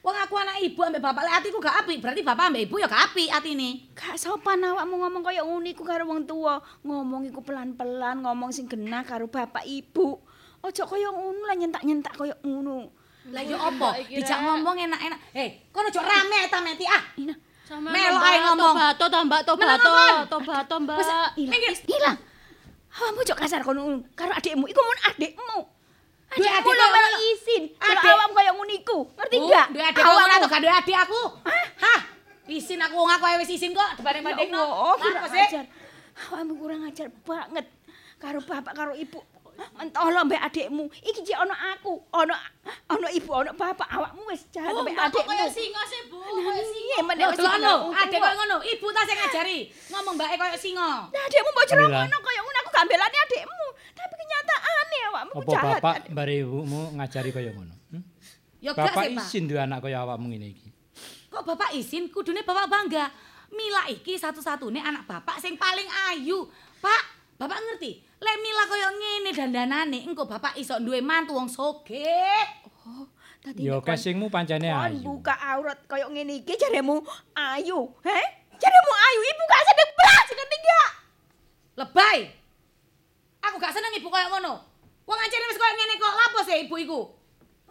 Wong 0.00 0.16
aku 0.16 0.38
anak 0.40 0.62
ibu 0.64 0.80
ambek 0.80 1.02
bapak 1.04 1.28
lek 1.28 1.34
hatiku 1.36 1.60
gak 1.60 1.84
apik, 1.84 2.00
berarti 2.00 2.24
bapak 2.24 2.48
ambek 2.48 2.64
ibu 2.64 2.80
ya 2.80 2.88
gak 2.88 3.12
apik 3.12 3.28
atine. 3.28 3.92
Gak 3.92 4.16
sopan 4.16 4.64
awakmu 4.64 4.96
ngomong 5.02 5.20
koyo 5.20 5.44
ngono 5.44 5.68
iku 5.68 5.84
karo 5.84 6.08
wong 6.08 6.24
tuwa. 6.24 6.62
Ngomong 6.80 7.28
iku 7.28 7.44
pelan-pelan, 7.44 8.24
ngomong 8.24 8.48
sing 8.56 8.64
genah 8.70 9.04
karo 9.04 9.28
bapak 9.28 9.68
ibu. 9.68 10.16
Ojo 10.64 10.82
koyo 10.88 11.12
ngono 11.12 11.44
lah 11.44 11.60
nyentak-nyentak 11.60 12.16
koyo 12.16 12.40
ngono. 12.40 12.88
Lah 13.36 13.42
yo 13.44 13.60
apa? 13.60 14.00
Dijak 14.06 14.40
ngomong 14.40 14.80
enak-enak. 14.80 15.20
Hei, 15.36 15.68
kono 15.74 15.92
ojo 15.92 16.00
rame 16.00 16.38
ta 16.48 16.62
meti 16.64 16.86
ah. 16.88 17.02
Melo 17.66 18.18
ae 18.22 18.38
ngomong. 18.46 18.74
Tobato 18.78 19.04
to, 19.10 19.18
Mbak, 19.26 19.40
Meneng 19.42 19.50
tobato, 19.50 19.90
ngomong. 19.90 20.26
tobato, 20.30 20.74
Mbak. 20.86 20.98
Wis, 21.02 21.10
minggir. 21.50 21.72
Ila. 21.98 22.12
Awakmu 22.96 23.20
ojo 23.20 23.34
kasar 23.36 23.60
kono 23.60 23.80
ngono 23.84 23.98
karo 24.16 24.32
adikmu. 24.32 24.64
Iku 24.66 24.80
mun 24.80 24.98
adikmu. 25.08 25.58
Adik 26.26 26.50
koyo 26.64 26.84
melu 26.90 27.08
ngono. 27.08 27.18
isin. 27.30 27.62
Kalau 27.76 28.00
Adik. 28.00 28.12
awakmu 28.12 28.34
koyo 28.34 28.52
ngono 28.56 28.72
iku. 28.72 28.98
Ngerti 29.16 29.36
Bu, 29.36 29.46
gak? 29.48 29.66
Duwe 29.72 29.84
adik 29.84 30.02
kok 30.02 30.16
ora 30.16 30.34
gak 30.42 30.60
duwe 30.60 30.72
adik 30.74 30.96
aku. 30.96 31.20
Hah? 31.84 32.00
Isin 32.46 32.78
aku 32.78 32.94
wong 32.94 33.10
aku 33.10 33.24
wis 33.42 33.50
isin 33.52 33.74
kok 33.74 33.90
dibanding-bandingno. 33.98 34.58
Ya 34.58 34.66
Allah, 34.66 34.94
Lah, 34.96 34.98
kurang 34.98 35.26
sih? 35.30 35.44
ajar. 35.44 35.64
Awakmu 36.16 36.52
kurang 36.56 36.80
ajar 36.88 37.06
banget 37.22 37.66
karo 38.16 38.38
bapak 38.40 38.72
karo 38.72 38.92
ibu. 38.96 39.20
Mentol 39.56 40.12
lo 40.12 40.20
mbek 40.28 40.40
adikmu. 40.42 40.84
Iki 41.00 41.20
jek 41.24 41.38
ono 41.40 41.54
aku, 41.56 41.96
ono 42.12 42.34
ono 42.92 43.08
ibu, 43.08 43.30
ono 43.32 43.50
bapak. 43.56 43.88
Awakmu 43.88 44.28
wis 44.28 44.44
jahat 44.52 44.68
mbek 44.72 44.92
adikmu. 44.94 45.32
singa 45.48 45.82
sih, 45.88 46.00
Bu. 46.12 46.20
Koyo 46.20 46.60
Iya, 46.60 47.00
men 47.02 47.16
Lho, 47.16 47.28
wis 47.32 47.40
singa. 47.40 47.58
lho, 47.64 47.74
adek 47.92 48.18
koyo 48.20 48.34
ngono. 48.36 48.56
Ibu 48.62 48.86
ta 48.92 49.00
sing 49.08 49.16
ngajari. 49.16 49.58
Ngomong 49.90 50.14
mbake 50.16 50.34
koyo 50.36 50.56
singa. 50.60 50.88
Lah 51.08 51.22
adikmu 51.24 51.50
mbok 51.50 51.64
Mila. 51.72 51.98
ngono 52.04 52.16
koyo 52.20 52.40
belani 52.84 53.16
adikmu. 53.18 53.64
Tapi 53.92 54.14
kenyataane 54.14 54.98
awakmu 55.08 55.32
ku 55.32 55.40
Apa 55.40 55.52
jahat. 55.52 55.72
bapak 55.78 55.96
bare 56.12 56.34
ibumu 56.36 56.80
ngajari 56.92 57.30
kaya 57.30 57.50
ngono? 57.50 57.74
Hmm? 57.88 58.04
Ya 58.60 58.70
gak 58.72 58.92
Bapak 58.92 59.02
sih, 59.02 59.14
Pak. 59.14 59.24
izin 59.24 59.44
duwe 59.46 59.60
anak 59.62 59.78
kaya 59.80 59.98
awakmu 60.02 60.26
ngene 60.28 60.46
iki. 60.50 60.68
Kok 61.28 61.44
bapak 61.44 61.70
izin 61.72 62.08
kudune 62.08 62.42
bapak 62.42 62.66
bangga. 62.66 63.08
Mila 63.48 63.86
iki 63.86 64.14
satu-satunya 64.14 64.82
anak 64.82 65.06
bapak 65.06 65.38
sing 65.38 65.54
paling 65.54 65.86
ayu. 66.10 66.50
Pak, 66.76 67.02
bapak 67.36 67.56
ngerti? 67.56 68.02
Lek 68.16 68.36
Mila 68.38 68.64
koyo 68.64 68.88
ngene 68.92 69.30
dandanane, 69.30 69.98
engko 70.02 70.24
bapak 70.24 70.56
iso 70.56 70.76
duwe 70.76 70.98
mantu 70.98 71.32
wong 71.32 71.46
sogeh. 71.46 72.42
Oh, 72.82 73.06
tadi 73.38 73.62
nek 73.62 73.76
kon- 73.76 73.86
casingmu 73.86 74.26
pancene 74.26 74.66
kon 74.66 74.82
ayu. 74.82 75.00
buka 75.00 75.34
aurat 75.36 75.78
koyo 75.84 76.08
ngene 76.08 76.40
iki 76.40 76.56
jaremu 76.56 77.04
ayu. 77.32 77.92
He? 78.02 78.20
Jaremu 78.56 78.92
ayu, 78.96 79.20
ibu 79.22 79.42
gak 79.44 79.62
sedek 79.62 79.90
blas 79.92 80.26
ngerti 80.28 80.56
gak? 80.58 80.88
Lebay. 81.76 82.18
Aku 83.46 83.56
gak 83.62 83.74
seneng 83.74 83.94
ibu 83.94 84.10
koyo 84.10 84.26
ngono. 84.26 84.58
Wong 85.06 85.18
ancene 85.22 85.46
wis 85.46 85.58
koyo 85.60 85.72
ngene 85.78 85.94
kok, 86.02 86.14
lapo 86.18 86.38
sih 86.42 86.66
ibu 86.66 86.74
iku? 86.82 87.00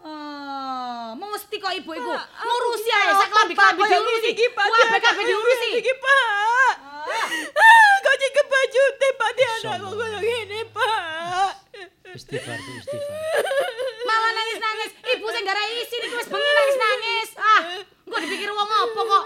Eh, 0.05 1.09
mesti 1.17 1.55
kok 1.57 1.73
ibu 1.76 1.91
iku 1.97 2.13
ngurusi 2.15 2.89
ae 2.93 3.11
sak 3.11 3.32
lambi-lambi 3.34 3.84
diurusi. 3.84 4.30
Kabeh 4.55 4.99
kabeh 5.03 5.23
diurusi. 5.26 5.67
Iki, 5.82 5.93
Pak. 5.99 6.73
Ah, 7.05 7.93
kok 8.05 8.15
jek 8.21 8.38
baju 8.47 8.84
teh 9.01 9.11
Pak 9.19 9.30
di 9.36 9.43
anakku 9.43 9.89
koyo 9.99 10.17
ngene, 10.23 10.59
Pak. 10.71 11.49
Istighfar, 12.15 12.55
istighfar. 12.55 13.43
Malah 14.07 14.32
nangis-nangis. 14.32 14.91
Ibu 14.95 15.28
sing 15.28 15.43
gara 15.43 15.63
isin 15.76 16.01
iki 16.07 16.15
wis 16.15 16.30
bengi 16.32 16.51
nangis-nangis. 16.55 17.30
Ah, 17.36 17.61
engko 18.07 18.17
dipikir 18.23 18.49
wong 18.53 18.69
apa 18.71 19.01
kok. 19.03 19.23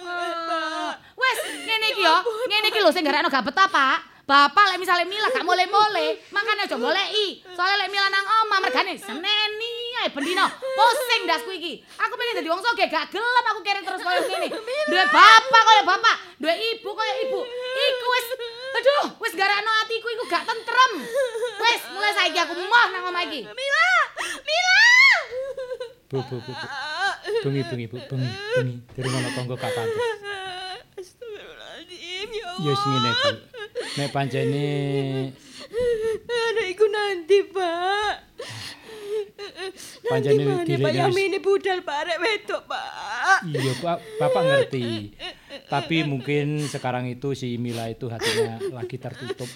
Ah, 0.00 0.92
Wes, 1.20 1.38
ngene 1.68 1.86
iki 1.92 2.00
yo. 2.00 2.16
Ngene 2.48 2.66
iki 2.72 2.80
lho 2.80 2.90
sing 2.94 3.04
garakno 3.04 3.28
gak 3.28 3.44
betah, 3.44 3.68
Pak. 3.68 4.11
Bapak 4.32 4.64
lek 4.72 4.80
misale 4.80 5.04
Mila 5.04 5.28
gak 5.28 5.44
mole-mole, 5.44 6.16
makane 6.32 6.64
aja 6.64 6.80
goleki. 6.80 7.44
Soale 7.52 7.84
lek 7.84 7.92
Mila 7.92 8.08
nang 8.08 8.24
omah 8.24 8.64
mergane 8.64 8.96
seneni 8.96 9.72
ae 10.00 10.08
bendino. 10.08 10.48
Pusing 10.48 11.28
dasku 11.28 11.52
iki. 11.52 11.84
Aku 12.00 12.16
pengen 12.16 12.40
dadi 12.40 12.48
wong 12.48 12.64
soge 12.64 12.88
gak 12.88 13.12
gelem 13.12 13.44
aku 13.52 13.60
kere 13.60 13.84
terus 13.84 14.00
koyo 14.00 14.24
ngene. 14.24 14.48
Duwe 14.88 15.04
bapak 15.12 15.62
koyo 15.68 15.82
bapak, 15.84 16.16
duwe 16.40 16.54
ibu 16.56 16.88
koyo 16.96 17.14
ibu. 17.28 17.40
Iku 17.76 18.06
wis 18.08 18.26
aduh, 18.72 19.06
wis 19.20 19.36
garakno 19.36 19.68
atiku 19.84 20.08
iku 20.08 20.24
gak 20.24 20.48
tentrem. 20.48 20.92
Wes, 21.60 21.82
mulai 21.92 22.16
saiki 22.16 22.40
aku 22.40 22.56
moh 22.56 22.86
nang 22.88 23.12
omah 23.12 23.28
iki. 23.28 23.44
Mila, 23.44 23.88
Mila. 24.48 24.80
Bu, 26.08 26.24
bu, 26.24 26.36
bu, 26.40 26.52
bu. 26.56 26.66
Bengi, 27.44 27.62
bengi, 27.68 27.84
Bu, 27.84 28.00
bengi, 28.08 28.32
bengi. 28.56 28.74
Durung 28.96 29.12
ana 29.12 29.28
tangga 29.36 29.60
gak 29.60 29.72
pantes. 29.76 31.20
Astagfirullahaladzim, 32.22 32.30
ya 32.32 32.46
Allah. 32.46 32.62
Ya 32.62 32.74
ngene, 32.76 33.10
Bu. 33.12 33.30
Nek 33.92 34.08
pancene 34.10 34.66
Anak 36.28 36.66
iku 36.68 36.84
nanti, 36.86 37.38
Pak. 37.48 38.14
Pancene 40.04 40.42
dilekne 40.62 40.76
Pak 40.78 40.92
wis- 40.92 41.00
Yamini 41.00 41.38
budal 41.38 41.78
Pak 41.80 41.96
arek 41.98 42.18
wedok, 42.18 42.62
Pak. 42.66 42.86
iya, 43.48 43.72
Pak, 43.74 43.96
Bapak 44.18 44.42
ngerti. 44.44 45.16
Tapi 45.66 45.96
mungkin 46.04 46.68
sekarang 46.68 47.08
itu 47.08 47.32
si 47.32 47.56
Mila 47.56 47.88
itu 47.88 48.06
hatinya 48.06 48.60
lagi 48.72 48.96
tertutup. 48.96 49.48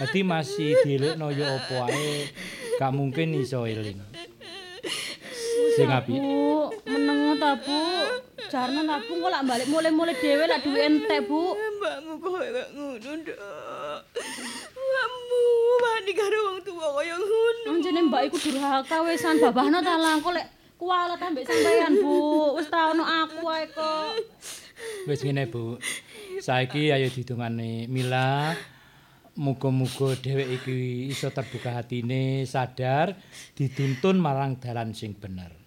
Jadi 0.00 0.20
masih 0.22 0.78
dilekno 0.80 1.28
yo 1.28 1.44
opo 1.44 1.84
ae, 1.84 2.30
gak 2.78 2.92
mungkin 2.94 3.36
iso 3.36 3.66
eling. 3.66 4.00
Sing 5.76 5.88
apik. 5.88 6.16
Bu, 6.16 6.68
meneng 6.88 7.36
ta, 7.40 7.56
Bu? 7.56 7.78
Jarno 8.50 8.80
ta, 8.88 8.96
Bu, 9.04 9.12
kok 9.22 9.30
lak 9.30 9.42
balik 9.46 9.66
mulai-mulai 9.70 10.16
dhewe 10.18 10.44
lak 10.48 10.60
duwe 10.64 10.80
entek, 10.80 11.20
Bu. 11.28 11.54
Mbakmu 11.54 12.12
kok 12.20 12.32
gak 12.40 12.68
ngono, 12.74 13.10
Nduk. 13.20 13.38
Mbakmu 14.90 15.40
mandi 15.82 16.12
karo 16.12 16.38
wong 16.50 16.58
tuwa 16.66 16.86
kaya 16.98 17.16
ngono. 17.16 17.68
Anjene 17.70 18.00
mbak 18.08 18.22
iku 18.28 18.36
durhaka 18.40 18.96
wisan 19.06 19.36
babahno 19.40 19.78
ta 19.80 19.94
lah, 19.96 20.16
kok 20.20 20.32
lek 20.34 20.46
kualat 20.80 21.20
ambek 21.20 21.44
sampean, 21.46 21.92
Bu. 22.02 22.16
Wis 22.58 22.68
ta 22.72 22.90
ono 22.92 23.04
aku 23.04 23.44
ae 23.48 23.64
kok. 23.70 24.12
Wis 25.08 25.20
ngene, 25.24 25.44
Bu. 25.48 25.78
Saiki 26.40 26.88
ayo 26.88 27.08
didongane 27.12 27.84
Mila. 27.86 28.56
Muga-muga 29.40 30.20
dhewek 30.20 30.60
iki 30.60 31.08
iso 31.08 31.32
terbuka 31.32 31.72
hatine, 31.72 32.44
sadar 32.44 33.16
dituntun 33.56 34.20
marang 34.20 34.60
dalan 34.60 34.92
sing 34.92 35.16
bener. 35.16 35.59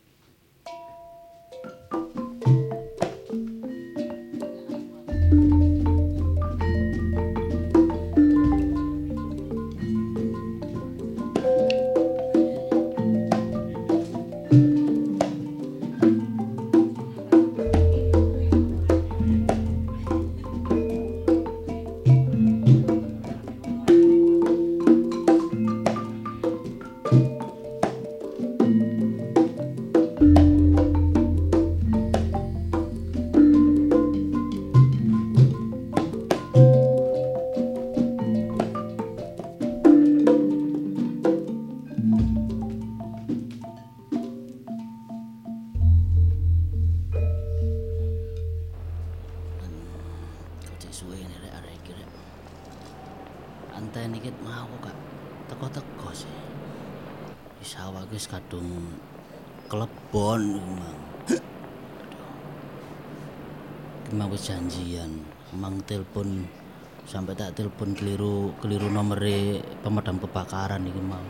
Kebakaran 70.53 70.85
iki 70.85 71.01
mau. 71.01 71.25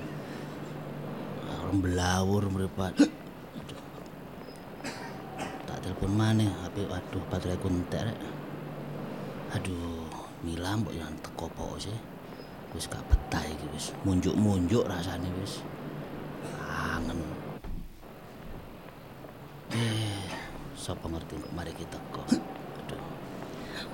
Orang 1.63 1.79
belawur. 1.79 2.43
Aduh. 2.43 3.79
Tak 5.63 5.79
telepon 5.79 6.11
mana, 6.11 6.43
HP 6.43 6.83
waduh 6.91 7.23
baterai 7.31 7.55
kuntek 7.63 8.11
rek. 8.11 8.19
Aduh, 9.55 10.11
Mila 10.43 10.75
mbok 10.75 10.91
yang 10.91 11.15
teko 11.23 11.47
po 11.55 11.79
sih. 11.79 11.95
Wis 12.75 12.91
gak 12.91 12.99
betah 13.07 13.47
iki 13.47 13.63
wis. 13.71 13.95
Munjuk-munjuk 14.03 14.83
rasane 14.91 15.31
wis. 15.39 15.63
Kangen. 16.43 17.23
Eh, 19.71 20.27
sapa 20.75 21.07
ngerti 21.07 21.39
kok 21.39 21.55
mari 21.55 21.71
kita 21.71 21.95
teko. 21.95 22.27
Aduh. 22.27 22.99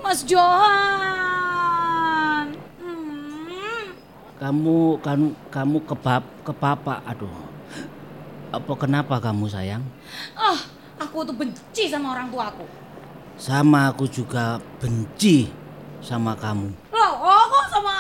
Mas 0.01 0.25
Johan. 0.25 0.49
Hmm. 2.81 3.93
Kamu 4.39 5.03
kan 5.03 5.35
kamu 5.51 5.83
kebab 5.83 6.23
ke 6.47 6.55
papa. 6.55 7.03
Aduh. 7.03 7.27
Apa 8.55 8.71
kenapa 8.79 9.19
kamu 9.19 9.51
sayang? 9.51 9.83
Ah, 10.31 10.55
aku 10.95 11.27
tuh 11.27 11.35
benci 11.35 11.91
sama 11.91 12.15
orang 12.15 12.31
tuaku. 12.31 12.63
Sama 13.35 13.91
aku 13.91 14.07
juga 14.07 14.63
benci 14.79 15.51
sama 15.99 16.39
kamu. 16.39 16.71
Loh, 16.95 17.13
oh, 17.19 17.43
kok 17.51 17.67
sama 17.67 17.93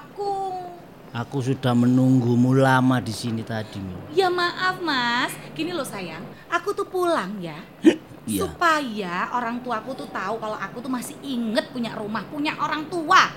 aku? 0.00 0.32
Aku 1.12 1.44
sudah 1.44 1.76
menunggumu 1.76 2.56
lama 2.56 2.98
di 3.04 3.12
sini 3.12 3.44
tadi. 3.44 3.84
Ya 4.16 4.32
maaf 4.32 4.80
mas, 4.80 5.36
gini 5.52 5.76
loh 5.76 5.86
sayang, 5.86 6.24
aku 6.48 6.72
tuh 6.72 6.88
pulang 6.88 7.36
ya. 7.44 7.60
Iya. 8.24 8.48
Supaya 8.48 9.28
orang 9.36 9.60
tuaku 9.60 9.92
tuh 9.92 10.08
tahu 10.08 10.40
kalau 10.40 10.56
aku 10.56 10.80
tuh 10.80 10.88
masih 10.88 11.12
inget 11.20 11.68
punya 11.68 11.92
rumah, 11.92 12.24
punya 12.32 12.56
orang 12.56 12.88
tua. 12.88 13.28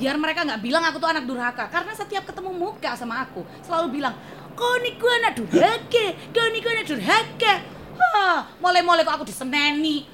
Biar 0.00 0.16
mereka 0.16 0.48
nggak 0.48 0.64
bilang 0.64 0.80
aku 0.80 0.96
tuh 0.96 1.12
anak 1.12 1.28
durhaka. 1.28 1.68
Karena 1.68 1.92
setiap 1.92 2.24
ketemu 2.24 2.56
muka 2.56 2.96
sama 2.96 3.20
aku, 3.20 3.44
selalu 3.60 4.00
bilang, 4.00 4.16
kau 4.56 4.80
niku 4.80 5.04
anak 5.20 5.36
durhaka, 5.36 6.06
kau 6.32 6.48
niku 6.48 6.72
anak 6.72 6.88
durhaka. 6.88 7.54
Hah, 8.00 8.48
mulai-mulai 8.64 9.04
kok 9.04 9.20
aku 9.20 9.28
diseneni. 9.28 10.08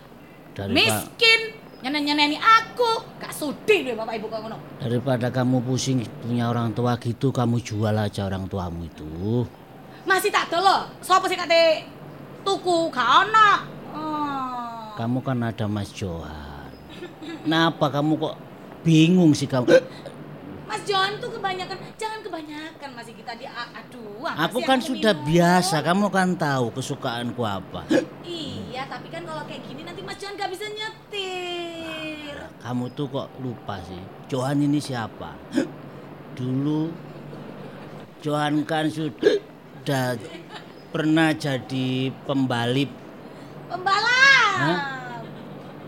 Daripada, 0.59 0.75
Miskin, 0.75 1.41
nyeneni-nyeneni 1.87 2.35
aku. 2.35 3.15
Gak 3.23 3.31
sudi 3.31 3.87
deh 3.87 3.95
bapak 3.95 4.19
ibu 4.19 4.27
kau 4.27 4.43
ngono. 4.43 4.59
daripada 4.83 5.31
kamu 5.31 5.63
pusing 5.63 6.03
punya 6.19 6.51
orang 6.51 6.75
tua 6.75 6.99
gitu, 6.99 7.31
kamu 7.31 7.63
jual 7.63 7.95
aja 7.95 8.27
orang 8.27 8.51
tuamu 8.51 8.91
itu. 8.91 9.47
Masih 10.03 10.35
tak 10.35 10.51
loh. 10.51 10.91
Sopo 10.99 11.31
sih 11.31 11.39
kate 11.39 11.87
tuku 12.43 12.91
gak 12.91 13.27
ono. 13.27 13.51
Oh. 13.95 14.99
Kamu 14.99 15.23
kan 15.23 15.47
ada 15.47 15.71
Mas 15.71 15.95
Johan. 15.95 16.75
Kenapa 17.47 17.87
kamu 17.91 18.19
kok 18.19 18.35
bingung 18.87 19.35
sih 19.35 19.51
kamu? 19.51 19.67
Mas 20.71 20.83
John 20.87 21.19
tuh 21.19 21.35
kebanyakan, 21.35 21.79
jangan 21.99 22.23
kebanyakan 22.23 22.91
masih 22.95 23.15
kita 23.19 23.35
di 23.35 23.47
aduh. 23.51 24.23
Aku 24.47 24.63
kan 24.63 24.79
aku 24.79 24.95
sudah 24.95 25.15
minum? 25.15 25.27
biasa, 25.27 25.83
kamu 25.83 26.07
kan 26.15 26.39
tahu 26.39 26.71
kesukaanku 26.71 27.43
apa. 27.43 27.83
Iya, 28.23 28.87
tapi 28.87 29.11
kan 29.11 29.27
kalau 29.27 29.43
kayak 29.47 29.63
gini 29.67 29.83
nanti 29.83 30.03
Mas 30.07 30.19
John 30.23 30.39
gak 30.39 30.51
bisa 30.55 30.67
nyetir. 30.71 32.35
Kamu 32.63 32.91
tuh 32.95 33.07
kok 33.11 33.31
lupa 33.43 33.83
sih. 33.87 34.03
Johan 34.31 34.63
ini 34.63 34.79
siapa? 34.79 35.35
Dulu 36.35 36.91
Johan 38.23 38.67
kan 38.67 38.91
sudah 38.91 40.19
pernah 40.91 41.31
jadi 41.31 42.11
pembalip. 42.27 42.91
Pembalap. 43.71 44.55
Hah? 44.59 44.96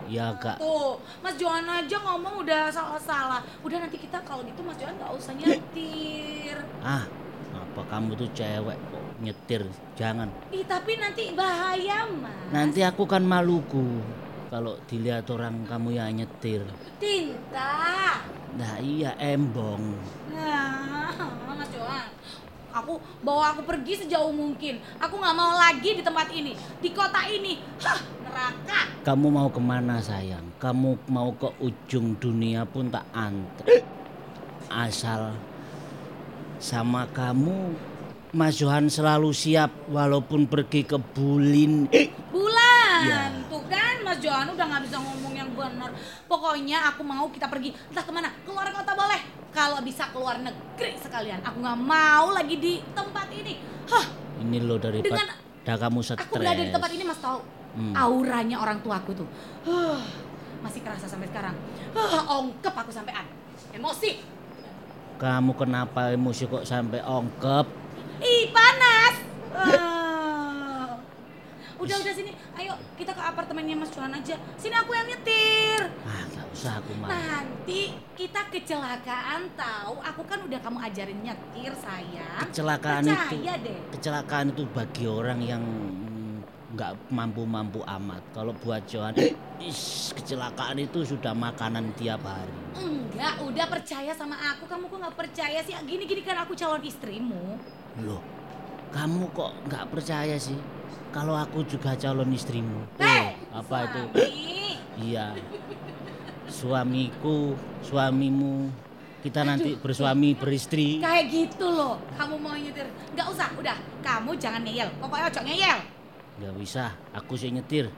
Ya 0.09 0.33
kak. 0.41 0.57
Tuh, 0.57 0.97
Mas 1.21 1.37
Johan 1.37 1.69
aja 1.69 1.97
ngomong 2.01 2.41
udah 2.41 2.73
salah-salah. 2.73 3.45
Udah 3.61 3.77
nanti 3.77 4.01
kita 4.01 4.17
kalau 4.25 4.41
gitu 4.41 4.65
Mas 4.65 4.73
Johan 4.81 4.97
gak 4.97 5.13
usah 5.13 5.37
nyetir. 5.37 6.57
Ah, 6.81 7.05
apa 7.53 7.81
kamu 7.93 8.17
tuh 8.17 8.29
cewek 8.33 8.73
kok 8.73 9.05
nyetir? 9.21 9.61
Jangan. 9.93 10.33
Ih, 10.49 10.65
tapi 10.65 10.97
nanti 10.97 11.29
bahaya, 11.37 12.09
Mas. 12.09 12.49
Nanti 12.49 12.81
aku 12.81 13.05
kan 13.05 13.21
Maluku 13.21 14.01
kalau 14.49 14.81
dilihat 14.89 15.29
orang 15.29 15.61
kamu 15.69 16.01
yang 16.01 16.09
nyetir. 16.17 16.65
Tinta. 16.97 18.17
Nah 18.57 18.81
iya 18.81 19.13
embong. 19.21 19.93
Nah, 20.33 21.13
Mas 21.53 21.69
Johan. 21.69 22.09
Aku 22.69 23.01
bawa 23.25 23.55
aku 23.55 23.65
pergi 23.65 24.05
sejauh 24.05 24.29
mungkin. 24.29 24.77
Aku 25.01 25.17
nggak 25.17 25.35
mau 25.35 25.57
lagi 25.57 25.97
di 25.97 26.03
tempat 26.05 26.29
ini, 26.29 26.53
di 26.77 26.89
kota 26.93 27.25
ini. 27.25 27.57
Hah, 27.81 27.99
neraka. 28.21 28.81
Kamu 29.01 29.27
mau 29.33 29.49
ke 29.49 29.61
mana 29.61 29.97
sayang? 29.97 30.45
Kamu 30.61 31.09
mau 31.09 31.33
ke 31.33 31.49
ujung 31.63 32.13
dunia 32.21 32.63
pun 32.69 32.93
tak 32.93 33.09
antre. 33.13 33.81
Asal 34.69 35.33
sama 36.61 37.09
kamu 37.09 37.73
Mas 38.29 38.61
Johan 38.61 38.93
selalu 38.93 39.33
siap 39.33 39.73
walaupun 39.89 40.45
pergi 40.45 40.85
ke 40.85 41.01
Bulin. 41.01 41.89
Bulan. 42.29 43.01
Ya. 43.01 43.33
Tuh 43.49 43.65
kan 43.65 44.05
Mas 44.05 44.21
Johan 44.21 44.53
udah 44.53 44.65
nggak 44.69 44.83
bisa 44.85 45.01
ngomong 45.01 45.33
yang 45.33 45.49
benar. 45.57 45.89
Pokoknya 46.29 46.93
aku 46.93 47.01
mau 47.01 47.25
kita 47.33 47.49
pergi 47.49 47.73
entah 47.89 48.05
ke 48.05 48.11
mana. 48.13 48.29
Keluar 48.45 48.69
kota 48.69 48.93
boleh. 48.93 49.38
Kalau 49.49 49.81
bisa 49.81 50.05
keluar 50.13 50.37
negeri 50.37 50.93
sekalian. 51.01 51.41
Aku 51.41 51.57
nggak 51.59 51.79
mau 51.81 52.33
lagi 52.33 52.55
di 52.61 52.81
tempat 52.93 53.27
ini. 53.33 53.57
Hah, 53.89 54.05
Ini 54.39 54.57
loh 54.63 54.77
daripada 54.79 55.19
Dengan 55.19 55.27
dah 55.65 55.75
kamu 55.75 55.99
aku 56.01 56.33
berada 56.39 56.55
di 56.55 56.63
stres. 56.63 56.73
tempat 56.73 56.89
ini 56.95 57.03
Mas 57.03 57.19
tahu. 57.19 57.39
Hmm. 57.75 57.93
Auranya 57.93 58.57
orang 58.61 58.79
tuaku 58.81 59.11
tuh. 59.13 59.27
Huh, 59.65 59.99
masih 60.61 60.81
kerasa 60.81 61.05
sampai 61.05 61.27
sekarang. 61.29 61.53
Huh, 61.93 62.23
ongkep 62.39 62.73
aku 62.73 62.91
sampean. 62.93 63.25
Emosi. 63.73 64.21
Kamu 65.19 65.51
kenapa 65.57 66.15
emosi 66.15 66.47
kok 66.47 66.63
sampai 66.63 67.03
ongkep? 67.03 67.65
Ih, 68.23 68.43
panas. 68.55 69.15
Ah. 69.51 70.15
Udah 71.79 71.95
udah 71.95 72.13
sini. 72.13 72.31
Ayo 72.53 72.75
kita 72.93 73.11
ke 73.11 73.21
apartemennya 73.21 73.71
Mas 73.73 73.89
Johan 73.89 74.11
aja. 74.11 74.35
Sini 74.55 74.75
aku 74.75 74.91
yang 74.91 75.07
nyetir. 75.07 75.81
Ah, 76.03 76.23
gak 76.27 76.47
usah 76.51 76.73
aku 76.77 76.91
mau. 76.93 77.07
Nanti 77.07 77.81
kita 78.13 78.41
kecelakaan 78.47 79.47
tahu. 79.55 79.95
Aku 80.03 80.21
kan 80.23 80.43
udah 80.43 80.59
kamu 80.59 80.77
ajarin 80.83 81.19
nyetir 81.23 81.71
sayang. 81.73 82.43
Kecelakaan 82.45 83.03
itu 83.03 83.15
Percaya 83.15 83.53
deh. 83.57 83.79
kecelakaan 83.95 84.45
itu 84.51 84.63
bagi 84.69 85.05
orang 85.07 85.39
yang 85.39 85.63
mm, 85.63 86.35
nggak 86.75 86.93
mampu-mampu 87.07 87.79
amat. 87.81 88.21
Kalau 88.29 88.51
buat 88.53 88.83
Johan, 88.83 89.15
is, 89.63 90.11
kecelakaan 90.13 90.83
itu 90.83 91.07
sudah 91.07 91.31
makanan 91.31 91.95
tiap 91.95 92.19
hari. 92.21 92.51
Enggak, 92.75 93.39
udah 93.39 93.65
percaya 93.71 94.11
sama 94.11 94.35
aku. 94.35 94.67
Kamu 94.67 94.85
kok 94.85 94.99
nggak 94.99 95.15
percaya 95.15 95.63
sih? 95.63 95.79
Gini-gini 95.79 96.21
kan 96.21 96.43
aku 96.43 96.51
calon 96.53 96.83
istrimu. 96.83 97.55
Loh, 98.03 98.19
kamu 98.91 99.31
kok 99.31 99.51
nggak 99.63 99.85
percaya 99.87 100.35
sih? 100.35 100.59
Kalau 101.09 101.33
aku 101.33 101.65
juga 101.65 101.97
calon 101.97 102.29
istrimu. 102.29 102.85
Tuh, 103.01 103.25
apa 103.49 103.75
itu? 103.89 104.01
Suami. 104.13 104.77
Iya. 104.99 105.27
Suamiku, 106.49 107.57
suamimu. 107.81 108.69
Kita 109.19 109.43
nanti 109.43 109.75
bersuami 109.75 110.37
beristri. 110.37 111.01
Kayak 111.01 111.25
gitu 111.27 111.67
loh. 111.67 111.99
Kamu 112.15 112.39
mau 112.39 112.55
nyetir? 112.55 112.87
Nggak 113.17 113.27
usah, 113.35 113.49
udah. 113.57 113.77
Kamu 114.05 114.37
jangan 114.37 114.61
ngeyel. 114.63 114.87
Pokoknya 115.01 115.27
ojo 115.27 115.41
ngeyel. 115.43 115.79
Nggak 116.39 116.53
bisa, 116.55 116.95
aku 117.11 117.35
sih 117.35 117.51
nyetir. 117.51 117.91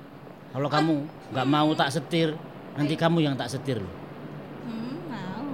Kalau 0.51 0.67
kamu 0.67 1.05
nggak 1.31 1.47
mau 1.47 1.69
tak 1.77 1.93
setir, 1.93 2.33
nanti 2.73 2.97
kamu 2.97 3.21
yang 3.21 3.35
tak 3.37 3.53
setir. 3.53 3.79
Hmm, 4.65 4.97
mau. 5.07 5.47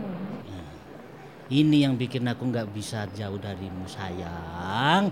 Ini 1.52 1.90
yang 1.90 2.00
bikin 2.00 2.26
aku 2.26 2.48
nggak 2.48 2.72
bisa 2.72 3.04
jauh 3.12 3.38
darimu 3.38 3.86
sayang. 3.86 5.12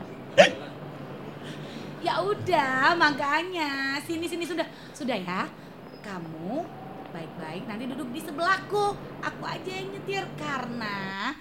Ya 2.04 2.22
udah, 2.22 2.94
makanya 2.96 3.98
sini 4.04 4.26
sini 4.26 4.46
sudah 4.46 4.66
sudah 4.92 5.16
ya. 5.16 5.48
Kamu 6.00 6.62
baik-baik 7.10 7.66
nanti 7.66 7.84
duduk 7.88 8.12
di 8.12 8.22
sebelahku. 8.22 8.94
Aku 9.20 9.44
aja 9.44 9.72
yang 9.72 9.90
nyetir 9.90 10.24
karena 10.36 11.32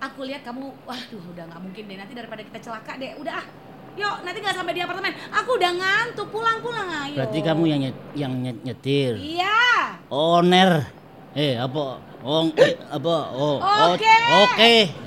aku 0.00 0.24
lihat 0.24 0.42
kamu, 0.42 0.72
waduh 0.84 1.24
udah 1.34 1.44
nggak 1.44 1.60
mungkin 1.60 1.82
deh 1.86 1.98
nanti 1.98 2.12
daripada 2.16 2.40
kita 2.40 2.58
celaka 2.62 2.96
deh. 2.96 3.12
Udah 3.20 3.36
ah, 3.36 3.46
yuk 3.94 4.16
nanti 4.24 4.38
nggak 4.40 4.56
sampai 4.56 4.72
di 4.72 4.80
apartemen. 4.80 5.12
Aku 5.28 5.60
udah 5.60 5.70
ngantuk 5.76 6.28
pulang-pulang 6.32 6.88
ayo. 7.04 7.16
Berarti 7.20 7.38
kamu 7.44 7.62
yang 7.68 7.80
nyet- 7.84 8.04
yang 8.16 8.32
nyet- 8.40 8.62
nyetir. 8.64 9.12
Iya. 9.20 10.00
Owner. 10.08 10.88
Eh, 11.34 11.58
apa? 11.58 11.98
Oh, 12.24 12.46
apa? 12.88 13.16
Oh, 13.34 13.58
Oke. 13.92 14.06
oke. 14.08 14.74
Ah, 14.88 15.03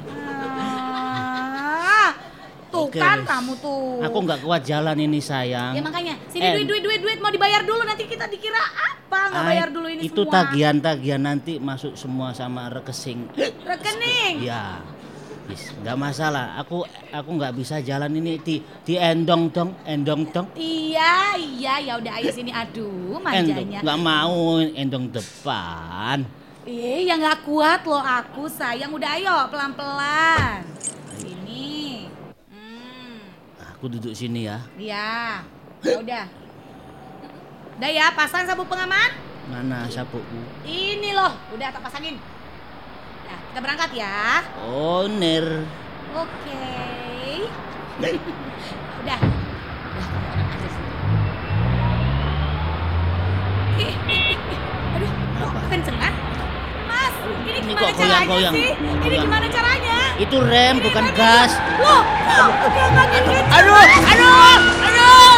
tuh 2.78 2.86
Oke, 2.88 2.99
kan 2.99 3.18
kamu 3.24 3.52
tuh. 3.58 3.99
Aku 4.02 4.18
nggak 4.20 4.40
kuat 4.40 4.62
jalan 4.62 4.98
ini 4.99 5.20
sayang. 5.20 5.74
Ya 5.74 5.82
makanya, 5.82 6.14
sini 6.28 6.44
Eh, 6.44 6.54
duit 6.56 6.68
duit 6.68 6.82
duit 6.82 6.99
duit 6.99 7.18
mau 7.18 7.28
dibayar 7.28 7.62
dulu 7.62 7.82
nanti 7.82 8.06
kita 8.06 8.26
dikira 8.26 8.60
apa 8.60 9.20
nggak 9.28 9.44
bayar 9.45 9.68
dulu 9.70 9.88
ini 9.88 10.02
itu 10.04 10.22
semua. 10.22 10.34
tagihan-tagihan 10.34 11.20
nanti 11.20 11.58
masuk 11.58 11.94
semua 11.94 12.32
sama 12.32 12.70
rekening. 12.70 13.26
Rekening. 13.64 14.36
Ya, 14.44 14.80
nggak 15.82 15.98
masalah. 15.98 16.56
Aku 16.58 16.84
aku 17.10 17.30
nggak 17.34 17.54
bisa 17.54 17.80
jalan 17.80 18.12
ini 18.12 18.38
di 18.38 18.56
di 18.84 18.94
endong 18.94 19.49
dong, 19.49 19.72
endong 19.84 20.28
dong. 20.28 20.48
Iya, 20.54 21.34
iya, 21.36 21.74
ya 21.80 21.94
udah 21.95 22.14
ayo 22.16 22.30
sini. 22.30 22.52
Aduh, 22.52 23.18
Endong 23.18 23.24
manjanya. 23.24 23.80
nggak 23.82 23.99
mau 23.99 24.38
endong 24.60 25.08
depan. 25.08 26.28
Eh, 26.64 27.08
ya 27.08 27.16
nggak 27.16 27.48
kuat 27.48 27.82
loh 27.82 28.02
aku 28.02 28.45
sayang. 28.45 28.91
Udah 28.91 29.16
ayo 29.16 29.48
pelan-pelan. 29.48 30.68
Sini. 30.76 30.97
Aku 33.78 33.94
duduk 33.94 34.10
sini 34.18 34.49
ya. 34.49 34.58
Iya. 34.74 35.45
Ya 35.86 35.95
udah. 36.02 36.26
Udah 37.78 37.90
ya, 37.94 38.10
pasang 38.18 38.49
sabuk 38.49 38.66
pengaman. 38.66 39.14
Mana 39.54 39.86
sapuku? 39.86 40.41
Ini 40.66 41.14
loh, 41.14 41.38
udah 41.54 41.70
tak 41.70 41.86
pasangin. 41.86 42.18
Ya, 43.30 43.38
kita 43.38 43.60
berangkat 43.62 43.94
ya. 43.94 44.41
Owner. 44.66 45.62
Oke. 46.10 46.66
udah. 49.06 49.14
Udah, 49.14 49.20
aja. 50.58 50.70
Aduh, 54.98 55.12
kok 55.38 55.66
kencengan? 55.70 56.14
gas. 57.07 57.15
ini 57.47 57.59
gimana 57.63 57.88
ini 57.88 57.95
caranya 57.95 58.27
goyang, 58.27 58.53
sih? 58.53 58.69
Goyang. 58.75 59.05
ini 59.07 59.17
gimana 59.23 59.47
caranya? 59.47 59.97
Itu 60.17 60.38
rem 60.41 60.75
ini 60.77 60.84
bukan 60.84 61.05
gas. 61.15 61.51
Loh, 61.79 62.01
aduh, 63.53 63.85
aduh, 64.11 64.59
aduh! 64.84 65.36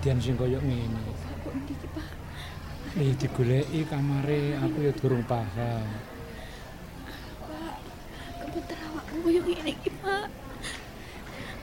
Kono 0.00 0.08
kedadian 0.08 0.24
sing 0.24 0.36
koyo 0.40 0.56
ngene. 0.64 1.12
Nih 2.96 3.12
digoleki 3.20 3.84
kamare 3.84 4.56
aku 4.56 4.88
ya 4.88 4.92
durung 4.96 5.20
paham. 5.28 5.84
Kebeter 8.40 8.80
awakmu 8.80 9.16
koyo 9.20 9.40
ngene 9.44 9.70
iki, 9.76 9.92
Pak. 10.00 10.24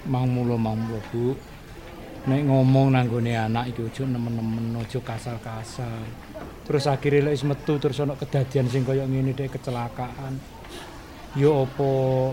Mau 0.05 0.29
mulo 0.29 0.53
mau 0.53 0.77
mulo 0.77 1.01
Bu. 1.09 1.33
Nek 2.29 2.45
ngomong 2.45 2.93
nanggone 2.93 3.33
anak 3.33 3.73
iki 3.73 3.89
ojo 3.89 4.05
nemen-nemen 4.05 4.85
ojo 4.85 5.01
kasar-kasar. 5.01 6.05
Terus 6.69 6.85
akhirnya 6.85 7.33
lek 7.33 7.41
metu 7.41 7.81
terus 7.81 7.97
ana 8.05 8.13
kedadian 8.13 8.69
sing 8.69 8.85
koyo 8.85 9.09
ngene 9.09 9.33
dek 9.33 9.57
kecelakaan. 9.57 10.37
Yo 11.33 11.65
opo 11.65 12.29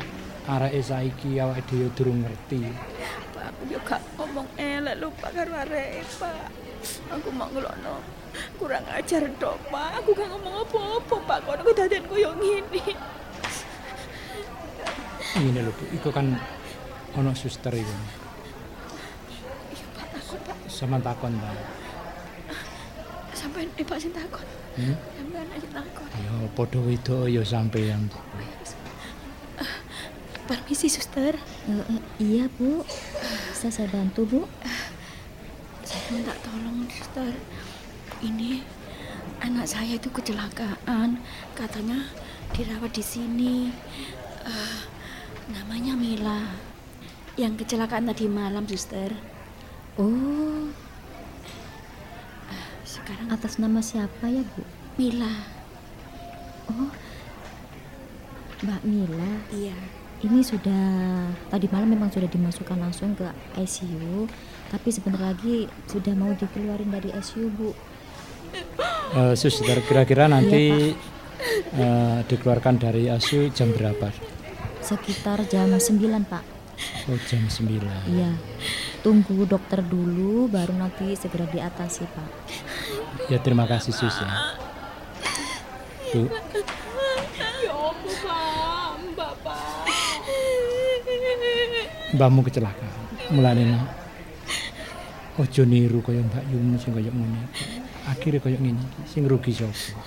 areke 0.52 0.84
saiki 0.84 1.40
awake 1.40 1.64
dhewe 1.64 1.88
durung 1.96 2.20
ngerti. 2.28 2.92
Pak, 3.44 3.52
aku 3.52 3.62
yo 3.68 3.80
gak 3.84 4.00
ngomong 4.16 4.48
elek 4.56 4.96
lho 5.04 5.08
Pak 5.20 5.30
karo 5.36 5.52
areke, 5.52 6.00
Pak. 6.16 6.48
Aku 7.12 7.28
mau 7.36 7.44
ngelono 7.52 8.00
kurang 8.56 8.88
ajar 8.88 9.28
dok, 9.36 9.60
Pak. 9.68 10.00
Aku 10.00 10.16
gak 10.16 10.32
ngomong 10.32 10.64
apa-apa, 10.64 11.16
Pak. 11.28 11.38
Kono 11.44 11.60
kedadian 11.68 12.08
koyo 12.08 12.32
ngene. 12.40 12.80
Ini 15.44 15.60
lho 15.60 15.72
Bu, 15.76 15.84
iku 15.92 16.08
kan 16.08 16.40
ana 17.12 17.36
suster 17.36 17.76
iku. 17.76 17.92
Iya, 19.76 19.84
Pak, 19.92 20.06
takon, 20.16 20.40
Pak. 20.40 20.56
Sama 20.64 20.96
takon 21.04 21.36
ta. 21.36 21.50
Sampai 23.36 23.68
eh 23.76 23.84
Pak 23.84 23.98
sing 24.00 24.16
takon. 24.16 24.46
Hmm? 24.80 24.96
Sampai 25.20 25.44
aja 25.52 25.68
takon. 25.68 26.08
Ya 26.16 26.32
padha 26.56 26.80
wedok 26.80 27.28
ya 27.28 27.44
sampeyan. 27.44 28.08
Permisi, 30.44 30.92
suster. 30.92 31.40
iya 32.20 32.52
bu, 32.52 32.84
bisa 33.64 33.80
saya 33.80 33.96
bantu 33.96 34.28
bu? 34.28 34.40
Saya 35.88 36.04
minta 36.12 36.36
tolong, 36.44 36.84
suster. 36.84 37.32
Ini 38.20 38.60
anak 39.40 39.64
saya 39.64 39.96
itu 39.96 40.12
kecelakaan. 40.12 41.16
Katanya 41.56 42.12
dirawat 42.52 42.92
di 42.92 43.00
sini. 43.00 43.72
Eh, 44.44 44.80
namanya 45.48 45.96
Mila. 45.96 46.44
Yang 47.40 47.64
kecelakaan 47.64 48.04
tadi 48.04 48.28
malam, 48.28 48.68
suster. 48.68 49.16
Oh, 49.96 50.68
Sekarang 52.84 53.32
atas 53.32 53.56
nama 53.56 53.80
siapa 53.80 54.28
ya 54.28 54.44
bu? 54.44 54.60
Mila. 55.00 55.40
Oh, 56.68 56.92
Mbak 58.60 58.82
Mila. 58.84 59.32
Iya. 59.56 60.03
Ini 60.24 60.40
sudah 60.40 60.84
tadi 61.52 61.68
malam 61.68 61.92
memang 61.92 62.08
sudah 62.08 62.26
dimasukkan 62.32 62.80
langsung 62.80 63.12
ke 63.12 63.28
ICU, 63.60 64.24
tapi 64.72 64.88
sebentar 64.88 65.20
lagi 65.20 65.68
sudah 65.84 66.16
mau 66.16 66.32
dikeluarin 66.32 66.88
dari 66.88 67.12
ICU 67.12 67.52
bu. 67.52 67.70
Eh, 69.14 69.34
suster 69.38 69.78
kira-kira 69.84 70.26
nanti 70.26 70.90
eh, 71.76 72.18
dikeluarkan 72.26 72.80
dari 72.80 73.06
ASU 73.06 73.52
jam 73.54 73.70
berapa? 73.70 74.10
Sekitar 74.82 75.46
jam 75.46 75.70
9 75.70 76.24
pak. 76.26 76.44
Oh 77.06 77.18
jam 77.30 77.46
9. 77.46 77.84
Iya. 78.10 78.32
Tunggu 79.04 79.46
dokter 79.46 79.84
dulu, 79.84 80.48
baru 80.50 80.74
nanti 80.74 81.14
segera 81.14 81.46
diatasi 81.46 82.04
pak. 82.10 82.30
Ya 83.30 83.38
terima 83.38 83.68
kasih 83.70 83.94
Sus 83.94 84.16
ya. 84.18 84.30
Bu, 86.14 86.30
Ya 87.64 87.72
apa, 87.74 88.10
Pak? 88.22 88.92
Mbak, 89.14 89.32
Pak. 89.42 89.84
Mbahmu 92.14 92.46
kecelakaan. 92.46 92.94
Mulane 93.34 93.64
aja 95.34 95.62
niru 95.66 95.98
kaya 95.98 96.22
Mbak 96.22 96.44
Yuni 96.46 96.78
sing 96.78 96.94
kaya 96.94 97.10
ngene. 97.10 97.42
Akhire 98.06 98.38
kaya 98.38 98.54
ngene 98.62 98.84
sing 99.10 99.26
rugi 99.26 99.50
sapa? 99.50 99.98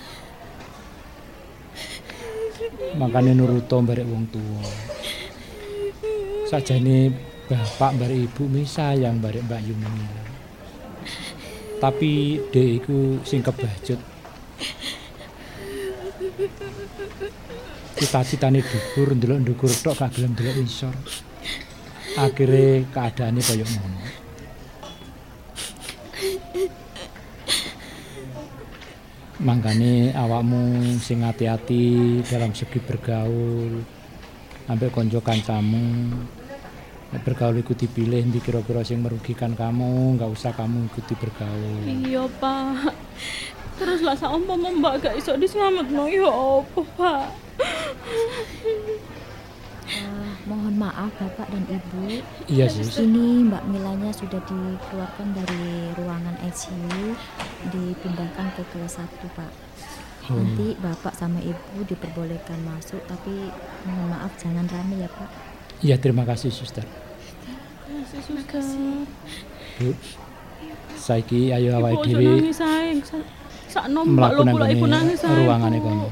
Makane 2.96 3.36
nuruto 3.36 3.84
barek 3.84 4.08
wong 4.08 4.24
tuwa. 4.32 4.64
Sajane 6.48 7.12
bapak 7.52 8.00
barek 8.00 8.32
ibu 8.32 8.48
mi 8.48 8.64
sayang 8.64 9.20
barek 9.20 9.44
Mbak 9.44 9.62
Yuni. 9.68 10.06
Tapi 11.78 12.40
dek 12.50 12.70
iku 12.82 13.20
sing 13.28 13.44
kebacut. 13.44 14.00
Cita-citane 17.98 18.62
dhuwur 18.62 19.18
ndelok 19.18 19.42
ndukur 19.42 19.72
tok 19.74 19.98
gak 19.98 20.16
gelem 20.16 20.32
ndelok 20.38 20.56
isor. 20.64 20.96
Akhire 22.18 22.90
keadaane 22.90 23.42
kaya 23.46 23.62
ngono. 23.62 24.02
Mangkane 29.38 30.18
awakmu 30.18 30.98
sing 30.98 31.22
hati-hati 31.22 32.26
dalam 32.26 32.58
segi 32.58 32.82
bergaul. 32.82 33.86
Ambek 34.66 34.90
konco 34.90 35.22
kancamu. 35.22 36.10
Bergaul 37.22 37.62
iku 37.62 37.78
dipilih 37.78 38.26
ndi 38.28 38.42
kira-kira 38.44 38.84
sing 38.84 39.00
merugikan 39.00 39.56
kamu, 39.56 40.18
nggak 40.20 40.34
usah 40.34 40.52
kamu 40.58 40.92
ikuti 40.92 41.14
bergaul. 41.16 41.86
Iya, 41.86 42.26
Pak. 42.42 42.92
Terus 43.78 44.02
lah 44.02 44.18
saumpama 44.18 44.74
Mbak 44.74 44.94
gak 45.06 45.16
iso 45.22 45.38
dislametno 45.38 46.10
ya 46.10 46.26
apa, 46.34 46.82
Pak? 46.98 47.26
Eh, 49.88 50.04
mohon 50.44 50.76
maaf 50.76 51.16
Bapak 51.16 51.48
dan 51.48 51.64
Ibu. 51.66 52.20
Iya, 52.46 52.68
Sus. 52.68 53.00
Ini 53.00 53.48
Mbak 53.48 53.64
Milanya 53.68 54.12
sudah 54.12 54.42
dikeluarkan 54.42 55.32
dari 55.32 55.64
ruangan 55.96 56.36
ICU, 56.44 57.16
dipindahkan 57.70 58.52
ke 58.54 58.64
kelas 58.70 59.00
1, 59.00 59.08
Pak. 59.32 59.52
Oh. 60.28 60.36
Nanti 60.36 60.76
Bapak 60.76 61.16
sama 61.16 61.40
Ibu 61.40 61.88
diperbolehkan 61.88 62.60
masuk, 62.62 63.00
tapi 63.08 63.48
mohon 63.84 64.12
maaf 64.12 64.36
jangan 64.36 64.68
rame 64.68 65.00
ya, 65.00 65.10
Pak. 65.10 65.30
Iya, 65.80 65.96
terima 65.96 66.24
kasih, 66.24 66.52
Suster. 66.52 66.84
Makasih, 67.88 68.22
Suster. 68.22 68.64
Bu. 69.78 69.96
Saiki 70.98 71.54
ayo 71.54 71.72
Ibu 71.72 71.80
awake 71.80 71.98
ojo 72.02 72.12
dhewe 72.12 72.36
nangis 72.36 72.58
sayang. 72.58 73.00
Sa- 73.02 73.28
Sakno 73.70 74.00
Mbak 74.02 74.12
mlaku 74.12 74.34
lho 74.34 74.44
nang 74.44 74.56
kula 74.58 74.68
ibu 74.68 74.86
nangis 74.86 75.18
sayang. 75.22 75.38
ruangane 75.40 75.78
Bu. 75.78 75.86
kono. 75.86 76.08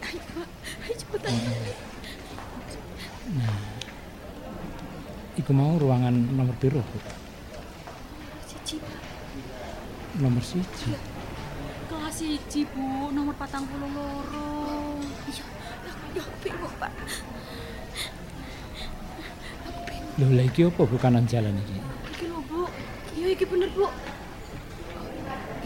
Ayo, 0.00 0.20
Pak. 0.22 0.48
Ayo 0.80 0.94
cepetan. 0.96 1.34
Nah. 3.30 3.58
Iku 5.38 5.54
mau 5.54 5.78
ruangan 5.78 6.10
nomor 6.10 6.52
piro, 6.58 6.82
Bu? 6.82 6.98
Siji. 8.44 8.82
Nomor 10.18 10.42
siji. 10.42 10.90
Kelas 11.86 12.18
siji, 12.18 12.66
Bu, 12.74 13.14
nomor 13.14 13.38
patang 13.38 13.62
puluh 13.70 13.86
loro. 13.94 14.98
Iya, 15.30 15.46
ya 16.18 16.24
bingung, 16.42 16.74
Pak. 16.82 16.90
Lho, 20.18 20.26
lha 20.34 20.42
iki 20.44 20.66
apa 20.66 20.82
Bu 20.82 20.96
kanan 20.98 21.24
jalan 21.30 21.54
iki? 21.54 21.78
Iki 22.18 22.24
lho, 22.26 22.42
Bu. 22.50 22.66
Iya, 23.14 23.28
iki 23.32 23.46
bener, 23.46 23.70
Bu. 23.70 23.86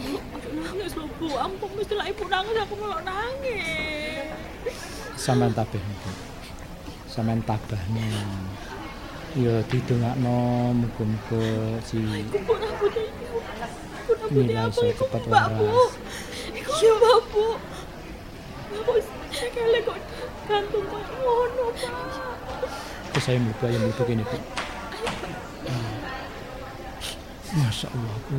Bu, 0.05 0.15
aduh 0.37 0.51
nangis 0.53 0.93
lho, 0.93 1.09
Bu. 1.17 1.27
Ampun, 1.41 1.73
mesti 1.73 1.93
lah 1.97 2.05
ibu 2.05 2.23
nangis, 2.29 2.55
aku 2.61 2.77
malah 2.77 3.01
nangis. 3.01 4.29
Sampeyan 5.17 5.57
tabeh, 5.57 5.81
Bu. 5.81 6.09
Sampeyan 7.15 7.39
tabahne. 7.47 8.03
Ya 9.39 9.63
didongakno 9.71 10.35
muga-muga 10.75 11.79
si 11.87 12.03
Mila 14.31 14.69
iso 14.69 14.85
cepet 14.93 15.23
Mbak, 15.25 15.33
waras. 15.33 15.91
Iku 16.53 16.71
Mbak, 16.71 17.19
Bu. 17.33 17.45
Aku 18.75 18.93
sekali 19.33 19.79
kok 19.81 19.97
gantung 20.45 20.85
kok 20.85 21.03
ngono, 21.25 21.73
Pak. 21.73 21.93
Terus 23.15 23.23
saya 23.23 23.37
mlebu 23.41 23.63
ayo 23.65 23.77
mlebu 23.81 24.03
kene, 24.05 24.23
Bu. 24.27 24.37
Masya 27.55 27.87
Allah, 27.91 28.17
Bu. 28.29 28.35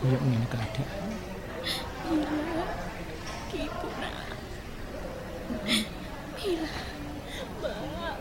Kayak 0.00 0.20
ngene 0.24 0.46
keadaan. 0.48 1.10
Mila, 2.08 2.64
ibu 3.52 3.88
nak. 4.00 4.16
Mila, 6.40 6.72
Mbak. 7.60 8.16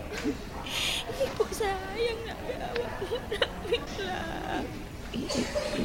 Ibu 1.15 1.43
sayang 1.55 2.19
nak 2.27 2.39
awakmu 2.43 3.15
nak 3.31 3.51
Mila. 3.67 4.19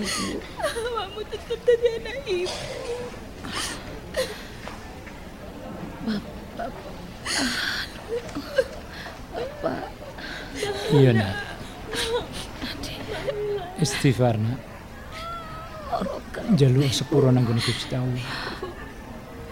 Awakmu 0.00 1.20
tetap 1.28 1.60
jadi 1.68 2.00
anak 2.00 2.24
ibu. 2.24 2.56
Bapak. 6.08 6.72
Bapak. 9.36 9.84
Iya, 10.90 11.10
Nak. 11.12 11.36
Istighfar, 13.76 14.40
Nak. 14.40 14.56
Jaluk 16.56 16.88
sepuro 16.90 17.28
nang 17.28 17.44
gone 17.44 17.60
Gusti 17.60 17.92
Allah. 17.92 18.24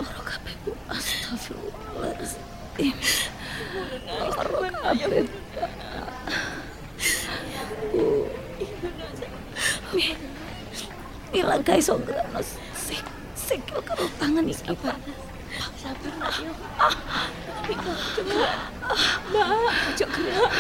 Ora 0.01 0.21
kabeh 0.25 0.57
Bu. 0.65 0.73
Astagfirullahaladzim. 0.89 2.97
Ora 4.17 4.97
kabeh. 4.97 5.29
Bu. 7.93 8.33
Mi- 9.95 10.17
Mila 11.39 11.55
gak 11.63 11.79
iso 11.79 11.95
ngrano 12.03 12.43
sik 12.75 13.07
sikil 13.39 13.79
karo 13.87 14.11
tangan 14.19 14.43
iki, 14.43 14.75
Pak. 14.75 14.99
Sabar 15.79 16.11
nak 16.19 16.35
yo. 16.43 16.51
Mila, 17.71 17.95
coba. 17.95 18.59
Mbak, 19.31 19.47
ojo 19.87 20.07
gerak. 20.19 20.51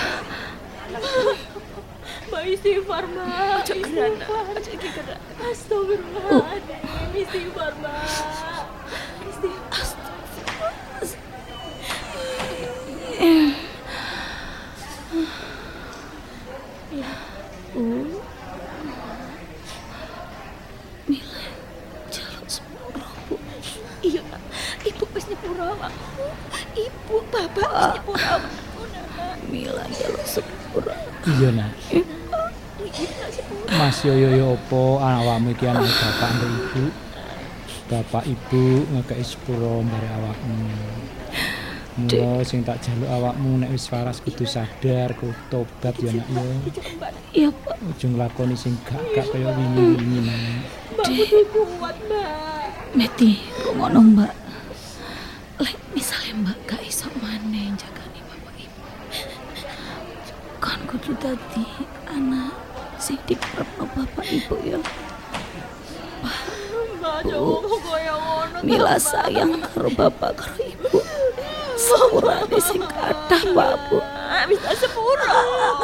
Mbak 2.31 2.43
istighfar, 2.55 3.05
Mbak. 3.11 3.27
Ojo 3.59 3.75
gerak. 3.75 4.23
Ojo 4.55 4.73
gerak. 4.79 5.19
Astagfirullahaladzim. 5.51 6.83
Istighfar, 7.11 7.75
Mbak. 7.83 8.07
Istighfar. 9.27 9.83
Ya. 16.95 17.11
Bu. 17.75 18.08
Ibu, 26.79 27.15
bapak 27.33 27.69
wis 27.69 27.87
nyepuro 27.95 28.23
awakmu, 28.23 28.83
Nak. 28.95 29.37
Mila 29.51 29.85
jaluk 29.91 30.25
sepuro. 30.27 30.95
Iya, 31.27 31.49
Nak. 31.53 31.73
Mas 33.69 34.01
yo 34.07 34.15
yo 34.17 34.31
yo 34.33 34.47
opo 34.57 35.03
awakmu 35.03 35.53
iki 35.53 35.67
anak 35.69 35.91
bapak 35.91 36.31
mbek 36.39 36.51
ibu. 36.51 36.85
Bapak 37.89 38.25
ibu 38.29 38.85
ngekeki 38.95 39.25
sepuro 39.25 39.83
mbare 39.85 40.09
awakmu. 40.19 40.57
Mula 41.99 42.47
sing 42.47 42.63
tak 42.63 42.79
jaluk 42.79 43.11
awakmu 43.11 43.59
nek 43.59 43.75
wis 43.75 43.91
waras 43.91 44.23
kudu 44.23 44.47
sadar, 44.47 45.11
kudu 45.19 45.35
tobat 45.51 45.99
ya 45.99 46.15
nak 46.15 46.31
yo. 46.31 46.43
Iya, 47.35 47.51
Pak. 47.51 47.77
Ojo 47.83 48.07
nglakoni 48.07 48.55
sing 48.55 48.79
gak 48.87 49.03
gak 49.19 49.27
kaya 49.35 49.51
wingi-wingi 49.51 50.19
nak. 50.23 50.39
Mbak 50.95 51.07
kudu 51.27 51.63
kuat, 51.77 51.97
Mbak. 52.07 52.95
Meti, 52.95 53.43
ngono 53.75 54.01
Mbak. 54.15 54.33
Kudu 60.89 61.13
dadi 61.21 61.69
anak 62.09 62.57
sing 62.97 63.21
diperepno 63.29 63.85
bapak 63.93 64.25
ibu 64.25 64.57
ya. 64.65 64.81
Ngono. 67.29 67.61
Mila 68.65 68.97
sayang 68.97 69.61
karo 69.61 69.93
bapak 69.93 70.41
karo 70.41 70.57
ibu. 70.65 71.05
Sepurane 71.79 72.59
sing 72.59 72.83
kathah 72.89 73.45
Pak 73.53 73.77
Bu. 73.87 74.03
Bisa 74.49 74.73
sepuro. 74.81 75.29